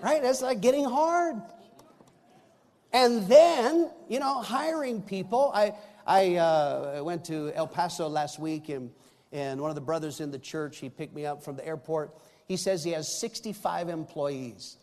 right? 0.00 0.22
That's 0.22 0.42
like 0.42 0.60
getting 0.60 0.84
hard. 0.84 1.36
And 2.92 3.26
then, 3.28 3.90
you 4.08 4.20
know, 4.20 4.40
hiring 4.40 5.02
people. 5.02 5.50
I, 5.54 5.74
I 6.08 6.36
uh, 6.36 7.02
went 7.04 7.26
to 7.26 7.52
El 7.54 7.66
Paso 7.66 8.08
last 8.08 8.38
week, 8.38 8.70
and, 8.70 8.90
and 9.30 9.60
one 9.60 9.70
of 9.70 9.74
the 9.74 9.82
brothers 9.82 10.20
in 10.20 10.30
the 10.30 10.38
church, 10.38 10.78
he 10.78 10.88
picked 10.88 11.14
me 11.14 11.26
up 11.26 11.44
from 11.44 11.56
the 11.56 11.66
airport. 11.66 12.16
He 12.46 12.56
says 12.56 12.82
he 12.82 12.92
has 12.92 13.20
65 13.20 13.90
employees. 13.90 14.78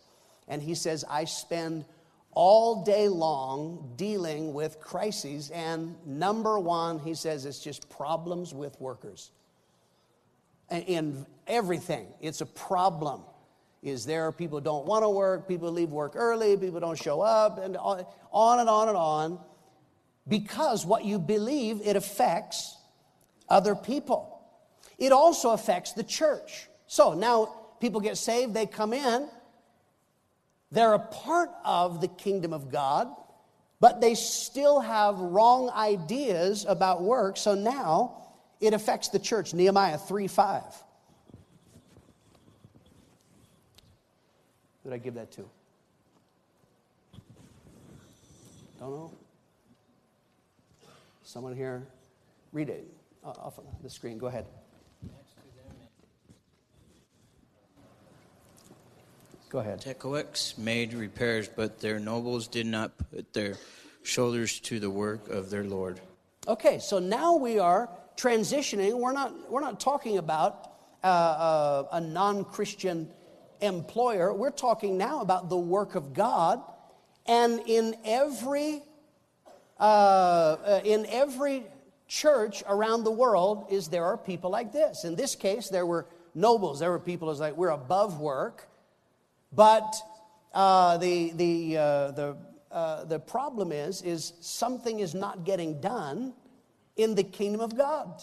And 0.46 0.62
he 0.62 0.76
says, 0.76 1.04
I 1.10 1.24
spend 1.24 1.84
all 2.30 2.84
day 2.84 3.08
long 3.08 3.94
dealing 3.96 4.54
with 4.54 4.78
crises. 4.80 5.50
And 5.50 5.96
number 6.06 6.60
one, 6.60 7.00
he 7.00 7.14
says, 7.14 7.44
it's 7.44 7.58
just 7.58 7.90
problems 7.90 8.54
with 8.54 8.80
workers. 8.80 9.32
In 10.70 11.26
everything, 11.48 12.06
it's 12.20 12.40
a 12.40 12.46
problem. 12.46 13.22
Is 13.82 14.06
there 14.06 14.30
people 14.30 14.60
don't 14.60 14.86
want 14.86 15.02
to 15.02 15.08
work, 15.08 15.48
people 15.48 15.72
leave 15.72 15.90
work 15.90 16.12
early, 16.14 16.56
people 16.56 16.78
don't 16.78 16.98
show 16.98 17.20
up, 17.20 17.58
and 17.58 17.76
on 17.76 18.60
and 18.60 18.68
on 18.68 18.88
and 18.88 18.96
on. 18.96 19.40
Because 20.28 20.84
what 20.84 21.04
you 21.04 21.18
believe, 21.18 21.80
it 21.84 21.96
affects 21.96 22.76
other 23.48 23.74
people. 23.74 24.40
It 24.98 25.12
also 25.12 25.50
affects 25.50 25.92
the 25.92 26.02
church. 26.02 26.68
So 26.86 27.14
now 27.14 27.54
people 27.80 28.00
get 28.00 28.16
saved, 28.16 28.54
they 28.54 28.66
come 28.66 28.92
in, 28.92 29.28
they're 30.70 30.94
a 30.94 30.98
part 30.98 31.50
of 31.64 32.00
the 32.00 32.08
kingdom 32.08 32.52
of 32.52 32.70
God, 32.70 33.08
but 33.78 34.00
they 34.00 34.14
still 34.14 34.80
have 34.80 35.18
wrong 35.18 35.70
ideas 35.70 36.64
about 36.66 37.02
work. 37.02 37.36
So 37.36 37.54
now 37.54 38.22
it 38.60 38.72
affects 38.74 39.08
the 39.08 39.18
church. 39.18 39.54
Nehemiah 39.54 39.98
3 39.98 40.26
5. 40.26 40.62
Who 44.82 44.90
did 44.90 44.94
I 44.94 44.98
give 44.98 45.14
that 45.14 45.30
to? 45.32 45.44
Don't 48.78 48.90
know. 48.90 49.12
Someone 51.26 51.56
here, 51.56 51.88
read 52.52 52.68
it 52.68 52.86
uh, 53.24 53.30
off 53.30 53.58
the 53.82 53.90
screen. 53.90 54.16
Go 54.16 54.28
ahead. 54.28 54.46
Go 59.48 59.58
ahead. 59.58 59.80
Tekoites 59.80 60.56
made 60.56 60.94
repairs, 60.94 61.48
but 61.48 61.80
their 61.80 61.98
nobles 61.98 62.46
did 62.46 62.66
not 62.66 62.92
put 63.10 63.32
their 63.32 63.56
shoulders 64.04 64.60
to 64.60 64.78
the 64.78 64.88
work 64.88 65.28
of 65.28 65.50
their 65.50 65.64
Lord. 65.64 66.00
Okay, 66.46 66.78
so 66.78 67.00
now 67.00 67.34
we 67.34 67.58
are 67.58 67.90
transitioning. 68.16 68.96
We're 68.96 69.12
not, 69.12 69.50
we're 69.50 69.60
not 69.60 69.80
talking 69.80 70.18
about 70.18 70.74
uh, 71.02 71.06
uh, 71.08 71.84
a 71.90 72.00
non 72.00 72.44
Christian 72.44 73.10
employer. 73.60 74.32
We're 74.32 74.50
talking 74.50 74.96
now 74.96 75.22
about 75.22 75.48
the 75.48 75.58
work 75.58 75.96
of 75.96 76.14
God. 76.14 76.62
And 77.26 77.60
in 77.66 77.96
every, 78.04 78.84
uh, 79.78 79.82
uh, 79.82 80.80
in 80.84 81.06
every 81.06 81.64
church 82.08 82.62
around 82.68 83.04
the 83.04 83.10
world 83.10 83.66
is 83.70 83.88
there 83.88 84.04
are 84.04 84.16
people 84.16 84.50
like 84.50 84.72
this. 84.72 85.04
In 85.04 85.16
this 85.16 85.34
case, 85.34 85.68
there 85.68 85.86
were 85.86 86.06
nobles. 86.34 86.80
There 86.80 86.90
were 86.90 86.98
people 86.98 87.28
who's 87.28 87.40
like, 87.40 87.56
we're 87.56 87.70
above 87.70 88.20
work. 88.20 88.68
But 89.52 89.94
uh, 90.54 90.98
the, 90.98 91.30
the, 91.30 91.76
uh, 91.76 92.10
the, 92.12 92.36
uh, 92.70 93.04
the 93.04 93.18
problem 93.18 93.72
is, 93.72 94.02
is 94.02 94.32
something 94.40 95.00
is 95.00 95.14
not 95.14 95.44
getting 95.44 95.80
done 95.80 96.32
in 96.96 97.14
the 97.14 97.24
kingdom 97.24 97.60
of 97.60 97.76
God. 97.76 98.22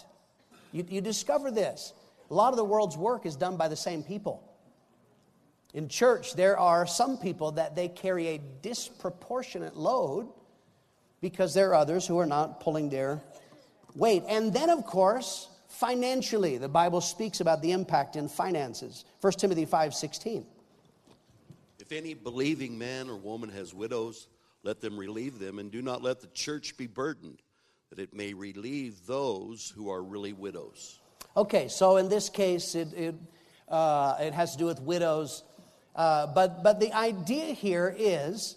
You, 0.72 0.84
you 0.88 1.00
discover 1.00 1.50
this. 1.50 1.92
A 2.30 2.34
lot 2.34 2.52
of 2.52 2.56
the 2.56 2.64
world's 2.64 2.96
work 2.96 3.26
is 3.26 3.36
done 3.36 3.56
by 3.56 3.68
the 3.68 3.76
same 3.76 4.02
people. 4.02 4.42
In 5.72 5.88
church, 5.88 6.34
there 6.34 6.58
are 6.58 6.86
some 6.86 7.18
people 7.18 7.52
that 7.52 7.74
they 7.76 7.88
carry 7.88 8.28
a 8.28 8.40
disproportionate 8.62 9.76
load 9.76 10.28
because 11.24 11.54
there 11.54 11.70
are 11.70 11.74
others 11.74 12.06
who 12.06 12.18
are 12.18 12.26
not 12.26 12.60
pulling 12.60 12.90
their 12.90 13.18
weight. 13.94 14.22
And 14.28 14.52
then, 14.52 14.68
of 14.68 14.84
course, 14.84 15.48
financially, 15.68 16.58
the 16.58 16.68
Bible 16.68 17.00
speaks 17.00 17.40
about 17.40 17.62
the 17.62 17.72
impact 17.72 18.14
in 18.14 18.28
finances. 18.28 19.06
1 19.22 19.32
Timothy 19.32 19.64
5 19.64 19.94
16. 19.94 20.44
If 21.78 21.92
any 21.92 22.12
believing 22.12 22.76
man 22.76 23.08
or 23.08 23.16
woman 23.16 23.48
has 23.48 23.72
widows, 23.72 24.28
let 24.64 24.82
them 24.82 24.98
relieve 24.98 25.38
them, 25.38 25.58
and 25.58 25.72
do 25.72 25.80
not 25.80 26.02
let 26.02 26.20
the 26.20 26.26
church 26.34 26.76
be 26.76 26.86
burdened, 26.86 27.40
that 27.88 27.98
it 27.98 28.12
may 28.12 28.34
relieve 28.34 29.06
those 29.06 29.72
who 29.74 29.88
are 29.88 30.02
really 30.02 30.34
widows. 30.34 31.00
Okay, 31.38 31.68
so 31.68 31.96
in 31.96 32.10
this 32.10 32.28
case, 32.28 32.74
it, 32.74 32.92
it, 32.92 33.14
uh, 33.70 34.18
it 34.20 34.34
has 34.34 34.52
to 34.52 34.58
do 34.58 34.66
with 34.66 34.82
widows. 34.82 35.42
Uh, 35.96 36.26
but, 36.26 36.62
but 36.62 36.80
the 36.80 36.92
idea 36.92 37.54
here 37.54 37.96
is 37.98 38.56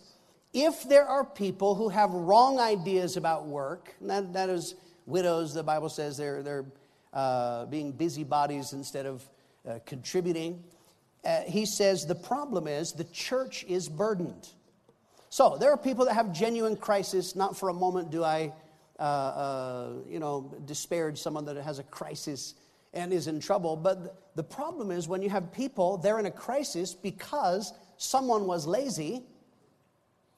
if 0.53 0.87
there 0.87 1.05
are 1.05 1.23
people 1.25 1.75
who 1.75 1.89
have 1.89 2.11
wrong 2.11 2.59
ideas 2.59 3.17
about 3.17 3.47
work, 3.47 3.93
that, 4.01 4.33
that 4.33 4.49
is 4.49 4.75
widows, 5.05 5.53
the 5.53 5.63
Bible 5.63 5.89
says 5.89 6.17
they're, 6.17 6.41
they're 6.43 6.65
uh, 7.13 7.65
being 7.65 7.91
busybodies 7.91 8.73
instead 8.73 9.05
of 9.05 9.27
uh, 9.67 9.79
contributing 9.85 10.63
uh, 11.27 11.41
he 11.41 11.65
says 11.65 12.05
the 12.05 12.15
problem 12.15 12.67
is 12.67 12.93
the 12.93 13.03
church 13.05 13.65
is 13.67 13.89
burdened. 13.89 14.47
So 15.29 15.57
there 15.57 15.71
are 15.71 15.77
people 15.77 16.05
that 16.05 16.13
have 16.13 16.31
genuine 16.31 16.77
crisis. 16.77 17.35
Not 17.35 17.57
for 17.57 17.67
a 17.67 17.73
moment 17.73 18.11
do 18.11 18.23
I, 18.23 18.53
uh, 18.97 19.01
uh, 19.01 19.89
you 20.07 20.19
know, 20.19 20.55
disparage 20.65 21.17
someone 21.17 21.43
that 21.45 21.57
has 21.57 21.79
a 21.79 21.83
crisis 21.83 22.55
and 22.93 23.11
is 23.11 23.27
in 23.27 23.41
trouble. 23.41 23.75
But 23.75 24.31
the 24.35 24.43
problem 24.43 24.89
is 24.89 25.07
when 25.07 25.21
you 25.21 25.29
have 25.29 25.51
people, 25.51 25.97
they're 25.97 26.19
in 26.19 26.25
a 26.25 26.31
crisis 26.31 26.93
because 26.93 27.73
someone 27.97 28.45
was 28.45 28.65
lazy. 28.65 29.23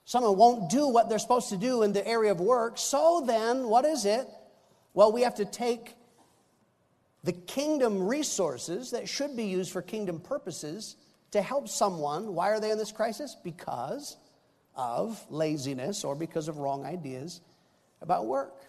Someone 0.09 0.37
won't 0.37 0.71
do 0.71 0.87
what 0.87 1.07
they're 1.07 1.19
supposed 1.19 1.49
to 1.49 1.55
do 1.55 1.83
in 1.83 1.93
the 1.93 2.05
area 2.07 2.31
of 2.31 2.39
work. 2.39 2.79
So 2.79 3.23
then, 3.27 3.67
what 3.67 3.85
is 3.85 4.05
it? 4.05 4.27
Well, 4.95 5.11
we 5.11 5.21
have 5.21 5.35
to 5.35 5.45
take 5.45 5.93
the 7.23 7.31
kingdom 7.31 8.07
resources 8.07 8.89
that 8.89 9.07
should 9.07 9.37
be 9.37 9.43
used 9.43 9.71
for 9.71 9.83
kingdom 9.83 10.19
purposes 10.19 10.95
to 11.29 11.43
help 11.43 11.67
someone. 11.67 12.33
Why 12.33 12.49
are 12.49 12.59
they 12.59 12.71
in 12.71 12.79
this 12.79 12.91
crisis? 12.91 13.37
Because 13.43 14.17
of 14.75 15.23
laziness 15.29 16.03
or 16.03 16.15
because 16.15 16.47
of 16.47 16.57
wrong 16.57 16.87
ideas 16.87 17.41
about 18.01 18.25
work. 18.25 18.63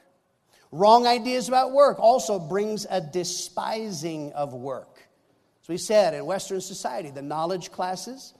Wrong 0.70 1.06
ideas 1.06 1.48
about 1.48 1.72
work 1.72 1.98
also 1.98 2.38
brings 2.38 2.86
a 2.90 3.00
despising 3.00 4.30
of 4.34 4.52
work. 4.52 5.08
As 5.62 5.68
we 5.70 5.78
said, 5.78 6.12
in 6.12 6.26
Western 6.26 6.60
society, 6.60 7.08
the 7.08 7.22
knowledge 7.22 7.72
classes 7.72 8.34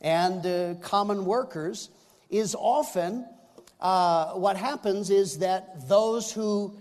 and 0.00 0.44
uh, 0.44 0.74
common 0.80 1.24
workers 1.24 1.90
is 2.30 2.54
often 2.54 3.26
uh, 3.80 4.32
what 4.32 4.56
happens 4.56 5.10
is 5.10 5.38
that 5.38 5.88
those 5.88 6.32
who 6.32 6.76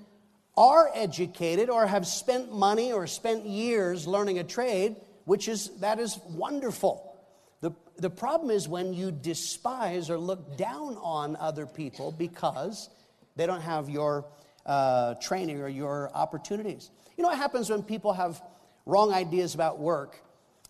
are 0.58 0.90
educated 0.94 1.70
or 1.70 1.88
have 1.88 2.06
spent 2.06 2.54
money 2.54 2.92
or 2.92 3.08
spent 3.08 3.46
years 3.46 4.06
learning 4.06 4.40
a 4.40 4.44
trade, 4.44 4.98
which 5.26 5.48
is 5.48 5.70
that 5.80 6.00
is 6.00 6.20
wonderful. 6.28 7.18
The, 7.62 7.72
the 7.98 8.10
problem 8.10 8.52
is 8.52 8.68
when 8.68 8.94
you 8.94 9.12
despise 9.12 10.10
or 10.10 10.18
look 10.18 10.58
down 10.58 10.98
on 10.98 11.38
other 11.38 11.66
people 11.66 12.12
because 12.12 12.90
they 13.36 13.46
don't 13.46 13.62
have 13.62 13.90
your 13.90 14.26
uh, 14.66 15.16
training 15.16 15.62
or 15.62 15.70
your 15.70 16.12
opportunities. 16.14 16.92
You 17.18 17.24
know 17.24 17.30
what 17.30 17.38
happens 17.38 17.70
when 17.70 17.84
people 17.84 18.14
have 18.14 18.42
wrong 18.86 19.14
ideas 19.14 19.56
about 19.56 19.80
work 19.80 20.22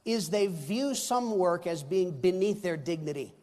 is 0.06 0.30
they 0.30 0.48
view 0.48 0.94
some 0.94 1.38
work 1.38 1.66
as 1.66 1.84
being 1.84 2.12
beneath 2.12 2.62
their 2.62 2.78
dignity. 2.78 3.34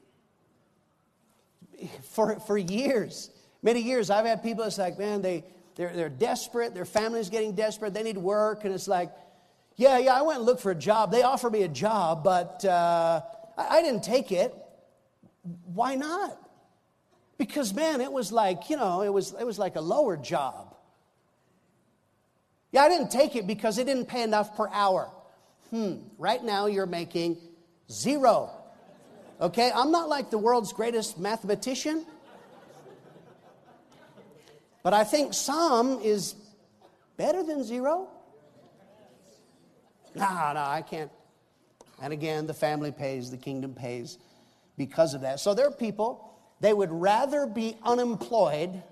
For, 2.10 2.40
for 2.40 2.56
years, 2.56 3.30
many 3.62 3.80
years, 3.80 4.10
I've 4.10 4.24
had 4.26 4.42
people 4.42 4.64
that's 4.64 4.78
like, 4.78 4.98
man, 4.98 5.22
they, 5.22 5.44
they're, 5.74 5.94
they're 5.94 6.08
desperate. 6.08 6.74
Their 6.74 6.84
family's 6.84 7.28
getting 7.28 7.54
desperate. 7.54 7.92
They 7.92 8.02
need 8.02 8.16
work. 8.16 8.64
And 8.64 8.74
it's 8.74 8.88
like, 8.88 9.12
yeah, 9.76 9.98
yeah, 9.98 10.14
I 10.14 10.22
went 10.22 10.38
and 10.38 10.46
looked 10.46 10.62
for 10.62 10.70
a 10.70 10.76
job. 10.76 11.12
They 11.12 11.22
offered 11.22 11.52
me 11.52 11.62
a 11.62 11.68
job, 11.68 12.24
but 12.24 12.64
uh, 12.64 13.20
I, 13.58 13.78
I 13.78 13.82
didn't 13.82 14.02
take 14.02 14.32
it. 14.32 14.54
Why 15.74 15.94
not? 15.94 16.38
Because, 17.38 17.74
man, 17.74 18.00
it 18.00 18.10
was 18.10 18.32
like, 18.32 18.70
you 18.70 18.76
know, 18.76 19.02
it 19.02 19.12
was, 19.12 19.34
it 19.38 19.44
was 19.44 19.58
like 19.58 19.76
a 19.76 19.80
lower 19.80 20.16
job. 20.16 20.74
Yeah, 22.72 22.82
I 22.82 22.88
didn't 22.88 23.10
take 23.10 23.36
it 23.36 23.46
because 23.46 23.78
it 23.78 23.84
didn't 23.84 24.06
pay 24.06 24.22
enough 24.22 24.56
per 24.56 24.68
hour. 24.72 25.10
Hmm, 25.70 25.96
right 26.18 26.42
now 26.42 26.66
you're 26.66 26.86
making 26.86 27.36
zero. 27.90 28.50
Okay, 29.40 29.70
I'm 29.74 29.90
not 29.90 30.08
like 30.08 30.30
the 30.30 30.38
world's 30.38 30.72
greatest 30.72 31.18
mathematician. 31.18 32.06
But 34.82 34.94
I 34.94 35.04
think 35.04 35.34
some 35.34 36.00
is 36.00 36.34
better 37.16 37.42
than 37.42 37.64
zero. 37.64 38.08
No, 40.14 40.24
no, 40.54 40.60
I 40.60 40.82
can't. 40.88 41.10
And 42.00 42.12
again, 42.12 42.46
the 42.46 42.54
family 42.54 42.92
pays, 42.92 43.30
the 43.30 43.36
kingdom 43.36 43.74
pays 43.74 44.18
because 44.78 45.12
of 45.12 45.22
that. 45.22 45.40
So 45.40 45.54
there 45.54 45.66
are 45.66 45.72
people, 45.72 46.32
they 46.60 46.72
would 46.72 46.92
rather 46.92 47.46
be 47.46 47.76
unemployed 47.82 48.82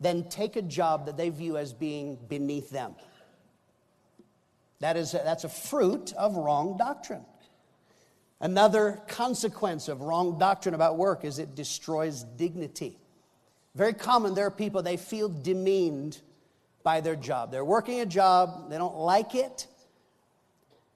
than 0.00 0.28
take 0.28 0.56
a 0.56 0.62
job 0.62 1.06
that 1.06 1.16
they 1.16 1.30
view 1.30 1.56
as 1.56 1.72
being 1.72 2.18
beneath 2.28 2.70
them. 2.70 2.94
That 4.80 4.96
is, 4.96 5.14
a, 5.14 5.22
that's 5.24 5.44
a 5.44 5.48
fruit 5.48 6.12
of 6.12 6.36
wrong 6.36 6.76
doctrine. 6.76 7.24
Another 8.42 9.00
consequence 9.06 9.88
of 9.88 10.02
wrong 10.02 10.38
doctrine 10.38 10.74
about 10.74 10.98
work 10.98 11.24
is 11.24 11.38
it 11.38 11.54
destroys 11.54 12.24
dignity. 12.24 12.98
Very 13.74 13.94
common, 13.94 14.34
there 14.34 14.46
are 14.46 14.50
people, 14.50 14.82
they 14.82 14.96
feel 14.96 15.28
demeaned 15.28 16.20
by 16.82 17.00
their 17.00 17.16
job. 17.16 17.52
They're 17.52 17.64
working 17.64 18.00
a 18.00 18.06
job, 18.06 18.68
they 18.68 18.76
don't 18.76 18.96
like 18.96 19.36
it, 19.36 19.68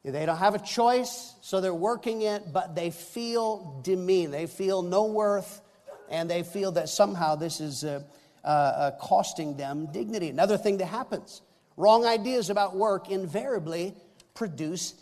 they 0.02 0.26
don't 0.26 0.38
have 0.38 0.56
a 0.56 0.58
choice, 0.58 1.34
so 1.40 1.60
they're 1.60 1.72
working 1.72 2.22
it, 2.22 2.52
but 2.52 2.74
they 2.74 2.90
feel 2.90 3.80
demeaned. 3.82 4.34
They 4.34 4.46
feel 4.46 4.82
no 4.82 5.06
worth, 5.06 5.60
and 6.08 6.30
they 6.30 6.42
feel 6.42 6.72
that 6.72 6.88
somehow 6.88 7.36
this 7.36 7.60
is 7.60 7.82
uh, 7.82 8.02
uh, 8.44 8.46
uh, 8.46 8.90
costing 9.00 9.56
them 9.56 9.86
dignity. 9.92 10.28
Another 10.28 10.58
thing 10.58 10.78
that 10.78 10.86
happens 10.86 11.42
wrong 11.76 12.06
ideas 12.06 12.50
about 12.50 12.74
work 12.76 13.10
invariably 13.10 13.94
produce 14.34 14.94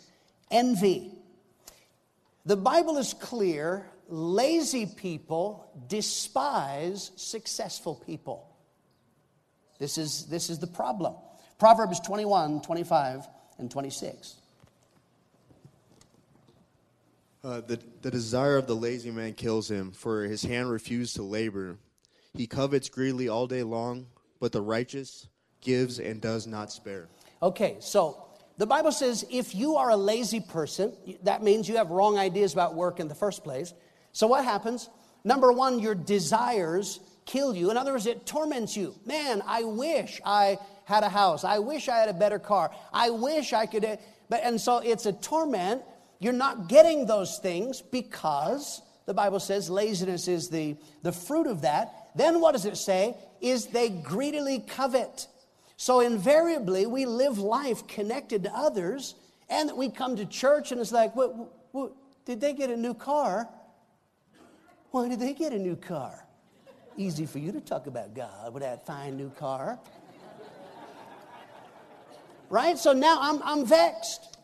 envy. 0.51 1.11
The 2.45 2.57
Bible 2.57 2.97
is 2.97 3.13
clear 3.13 3.87
lazy 4.07 4.85
people 4.85 5.71
despise 5.87 7.11
successful 7.15 7.95
people. 7.95 8.55
This 9.79 9.97
is, 9.97 10.25
this 10.27 10.49
is 10.49 10.59
the 10.59 10.67
problem. 10.67 11.15
Proverbs 11.57 11.99
21, 12.01 12.61
25, 12.61 13.27
and 13.57 13.71
26. 13.71 14.35
Uh, 17.43 17.61
the, 17.61 17.79
the 18.01 18.11
desire 18.11 18.57
of 18.57 18.67
the 18.67 18.75
lazy 18.75 19.11
man 19.11 19.33
kills 19.33 19.69
him, 19.69 19.91
for 19.91 20.23
his 20.23 20.43
hand 20.43 20.69
refused 20.69 21.15
to 21.15 21.23
labor. 21.23 21.77
He 22.33 22.47
covets 22.47 22.89
greedily 22.89 23.29
all 23.29 23.47
day 23.47 23.63
long, 23.63 24.07
but 24.39 24.51
the 24.51 24.61
righteous 24.61 25.27
gives 25.61 25.99
and 25.99 26.21
does 26.21 26.47
not 26.47 26.71
spare. 26.71 27.07
Okay, 27.41 27.77
so 27.79 28.25
the 28.57 28.65
Bible 28.65 28.91
says 28.91 29.25
if 29.29 29.53
you 29.53 29.75
are 29.75 29.89
a 29.89 29.97
lazy 29.97 30.39
person, 30.39 30.93
that 31.23 31.43
means 31.43 31.67
you 31.67 31.77
have 31.77 31.89
wrong 31.89 32.17
ideas 32.17 32.53
about 32.53 32.75
work 32.75 32.99
in 32.99 33.07
the 33.07 33.15
first 33.15 33.43
place. 33.43 33.73
So 34.11 34.27
what 34.27 34.45
happens? 34.45 34.89
Number 35.23 35.51
one, 35.51 35.79
your 35.79 35.95
desires 35.95 36.99
kill 37.25 37.55
you. 37.55 37.71
In 37.71 37.77
other 37.77 37.91
words, 37.91 38.05
it 38.05 38.25
torments 38.25 38.77
you. 38.77 38.95
Man, 39.05 39.41
I 39.45 39.63
wish 39.63 40.21
I 40.23 40.57
had 40.85 41.03
a 41.03 41.09
house. 41.09 41.43
I 41.43 41.59
wish 41.59 41.89
I 41.89 41.97
had 41.97 42.09
a 42.09 42.13
better 42.13 42.39
car. 42.39 42.71
I 42.93 43.09
wish 43.09 43.51
I 43.51 43.65
could. 43.65 43.99
But, 44.29 44.41
and 44.43 44.61
so 44.61 44.77
it's 44.77 45.05
a 45.05 45.13
torment. 45.13 45.81
You're 46.19 46.33
not 46.33 46.69
getting 46.69 47.07
those 47.07 47.39
things 47.39 47.81
because 47.81 48.81
the 49.05 49.13
Bible 49.13 49.39
says 49.39 49.69
laziness 49.69 50.27
is 50.27 50.49
the, 50.49 50.77
the 51.03 51.11
fruit 51.11 51.47
of 51.47 51.61
that. 51.61 52.09
Then 52.15 52.39
what 52.39 52.53
does 52.53 52.65
it 52.65 52.77
say? 52.77 53.17
Is 53.41 53.67
they 53.67 53.89
greedily 53.89 54.59
covet. 54.59 55.27
So 55.77 55.99
invariably, 55.99 56.85
we 56.85 57.05
live 57.05 57.37
life 57.37 57.85
connected 57.87 58.43
to 58.43 58.53
others, 58.53 59.15
and 59.49 59.71
we 59.75 59.89
come 59.89 60.15
to 60.15 60.25
church 60.25 60.71
and 60.71 60.79
it's 60.79 60.91
like, 60.91 61.15
what, 61.15 61.35
what, 61.71 61.91
did 62.25 62.41
they 62.41 62.53
get 62.53 62.69
a 62.69 62.77
new 62.77 62.93
car? 62.93 63.47
Why 64.91 65.09
did 65.09 65.19
they 65.19 65.33
get 65.33 65.53
a 65.53 65.59
new 65.59 65.75
car? 65.75 66.25
Easy 66.97 67.25
for 67.25 67.39
you 67.39 67.51
to 67.51 67.61
talk 67.61 67.87
about 67.87 68.15
God 68.15 68.53
with 68.53 68.63
that 68.63 68.85
fine 68.85 69.17
new 69.17 69.29
car. 69.31 69.77
right? 72.49 72.77
So 72.77 72.93
now 72.93 73.17
I'm, 73.21 73.43
I'm 73.43 73.65
vexed. 73.65 74.37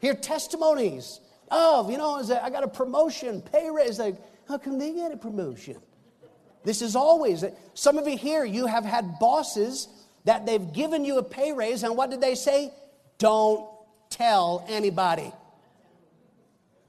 Hear 0.00 0.14
testimonies 0.14 1.20
of, 1.50 1.90
you 1.90 1.98
know, 1.98 2.22
I 2.42 2.48
got 2.50 2.62
a 2.62 2.68
promotion, 2.68 3.42
pay 3.42 3.68
raise. 3.70 3.98
Like, 3.98 4.16
how 4.48 4.56
come 4.56 4.78
they 4.78 4.92
get 4.92 5.12
a 5.12 5.16
promotion? 5.16 5.76
This 6.64 6.80
is 6.80 6.96
always, 6.96 7.44
some 7.74 7.98
of 7.98 8.08
you 8.08 8.16
here, 8.16 8.44
you 8.44 8.66
have 8.66 8.84
had 8.84 9.18
bosses 9.18 9.88
that 10.26 10.44
they've 10.44 10.72
given 10.72 11.04
you 11.04 11.18
a 11.18 11.22
pay 11.22 11.52
raise, 11.52 11.84
and 11.84 11.96
what 11.96 12.10
did 12.10 12.20
they 12.20 12.34
say? 12.34 12.72
Don't 13.18 13.66
tell 14.10 14.64
anybody. 14.68 15.32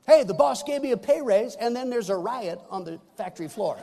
Hey, 0.07 0.23
the 0.23 0.33
boss 0.33 0.63
gave 0.63 0.81
me 0.81 0.91
a 0.91 0.97
pay 0.97 1.21
raise, 1.21 1.55
and 1.55 1.75
then 1.75 1.89
there's 1.89 2.09
a 2.09 2.15
riot 2.15 2.59
on 2.69 2.83
the 2.83 2.99
factory 3.15 3.47
floor. 3.47 3.77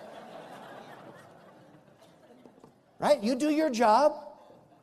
right? 2.99 3.23
You 3.23 3.37
do 3.37 3.49
your 3.49 3.71
job, 3.71 4.15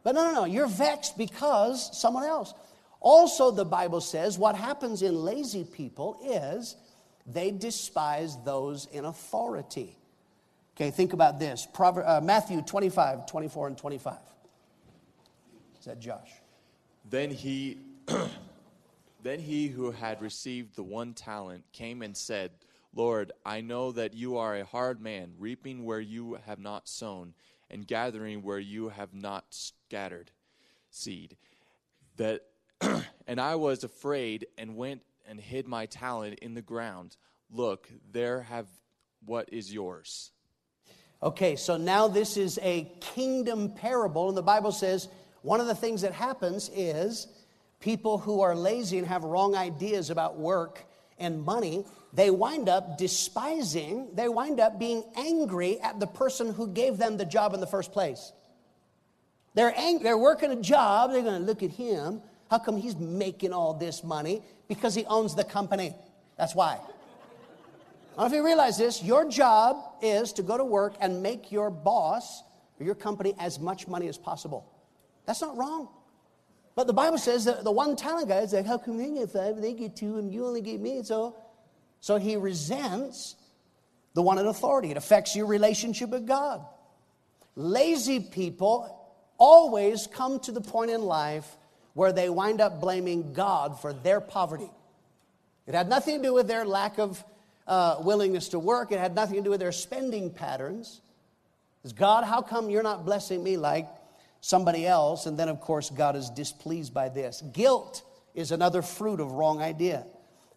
but 0.04 0.16
no, 0.16 0.26
no, 0.26 0.34
no, 0.34 0.46
you're 0.46 0.68
vexed 0.68 1.18
because 1.18 2.00
someone 2.00 2.24
else. 2.24 2.54
Also, 3.02 3.52
the 3.52 3.66
Bible 3.66 4.00
says 4.00 4.38
what 4.38 4.56
happens 4.56 5.02
in 5.02 5.16
lazy 5.16 5.66
people 5.66 6.18
is 6.24 6.78
they 7.28 7.52
despise 7.52 8.38
those 8.46 8.86
in 8.86 9.04
authority. 9.04 9.98
Okay, 10.78 10.92
think 10.92 11.12
about 11.12 11.40
this 11.40 11.68
Prover- 11.74 12.08
uh, 12.08 12.22
Matthew 12.22 12.62
25, 12.62 13.26
24, 13.26 13.68
and 13.68 13.78
25. 13.78 14.14
That 15.86 16.00
Josh? 16.00 16.32
Then 17.10 17.32
he 17.32 17.78
Then 19.24 19.40
he 19.40 19.68
who 19.68 19.92
had 19.92 20.22
received 20.22 20.76
the 20.76 20.84
one 20.84 21.14
talent 21.14 21.64
came 21.72 22.02
and 22.02 22.18
said, 22.18 22.52
Lord, 22.94 23.32
I 23.46 23.62
know 23.62 23.92
that 23.92 24.14
you 24.14 24.38
are 24.38 24.56
a 24.56 24.66
hard 24.66 25.00
man, 25.00 25.34
reaping 25.38 25.86
where 25.86 26.00
you 26.00 26.40
have 26.46 26.60
not 26.60 26.90
sown, 26.90 27.34
and 27.70 27.88
gathering 27.88 28.42
where 28.42 28.60
you 28.60 28.90
have 28.90 29.14
not 29.14 29.46
scattered 29.50 30.32
seed. 30.90 31.38
That 32.18 32.42
and 33.28 33.40
I 33.40 33.56
was 33.56 33.84
afraid 33.84 34.48
and 34.58 34.76
went 34.76 35.04
and 35.28 35.40
hid 35.40 35.68
my 35.68 35.86
talent 35.86 36.40
in 36.40 36.56
the 36.56 36.62
ground. 36.62 37.16
Look, 37.52 37.90
there 38.12 38.42
have 38.42 38.68
what 39.24 39.50
is 39.54 39.72
yours. 39.72 40.32
Okay, 41.24 41.56
so 41.56 41.78
now 41.78 42.08
this 42.08 42.36
is 42.36 42.60
a 42.64 42.92
kingdom 43.00 43.70
parable, 43.70 44.28
and 44.28 44.36
the 44.36 44.42
Bible 44.42 44.72
says 44.72 45.08
one 45.42 45.60
of 45.60 45.68
the 45.68 45.76
things 45.76 46.02
that 46.02 46.14
happens 46.14 46.70
is 46.74 47.28
people 47.80 48.18
who 48.18 48.42
are 48.42 48.56
lazy 48.56 48.98
and 48.98 49.08
have 49.08 49.24
wrong 49.24 49.56
ideas 49.56 50.10
about 50.10 50.38
work 50.38 50.86
and 51.18 51.44
money, 51.44 51.86
they 52.14 52.30
wind 52.30 52.70
up 52.70 52.98
despising, 52.98 54.10
they 54.14 54.28
wind 54.28 54.60
up 54.60 54.80
being 54.80 55.04
angry 55.16 55.80
at 55.80 56.00
the 56.00 56.08
person 56.08 56.54
who 56.54 56.68
gave 56.68 56.98
them 56.98 57.18
the 57.18 57.26
job 57.26 57.54
in 57.54 57.60
the 57.60 57.68
first 57.68 57.92
place. 57.92 58.32
They're, 59.54 59.74
they're 60.02 60.18
working 60.18 60.52
a 60.52 60.62
job, 60.62 61.12
they're 61.12 61.24
going 61.24 61.40
to 61.40 61.46
look 61.46 61.64
at 61.64 61.72
him. 61.72 62.22
How 62.50 62.60
come 62.60 62.78
he's 62.78 62.98
making 62.98 63.54
all 63.54 63.74
this 63.74 64.04
money? 64.04 64.42
Because 64.68 64.94
he 64.94 65.06
owns 65.06 65.36
the 65.36 65.44
company. 65.44 65.96
That's 66.38 66.54
why. 66.54 66.74
I 66.74 66.78
don't 66.78 68.18
know 68.18 68.26
if 68.26 68.34
you 68.34 68.46
realize 68.46 68.78
this. 68.78 69.02
Your 69.02 69.30
job 69.30 69.78
is 70.02 70.34
to 70.34 70.44
go 70.44 70.58
to 70.58 70.66
work 70.66 70.96
and 71.00 71.24
make 71.24 71.52
your 71.52 71.70
boss 71.70 72.44
or 72.80 72.86
your 72.86 72.96
company 72.96 73.34
as 73.40 73.60
much 73.60 73.88
money 73.88 74.08
as 74.08 74.18
possible. 74.18 74.71
That's 75.26 75.42
not 75.42 75.58
wrong. 75.58 75.90
But 76.76 76.88
the 76.88 76.94
Bible 76.94 77.18
says 77.18 77.46
that 77.46 77.64
the 77.64 77.72
one 77.72 77.96
talent 77.96 78.30
guy 78.30 78.40
is 78.40 78.54
like, 78.54 78.66
how 78.66 78.78
come 78.78 78.98
they 78.98 79.10
get 79.12 79.30
five 79.30 79.56
and 79.56 79.64
they 79.64 79.74
get 79.74 79.96
two 79.96 80.18
and 80.18 80.32
you 80.32 80.46
only 80.46 80.62
get 80.62 80.80
me? 80.80 81.04
So, 81.04 81.36
so 82.00 82.18
he 82.18 82.38
resents 82.38 83.36
the 84.14 84.22
one 84.22 84.38
in 84.38 84.48
authority. 84.48 84.92
It 84.92 84.98
affects 84.98 85.36
your 85.36 85.46
relationship 85.46 86.10
with 86.10 86.26
God. 86.26 86.66
Lazy 87.56 88.20
people 88.20 88.98
always 89.38 90.08
come 90.08 90.40
to 90.40 90.52
the 90.52 90.62
point 90.62 90.92
in 90.92 91.02
life 91.02 91.58
where 91.94 92.14
they 92.14 92.30
wind 92.30 92.62
up 92.62 92.80
blaming 92.80 93.34
God 93.34 93.80
for 93.82 93.92
their 93.92 94.22
poverty. 94.22 94.72
It 95.68 95.76
had 95.76 95.90
nothing 95.90 96.18
to 96.18 96.24
do 96.24 96.34
with 96.34 96.48
their 96.48 96.66
lack 96.66 97.00
of 97.00 97.24
uh, 97.68 97.98
willingness 98.02 98.50
to 98.50 98.60
work, 98.60 98.92
it 98.92 99.00
had 99.00 99.16
nothing 99.16 99.36
to 99.36 99.42
do 99.42 99.50
with 99.50 99.60
their 99.60 99.72
spending 99.72 100.30
patterns. 100.30 101.02
It's 101.84 101.94
God, 101.94 102.24
how 102.24 102.42
come 102.42 102.70
you're 102.70 102.84
not 102.84 103.06
blessing 103.06 103.44
me 103.44 103.58
like 103.58 103.88
somebody 104.42 104.86
else. 104.86 105.28
And 105.28 105.38
then, 105.38 105.48
of 105.48 105.62
course, 105.62 105.90
God 105.90 106.16
is 106.16 106.30
displeased 106.30 106.94
by 106.94 107.10
this. 107.10 107.42
Guilt 107.54 108.04
is 108.34 108.52
another 108.52 108.82
fruit 108.82 109.20
of 109.20 109.32
wrong 109.32 109.62
idea. 109.62 110.06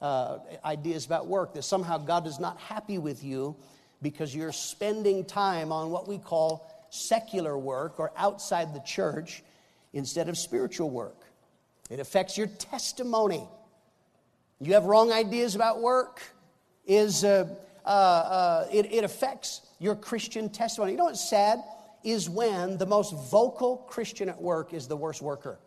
Uh, 0.01 0.39
ideas 0.65 1.07
about 1.07 1.27
work 1.27 1.55
that 1.55 1.63
somehow 1.63 1.97
God 1.99 2.27
is 2.27 2.39
not 2.39 2.59
happy 2.59 2.99
with 2.99 3.23
you 3.23 3.57
because 4.03 4.35
you're 4.35 4.53
spending 4.53 5.25
time 5.25 5.73
on 5.73 5.91
what 5.91 6.07
we 6.09 6.19
call 6.19 6.71
secular 6.91 7.57
work 7.57 7.99
or 7.99 8.13
outside 8.17 8.75
the 8.75 8.81
church 8.81 9.43
instead 9.93 10.29
of 10.29 10.37
spiritual 10.37 10.91
work. 10.91 11.17
It 11.91 12.01
affects 12.01 12.37
your 12.37 12.49
testimony. 12.49 13.47
You 14.61 14.75
have 14.75 14.85
wrong 14.85 15.13
ideas 15.13 15.55
about 15.55 15.81
work. 15.81 16.23
Is 16.87 17.25
uh, 17.25 17.49
uh, 17.87 17.89
uh 17.89 18.67
it, 18.71 18.93
it 18.93 19.05
affects 19.05 19.63
your 19.79 19.95
Christian 19.95 20.51
testimony. 20.51 20.93
You 20.93 20.99
know 20.99 21.05
what's 21.05 21.29
sad? 21.29 21.61
Is 22.05 22.29
when 22.29 22.77
the 22.77 22.87
most 22.87 23.15
vocal 23.31 23.79
Christian 23.79 24.29
at 24.29 24.41
work 24.41 24.73
is 24.73 24.87
the 24.87 24.97
worst 24.97 25.23
worker. 25.23 25.59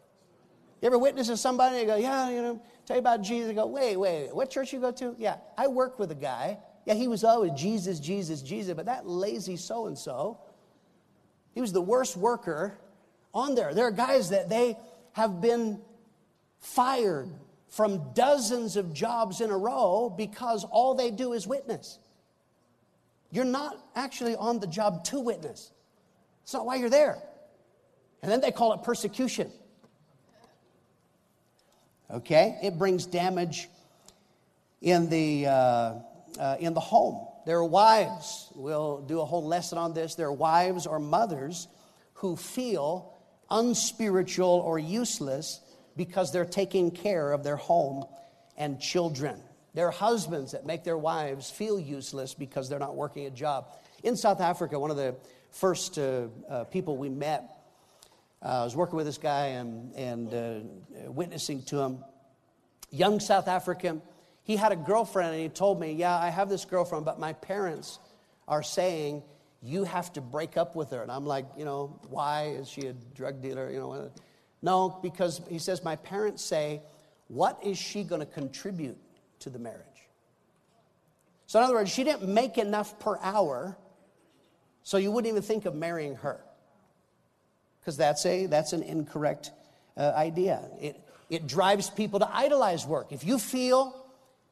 You 0.81 0.87
ever 0.87 0.97
witness 0.97 1.27
to 1.27 1.37
somebody 1.37 1.79
and 1.79 1.87
go, 1.87 1.95
yeah, 1.95 2.29
you 2.29 2.41
know, 2.41 2.61
tell 2.85 2.95
you 2.95 2.99
about 2.99 3.23
Jesus. 3.23 3.47
They 3.47 3.55
go, 3.55 3.65
wait, 3.65 3.97
wait, 3.97 4.33
what 4.33 4.51
church 4.51 4.71
you 4.71 4.79
go 4.79 4.91
to? 4.91 5.15
Yeah, 5.17 5.37
I 5.57 5.67
work 5.67 5.97
with 5.97 6.11
a 6.11 6.15
guy. 6.15 6.59
Yeah, 6.85 6.93
he 6.93 7.07
was 7.07 7.23
always 7.23 7.51
Jesus, 7.53 7.99
Jesus, 7.99 8.41
Jesus, 8.41 8.75
but 8.75 8.85
that 8.85 9.07
lazy 9.07 9.57
so 9.57 9.87
and 9.87 9.97
so, 9.97 10.39
he 11.55 11.61
was 11.61 11.73
the 11.73 11.81
worst 11.81 12.15
worker 12.15 12.77
on 13.33 13.55
there. 13.55 13.73
There 13.73 13.85
are 13.85 13.91
guys 13.91 14.29
that 14.29 14.49
they 14.49 14.77
have 15.13 15.41
been 15.41 15.81
fired 16.59 17.29
from 17.69 18.13
dozens 18.13 18.77
of 18.77 18.93
jobs 18.93 19.41
in 19.41 19.49
a 19.49 19.57
row 19.57 20.13
because 20.15 20.63
all 20.63 20.93
they 20.93 21.09
do 21.09 21.33
is 21.33 21.47
witness. 21.47 21.97
You're 23.31 23.45
not 23.45 23.77
actually 23.95 24.35
on 24.35 24.59
the 24.59 24.67
job 24.67 25.03
to 25.05 25.19
witness. 25.19 25.71
It's 26.47 26.53
not 26.53 26.65
why 26.65 26.75
you're 26.75 26.89
there. 26.89 27.17
And 28.21 28.31
then 28.31 28.39
they 28.39 28.53
call 28.53 28.71
it 28.71 28.81
persecution. 28.83 29.51
Okay? 32.09 32.57
It 32.63 32.79
brings 32.79 33.05
damage 33.05 33.67
in 34.79 35.09
the, 35.09 35.47
uh, 35.47 35.93
uh, 36.39 36.55
in 36.57 36.73
the 36.73 36.79
home. 36.79 37.27
There 37.45 37.57
are 37.57 37.65
wives, 37.65 38.49
we'll 38.55 39.01
do 39.01 39.19
a 39.19 39.25
whole 39.25 39.45
lesson 39.45 39.77
on 39.77 39.93
this. 39.93 40.15
There 40.15 40.27
are 40.27 40.31
wives 40.31 40.87
or 40.87 40.99
mothers 40.99 41.67
who 42.13 42.37
feel 42.37 43.13
unspiritual 43.51 44.47
or 44.47 44.79
useless 44.79 45.59
because 45.97 46.31
they're 46.31 46.45
taking 46.45 46.91
care 46.91 47.33
of 47.33 47.43
their 47.43 47.57
home 47.57 48.05
and 48.55 48.79
children. 48.79 49.41
There 49.73 49.85
are 49.85 49.91
husbands 49.91 50.53
that 50.53 50.65
make 50.65 50.85
their 50.85 50.97
wives 50.97 51.49
feel 51.49 51.77
useless 51.77 52.33
because 52.33 52.69
they're 52.69 52.79
not 52.79 52.95
working 52.95 53.25
a 53.25 53.31
job. 53.31 53.67
In 54.01 54.15
South 54.15 54.39
Africa, 54.39 54.79
one 54.79 54.91
of 54.91 54.97
the 54.97 55.13
first 55.57 55.97
uh, 55.97 56.27
uh, 56.49 56.63
people 56.65 56.97
we 56.97 57.09
met, 57.09 57.57
uh, 58.43 58.61
I 58.61 58.63
was 58.63 58.75
working 58.75 58.95
with 58.95 59.07
this 59.07 59.17
guy 59.17 59.47
and, 59.47 59.93
and 59.95 60.33
uh, 60.33 61.11
witnessing 61.11 61.63
to 61.63 61.79
him. 61.79 62.03
Young 62.91 63.19
South 63.19 63.47
African. 63.47 64.01
He 64.43 64.55
had 64.55 64.71
a 64.71 64.75
girlfriend 64.75 65.33
and 65.33 65.41
he 65.41 65.49
told 65.49 65.79
me, 65.79 65.93
Yeah, 65.93 66.15
I 66.15 66.29
have 66.29 66.47
this 66.47 66.63
girlfriend, 66.63 67.05
but 67.05 67.19
my 67.19 67.33
parents 67.33 67.99
are 68.47 68.63
saying 68.63 69.23
you 69.63 69.83
have 69.83 70.13
to 70.13 70.21
break 70.21 70.55
up 70.55 70.75
with 70.75 70.91
her. 70.91 71.01
And 71.01 71.11
I'm 71.11 71.25
like, 71.25 71.45
You 71.57 71.65
know, 71.65 71.99
why? 72.09 72.55
Is 72.59 72.69
she 72.69 72.81
a 72.87 72.93
drug 72.93 73.41
dealer? 73.41 73.69
You 73.71 73.79
know, 73.79 74.11
no, 74.61 74.99
because 75.01 75.41
he 75.49 75.59
says, 75.59 75.83
My 75.83 75.95
parents 75.95 76.43
say, 76.43 76.81
What 77.27 77.59
is 77.63 77.77
she 77.77 78.03
going 78.03 78.21
to 78.21 78.27
contribute 78.27 78.97
to 79.39 79.49
the 79.49 79.59
marriage? 79.59 79.81
So, 81.47 81.59
in 81.59 81.65
other 81.65 81.73
words, 81.73 81.91
she 81.91 82.03
didn't 82.03 82.31
make 82.31 82.57
enough 82.57 82.99
per 82.99 83.17
hour 83.21 83.77
so 84.87 84.95
you 84.95 85.11
wouldn't 85.11 85.29
even 85.29 85.41
think 85.43 85.65
of 85.65 85.75
marrying 85.75 86.15
her. 86.15 86.39
Because 87.81 87.97
that's, 87.97 88.25
a, 88.25 88.45
that's 88.45 88.71
an 88.71 88.83
incorrect 88.83 89.51
uh, 89.97 90.13
idea. 90.15 90.61
It, 90.81 90.97
it 91.29 91.45
drives 91.45 91.89
people 91.89 92.19
to 92.19 92.33
idolize 92.33 92.85
work. 92.85 93.11
If 93.11 93.25
you 93.25 93.37
feel 93.37 93.93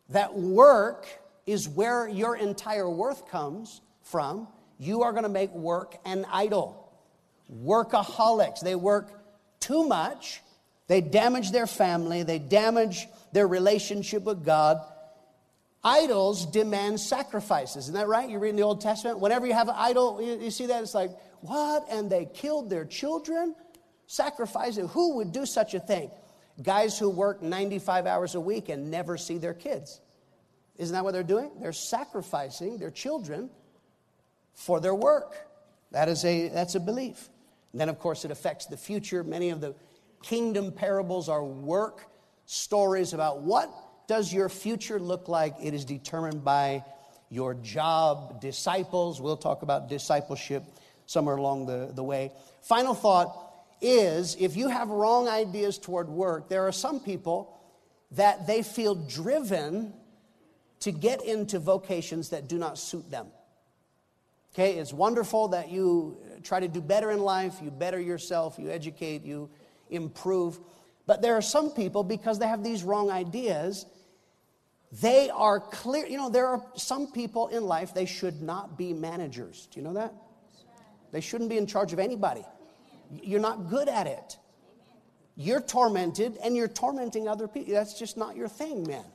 that 0.10 0.38
work 0.38 1.08
is 1.46 1.70
where 1.70 2.06
your 2.10 2.36
entire 2.36 2.90
worth 2.90 3.30
comes 3.30 3.80
from, 4.02 4.50
you 4.78 5.04
are 5.04 5.14
going 5.14 5.24
to 5.24 5.30
make 5.30 5.54
work 5.54 5.96
an 6.04 6.26
idol. 6.30 6.92
Workaholics. 7.64 8.60
They 8.60 8.76
work 8.76 9.08
too 9.62 9.88
much. 9.88 10.42
They 10.88 11.00
damage 11.00 11.52
their 11.52 11.66
family. 11.66 12.24
They 12.24 12.40
damage 12.40 13.08
their 13.32 13.48
relationship 13.48 14.24
with 14.24 14.44
God. 14.44 14.86
Idols 15.86 16.48
demand 16.48 17.00
sacrifices. 17.00 17.84
Isn't 17.84 17.94
that 17.94 18.08
right? 18.08 18.28
You 18.28 18.40
read 18.40 18.50
in 18.50 18.56
the 18.56 18.64
Old 18.64 18.82
Testament. 18.82 19.20
Whenever 19.20 19.46
you 19.46 19.54
have 19.54 19.70
an 19.70 19.76
idol, 19.78 20.20
you, 20.20 20.40
you 20.40 20.50
see 20.50 20.66
that? 20.66 20.82
It's 20.82 20.96
like, 20.96 21.12
what? 21.42 21.86
And 21.92 22.10
they 22.10 22.26
killed 22.26 22.72
their 22.72 22.86
children? 22.86 23.54
Sacrificing? 24.08 24.88
Who 24.90 25.18
would 25.18 25.32
do 25.32 25.46
such 25.46 25.76
a 25.76 25.80
thing? 25.80 26.10
Guys 26.64 26.98
who 26.98 27.12
work 27.12 27.44
95 27.44 28.08
hours 28.08 28.34
a 28.34 28.42
week 28.42 28.70
and 28.70 28.90
never 28.90 29.16
see 29.16 29.38
their 29.38 29.54
kids. 29.54 30.02
Isn't 30.78 30.96
that 30.96 31.04
what 31.04 31.14
they're 31.14 31.22
doing? 31.22 31.52
They're 31.62 31.72
sacrificing 31.72 32.80
their 32.80 32.90
children 32.90 33.52
for 34.56 34.80
their 34.80 34.96
work. 34.96 35.36
That 35.92 36.10
is 36.10 36.26
a, 36.26 36.48
that's 36.50 36.74
a 36.74 36.80
belief. 36.80 37.30
And 37.74 37.80
then, 37.80 37.90
of 37.90 38.00
course, 38.00 38.26
it 38.26 38.32
affects 38.32 38.66
the 38.66 38.78
future. 38.78 39.24
Many 39.24 39.52
of 39.52 39.62
the 39.62 39.76
kingdom 40.24 40.72
parables 40.72 41.30
are 41.30 41.44
work 41.44 42.08
stories 42.48 43.14
about 43.14 43.42
what 43.42 43.70
does 44.08 44.34
your 44.34 44.50
future 44.50 45.00
look 45.00 45.28
like. 45.28 45.56
It 45.62 45.74
is 45.74 45.86
determined 45.86 46.44
by 46.44 46.84
your 47.30 47.54
job, 47.56 48.40
disciples. 48.42 49.20
We'll 49.20 49.38
talk 49.38 49.62
about 49.62 49.90
discipleship 49.90 50.64
somewhere 51.06 51.36
along 51.36 51.66
the, 51.66 51.92
the 51.94 52.04
way. 52.04 52.32
Final 52.62 52.94
thought 52.94 53.42
is 53.82 54.36
if 54.40 54.56
you 54.56 54.70
have 54.70 54.90
wrong 54.90 55.28
ideas 55.28 55.78
toward 55.78 56.10
work, 56.10 56.50
there 56.50 56.68
are 56.68 56.72
some 56.72 57.00
people 57.00 57.60
that 58.12 58.48
they 58.48 58.64
feel 58.64 58.96
driven 58.96 59.94
to 60.80 60.92
get 60.92 61.24
into 61.24 61.60
vocations 61.60 62.30
that 62.30 62.48
do 62.48 62.58
not 62.58 62.78
suit 62.78 63.10
them. 63.10 63.28
Okay, 64.54 64.76
it's 64.76 64.94
wonderful 64.94 65.50
that 65.50 65.70
you 65.70 66.18
try 66.44 66.60
to 66.60 66.68
do 66.68 66.80
better 66.80 67.12
in 67.12 67.20
life, 67.20 67.56
you 67.62 67.72
better 67.72 68.00
yourself, 68.00 68.58
you 68.58 68.70
educate, 68.70 69.24
you 69.24 69.50
improve. 69.90 70.60
But 71.06 71.22
there 71.22 71.36
are 71.36 71.42
some 71.42 71.72
people, 71.72 72.04
because 72.04 72.40
they 72.40 72.48
have 72.48 72.64
these 72.64 72.84
wrong 72.84 73.12
ideas, 73.12 73.86
they 74.92 75.30
are 75.30 75.60
clear. 75.60 76.06
You 76.06 76.18
know, 76.18 76.30
there 76.30 76.48
are 76.48 76.64
some 76.76 77.12
people 77.12 77.48
in 77.48 77.64
life, 77.66 77.94
they 77.94 78.06
should 78.06 78.42
not 78.42 78.78
be 78.78 78.94
managers. 78.94 79.68
Do 79.72 79.80
you 79.80 79.86
know 79.86 79.94
that? 79.94 80.14
They 81.12 81.22
shouldn't 81.22 81.50
be 81.50 81.58
in 81.58 81.68
charge 81.68 81.94
of 81.94 82.00
anybody. 82.00 82.46
You're 83.12 83.40
not 83.40 83.70
good 83.70 83.88
at 83.88 84.08
it. 84.08 84.38
You're 85.36 85.62
tormented 85.62 86.38
and 86.44 86.56
you're 86.56 86.68
tormenting 86.68 87.28
other 87.28 87.48
people. 87.48 87.74
That's 87.74 87.98
just 87.98 88.18
not 88.18 88.36
your 88.36 88.48
thing, 88.48 88.88
man. 88.88 89.06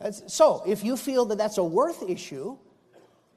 That's, 0.00 0.32
so 0.32 0.62
if 0.66 0.82
you 0.82 0.96
feel 0.96 1.26
that 1.26 1.38
that's 1.38 1.58
a 1.58 1.64
worth 1.64 2.02
issue, 2.08 2.56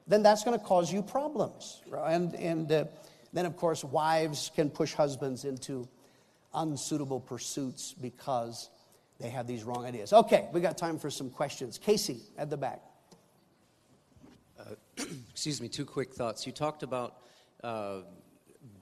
then 0.06 0.22
that's 0.22 0.44
going 0.44 0.58
to 0.58 0.64
cause 0.64 0.92
you 0.92 1.02
problems. 1.02 1.82
And, 1.92 2.34
and 2.34 2.72
uh, 2.72 2.84
then, 3.32 3.46
of 3.46 3.56
course, 3.56 3.84
wives 3.84 4.50
can 4.54 4.70
push 4.70 4.94
husbands 4.94 5.44
into 5.44 5.88
unsuitable 6.54 7.20
pursuits 7.20 7.94
because 8.00 8.70
they 9.24 9.30
have 9.30 9.46
these 9.46 9.64
wrong 9.64 9.86
ideas. 9.86 10.12
Okay, 10.12 10.48
we 10.52 10.60
got 10.60 10.76
time 10.76 10.98
for 10.98 11.08
some 11.08 11.30
questions. 11.30 11.78
Casey 11.78 12.20
at 12.36 12.50
the 12.50 12.58
back. 12.58 12.82
Uh, 14.60 14.74
excuse 15.30 15.62
me, 15.62 15.68
two 15.68 15.86
quick 15.86 16.12
thoughts. 16.12 16.46
You 16.46 16.52
talked 16.52 16.82
about 16.82 17.22
uh, 17.62 18.00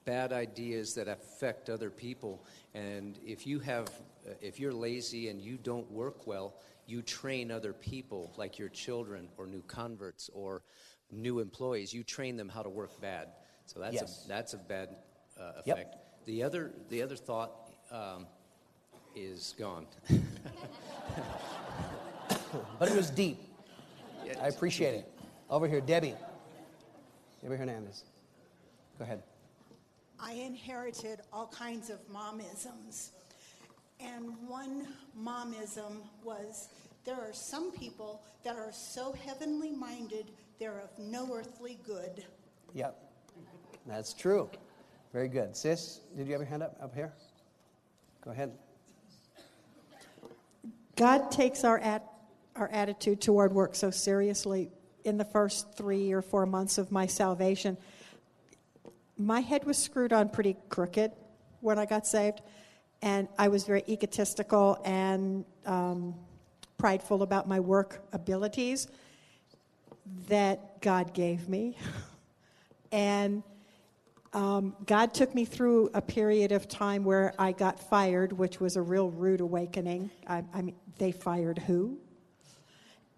bad 0.04 0.32
ideas 0.32 0.94
that 0.94 1.06
affect 1.06 1.70
other 1.70 1.90
people, 1.90 2.44
and 2.74 3.20
if 3.24 3.46
you 3.46 3.60
have, 3.60 3.86
uh, 4.28 4.32
if 4.40 4.58
you're 4.58 4.72
lazy 4.72 5.28
and 5.28 5.40
you 5.40 5.56
don't 5.58 5.88
work 5.92 6.26
well, 6.26 6.54
you 6.88 7.02
train 7.02 7.52
other 7.52 7.72
people, 7.72 8.32
like 8.36 8.58
your 8.58 8.68
children 8.68 9.28
or 9.36 9.46
new 9.46 9.62
converts 9.68 10.28
or 10.34 10.64
new 11.12 11.38
employees. 11.38 11.94
You 11.94 12.02
train 12.02 12.36
them 12.36 12.48
how 12.48 12.64
to 12.64 12.68
work 12.68 13.00
bad. 13.00 13.28
So 13.66 13.78
that's 13.78 13.94
Yes. 13.94 14.24
a 14.24 14.28
that's 14.28 14.54
a 14.54 14.58
bad 14.58 14.96
uh, 15.38 15.62
Yep. 15.66 15.76
effect. 15.76 15.96
The 16.24 16.42
other 16.42 16.72
the 16.88 17.00
other 17.00 17.14
thought 17.16 17.52
um, 17.92 18.26
is 19.14 19.54
gone. 19.58 19.86
But 22.78 22.90
it 22.90 22.96
was 22.96 23.10
deep. 23.10 23.38
I 24.40 24.48
appreciate 24.48 24.94
it. 24.94 25.12
Over 25.48 25.66
here, 25.66 25.80
Debbie. 25.80 26.14
Debbie 27.42 27.56
Hernandez. 27.56 28.04
Go 28.98 29.04
ahead. 29.04 29.22
I 30.20 30.32
inherited 30.34 31.20
all 31.32 31.46
kinds 31.46 31.90
of 31.90 31.98
momisms. 32.08 33.10
And 34.00 34.36
one 34.46 34.86
momism 35.18 36.02
was 36.24 36.68
there 37.04 37.16
are 37.16 37.32
some 37.32 37.72
people 37.72 38.22
that 38.44 38.56
are 38.56 38.72
so 38.72 39.12
heavenly 39.12 39.72
minded, 39.72 40.26
they're 40.58 40.80
of 40.80 40.90
no 40.98 41.32
earthly 41.34 41.78
good. 41.86 42.24
Yep. 42.74 42.96
That's 43.86 44.12
true. 44.12 44.48
Very 45.12 45.28
good. 45.28 45.56
Sis, 45.56 46.00
did 46.16 46.26
you 46.26 46.32
have 46.32 46.40
your 46.40 46.48
hand 46.48 46.62
up 46.62 46.76
up 46.80 46.94
here? 46.94 47.12
Go 48.24 48.30
ahead. 48.30 48.52
God 50.96 51.30
takes 51.30 51.64
our, 51.64 51.78
at, 51.78 52.04
our 52.56 52.68
attitude 52.68 53.20
toward 53.20 53.52
work 53.52 53.74
so 53.74 53.90
seriously. 53.90 54.70
In 55.04 55.18
the 55.18 55.24
first 55.24 55.74
three 55.74 56.12
or 56.12 56.22
four 56.22 56.46
months 56.46 56.78
of 56.78 56.92
my 56.92 57.06
salvation, 57.06 57.76
my 59.16 59.40
head 59.40 59.64
was 59.64 59.76
screwed 59.76 60.12
on 60.12 60.28
pretty 60.28 60.56
crooked 60.68 61.12
when 61.60 61.78
I 61.78 61.86
got 61.86 62.06
saved, 62.06 62.40
and 63.02 63.28
I 63.38 63.48
was 63.48 63.64
very 63.64 63.82
egotistical 63.88 64.80
and 64.84 65.44
um, 65.66 66.14
prideful 66.78 67.22
about 67.22 67.48
my 67.48 67.60
work 67.60 68.00
abilities 68.12 68.88
that 70.28 70.80
God 70.80 71.14
gave 71.14 71.48
me. 71.48 71.76
and 72.92 73.42
um, 74.32 74.74
God 74.86 75.12
took 75.12 75.34
me 75.34 75.44
through 75.44 75.90
a 75.92 76.00
period 76.00 76.52
of 76.52 76.68
time 76.68 77.04
where 77.04 77.34
I 77.38 77.52
got 77.52 77.78
fired, 77.78 78.32
which 78.32 78.60
was 78.60 78.76
a 78.76 78.82
real 78.82 79.10
rude 79.10 79.40
awakening. 79.40 80.10
I, 80.26 80.44
I 80.54 80.62
mean, 80.62 80.76
they 80.98 81.12
fired 81.12 81.58
who? 81.58 81.98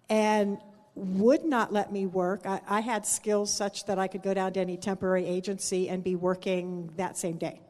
And 0.08 0.58
would 0.96 1.44
not 1.44 1.72
let 1.72 1.92
me 1.92 2.06
work. 2.06 2.46
I, 2.46 2.60
I 2.68 2.80
had 2.80 3.06
skills 3.06 3.52
such 3.52 3.86
that 3.86 3.98
I 3.98 4.08
could 4.08 4.22
go 4.22 4.34
down 4.34 4.52
to 4.54 4.60
any 4.60 4.76
temporary 4.76 5.26
agency 5.26 5.88
and 5.88 6.02
be 6.02 6.16
working 6.16 6.90
that 6.96 7.16
same 7.16 7.36
day. 7.36 7.60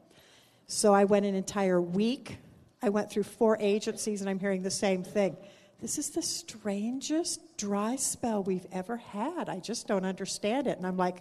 So 0.66 0.94
I 0.94 1.04
went 1.04 1.26
an 1.26 1.34
entire 1.34 1.80
week. 1.80 2.38
I 2.82 2.88
went 2.88 3.10
through 3.10 3.22
four 3.24 3.56
agencies, 3.60 4.20
and 4.20 4.28
I'm 4.28 4.38
hearing 4.38 4.62
the 4.62 4.70
same 4.70 5.04
thing. 5.04 5.36
This 5.80 5.98
is 5.98 6.10
the 6.10 6.22
strangest 6.22 7.58
dry 7.58 7.96
spell 7.96 8.42
we've 8.42 8.66
ever 8.72 8.96
had. 8.96 9.48
I 9.48 9.58
just 9.58 9.86
don't 9.86 10.04
understand 10.04 10.66
it. 10.66 10.78
And 10.78 10.86
I'm 10.86 10.96
like, 10.96 11.18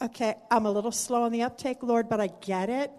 okay, 0.00 0.34
I'm 0.50 0.66
a 0.66 0.70
little 0.70 0.92
slow 0.92 1.22
on 1.24 1.32
the 1.32 1.42
uptake, 1.42 1.82
Lord, 1.82 2.08
but 2.08 2.20
I 2.20 2.28
get 2.40 2.70
it. 2.70 2.90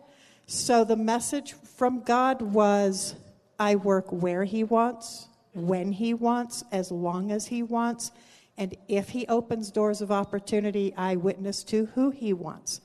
So 0.45 0.84
the 0.84 0.95
message 0.95 1.54
from 1.54 2.02
God 2.02 2.41
was 2.41 3.16
I 3.60 3.76
work 3.76 4.12
where 4.12 4.43
He 4.43 4.64
wants, 4.64 5.28
when 5.54 5.91
He 5.91 6.14
wants, 6.14 6.64
as 6.72 6.91
long 6.91 7.32
as 7.32 7.47
He 7.47 7.64
wants. 7.64 8.12
And 8.58 8.76
if 8.88 9.10
He 9.10 9.26
opens 9.28 9.72
doors 9.72 10.02
of 10.02 10.12
opportunity, 10.12 10.93
I 10.95 11.16
witness 11.16 11.64
to 11.66 11.86
who 11.95 12.12
He 12.12 12.34
wants. 12.34 12.82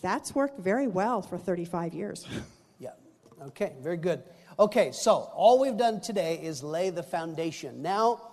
That's 0.00 0.34
worked 0.34 0.60
very 0.60 0.86
well 0.86 1.22
for 1.22 1.38
35 1.38 1.94
years. 1.94 2.26
Yeah. 2.80 2.90
Okay, 3.46 3.72
very 3.80 3.96
good. 3.96 4.22
Okay, 4.56 4.92
so 4.92 5.30
all 5.34 5.58
we've 5.58 5.76
done 5.76 6.00
today 6.00 6.40
is 6.40 6.62
lay 6.62 6.90
the 6.90 7.02
foundation. 7.02 7.82
Now, 7.82 8.27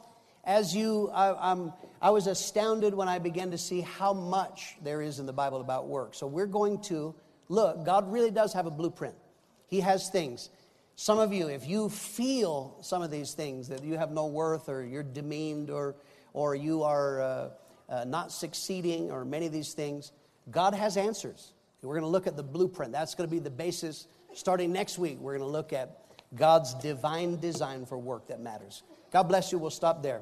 as 0.45 0.75
you, 0.75 1.09
I, 1.13 1.51
I'm, 1.51 1.73
I 2.01 2.11
was 2.11 2.27
astounded 2.27 2.93
when 2.93 3.07
I 3.07 3.19
began 3.19 3.51
to 3.51 3.57
see 3.57 3.81
how 3.81 4.13
much 4.13 4.77
there 4.83 5.01
is 5.01 5.19
in 5.19 5.25
the 5.25 5.33
Bible 5.33 5.59
about 5.59 5.87
work. 5.87 6.13
So 6.13 6.27
we're 6.27 6.45
going 6.45 6.81
to 6.83 7.15
look, 7.49 7.83
God 7.85 8.11
really 8.11 8.31
does 8.31 8.53
have 8.53 8.65
a 8.65 8.71
blueprint. 8.71 9.15
He 9.67 9.79
has 9.81 10.09
things. 10.09 10.49
Some 10.95 11.19
of 11.19 11.33
you, 11.33 11.47
if 11.47 11.67
you 11.67 11.89
feel 11.89 12.77
some 12.81 13.01
of 13.01 13.11
these 13.11 13.33
things, 13.33 13.67
that 13.69 13.83
you 13.83 13.97
have 13.97 14.11
no 14.11 14.27
worth 14.27 14.69
or 14.69 14.83
you're 14.83 15.03
demeaned 15.03 15.69
or, 15.69 15.95
or 16.33 16.55
you 16.55 16.83
are 16.83 17.21
uh, 17.21 17.49
uh, 17.89 18.03
not 18.05 18.31
succeeding 18.31 19.11
or 19.11 19.25
many 19.25 19.47
of 19.47 19.51
these 19.51 19.73
things, 19.73 20.11
God 20.51 20.73
has 20.73 20.95
answers. 20.95 21.53
We're 21.81 21.95
going 21.95 22.03
to 22.03 22.09
look 22.09 22.27
at 22.27 22.35
the 22.35 22.43
blueprint. 22.43 22.91
That's 22.91 23.13
going 23.13 23.29
to 23.29 23.31
be 23.31 23.39
the 23.39 23.49
basis. 23.49 24.07
Starting 24.33 24.71
next 24.71 24.97
week, 24.97 25.19
we're 25.19 25.37
going 25.37 25.47
to 25.47 25.51
look 25.51 25.73
at 25.73 25.99
God's 26.33 26.73
divine 26.75 27.39
design 27.39 27.85
for 27.85 27.97
work 27.97 28.27
that 28.27 28.39
matters. 28.39 28.83
God 29.11 29.23
bless 29.23 29.51
you. 29.51 29.57
We'll 29.57 29.69
stop 29.69 30.01
there. 30.01 30.21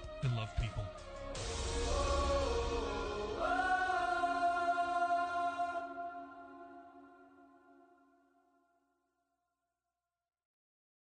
and 0.23 0.35
love 0.35 0.49
people. 0.59 2.10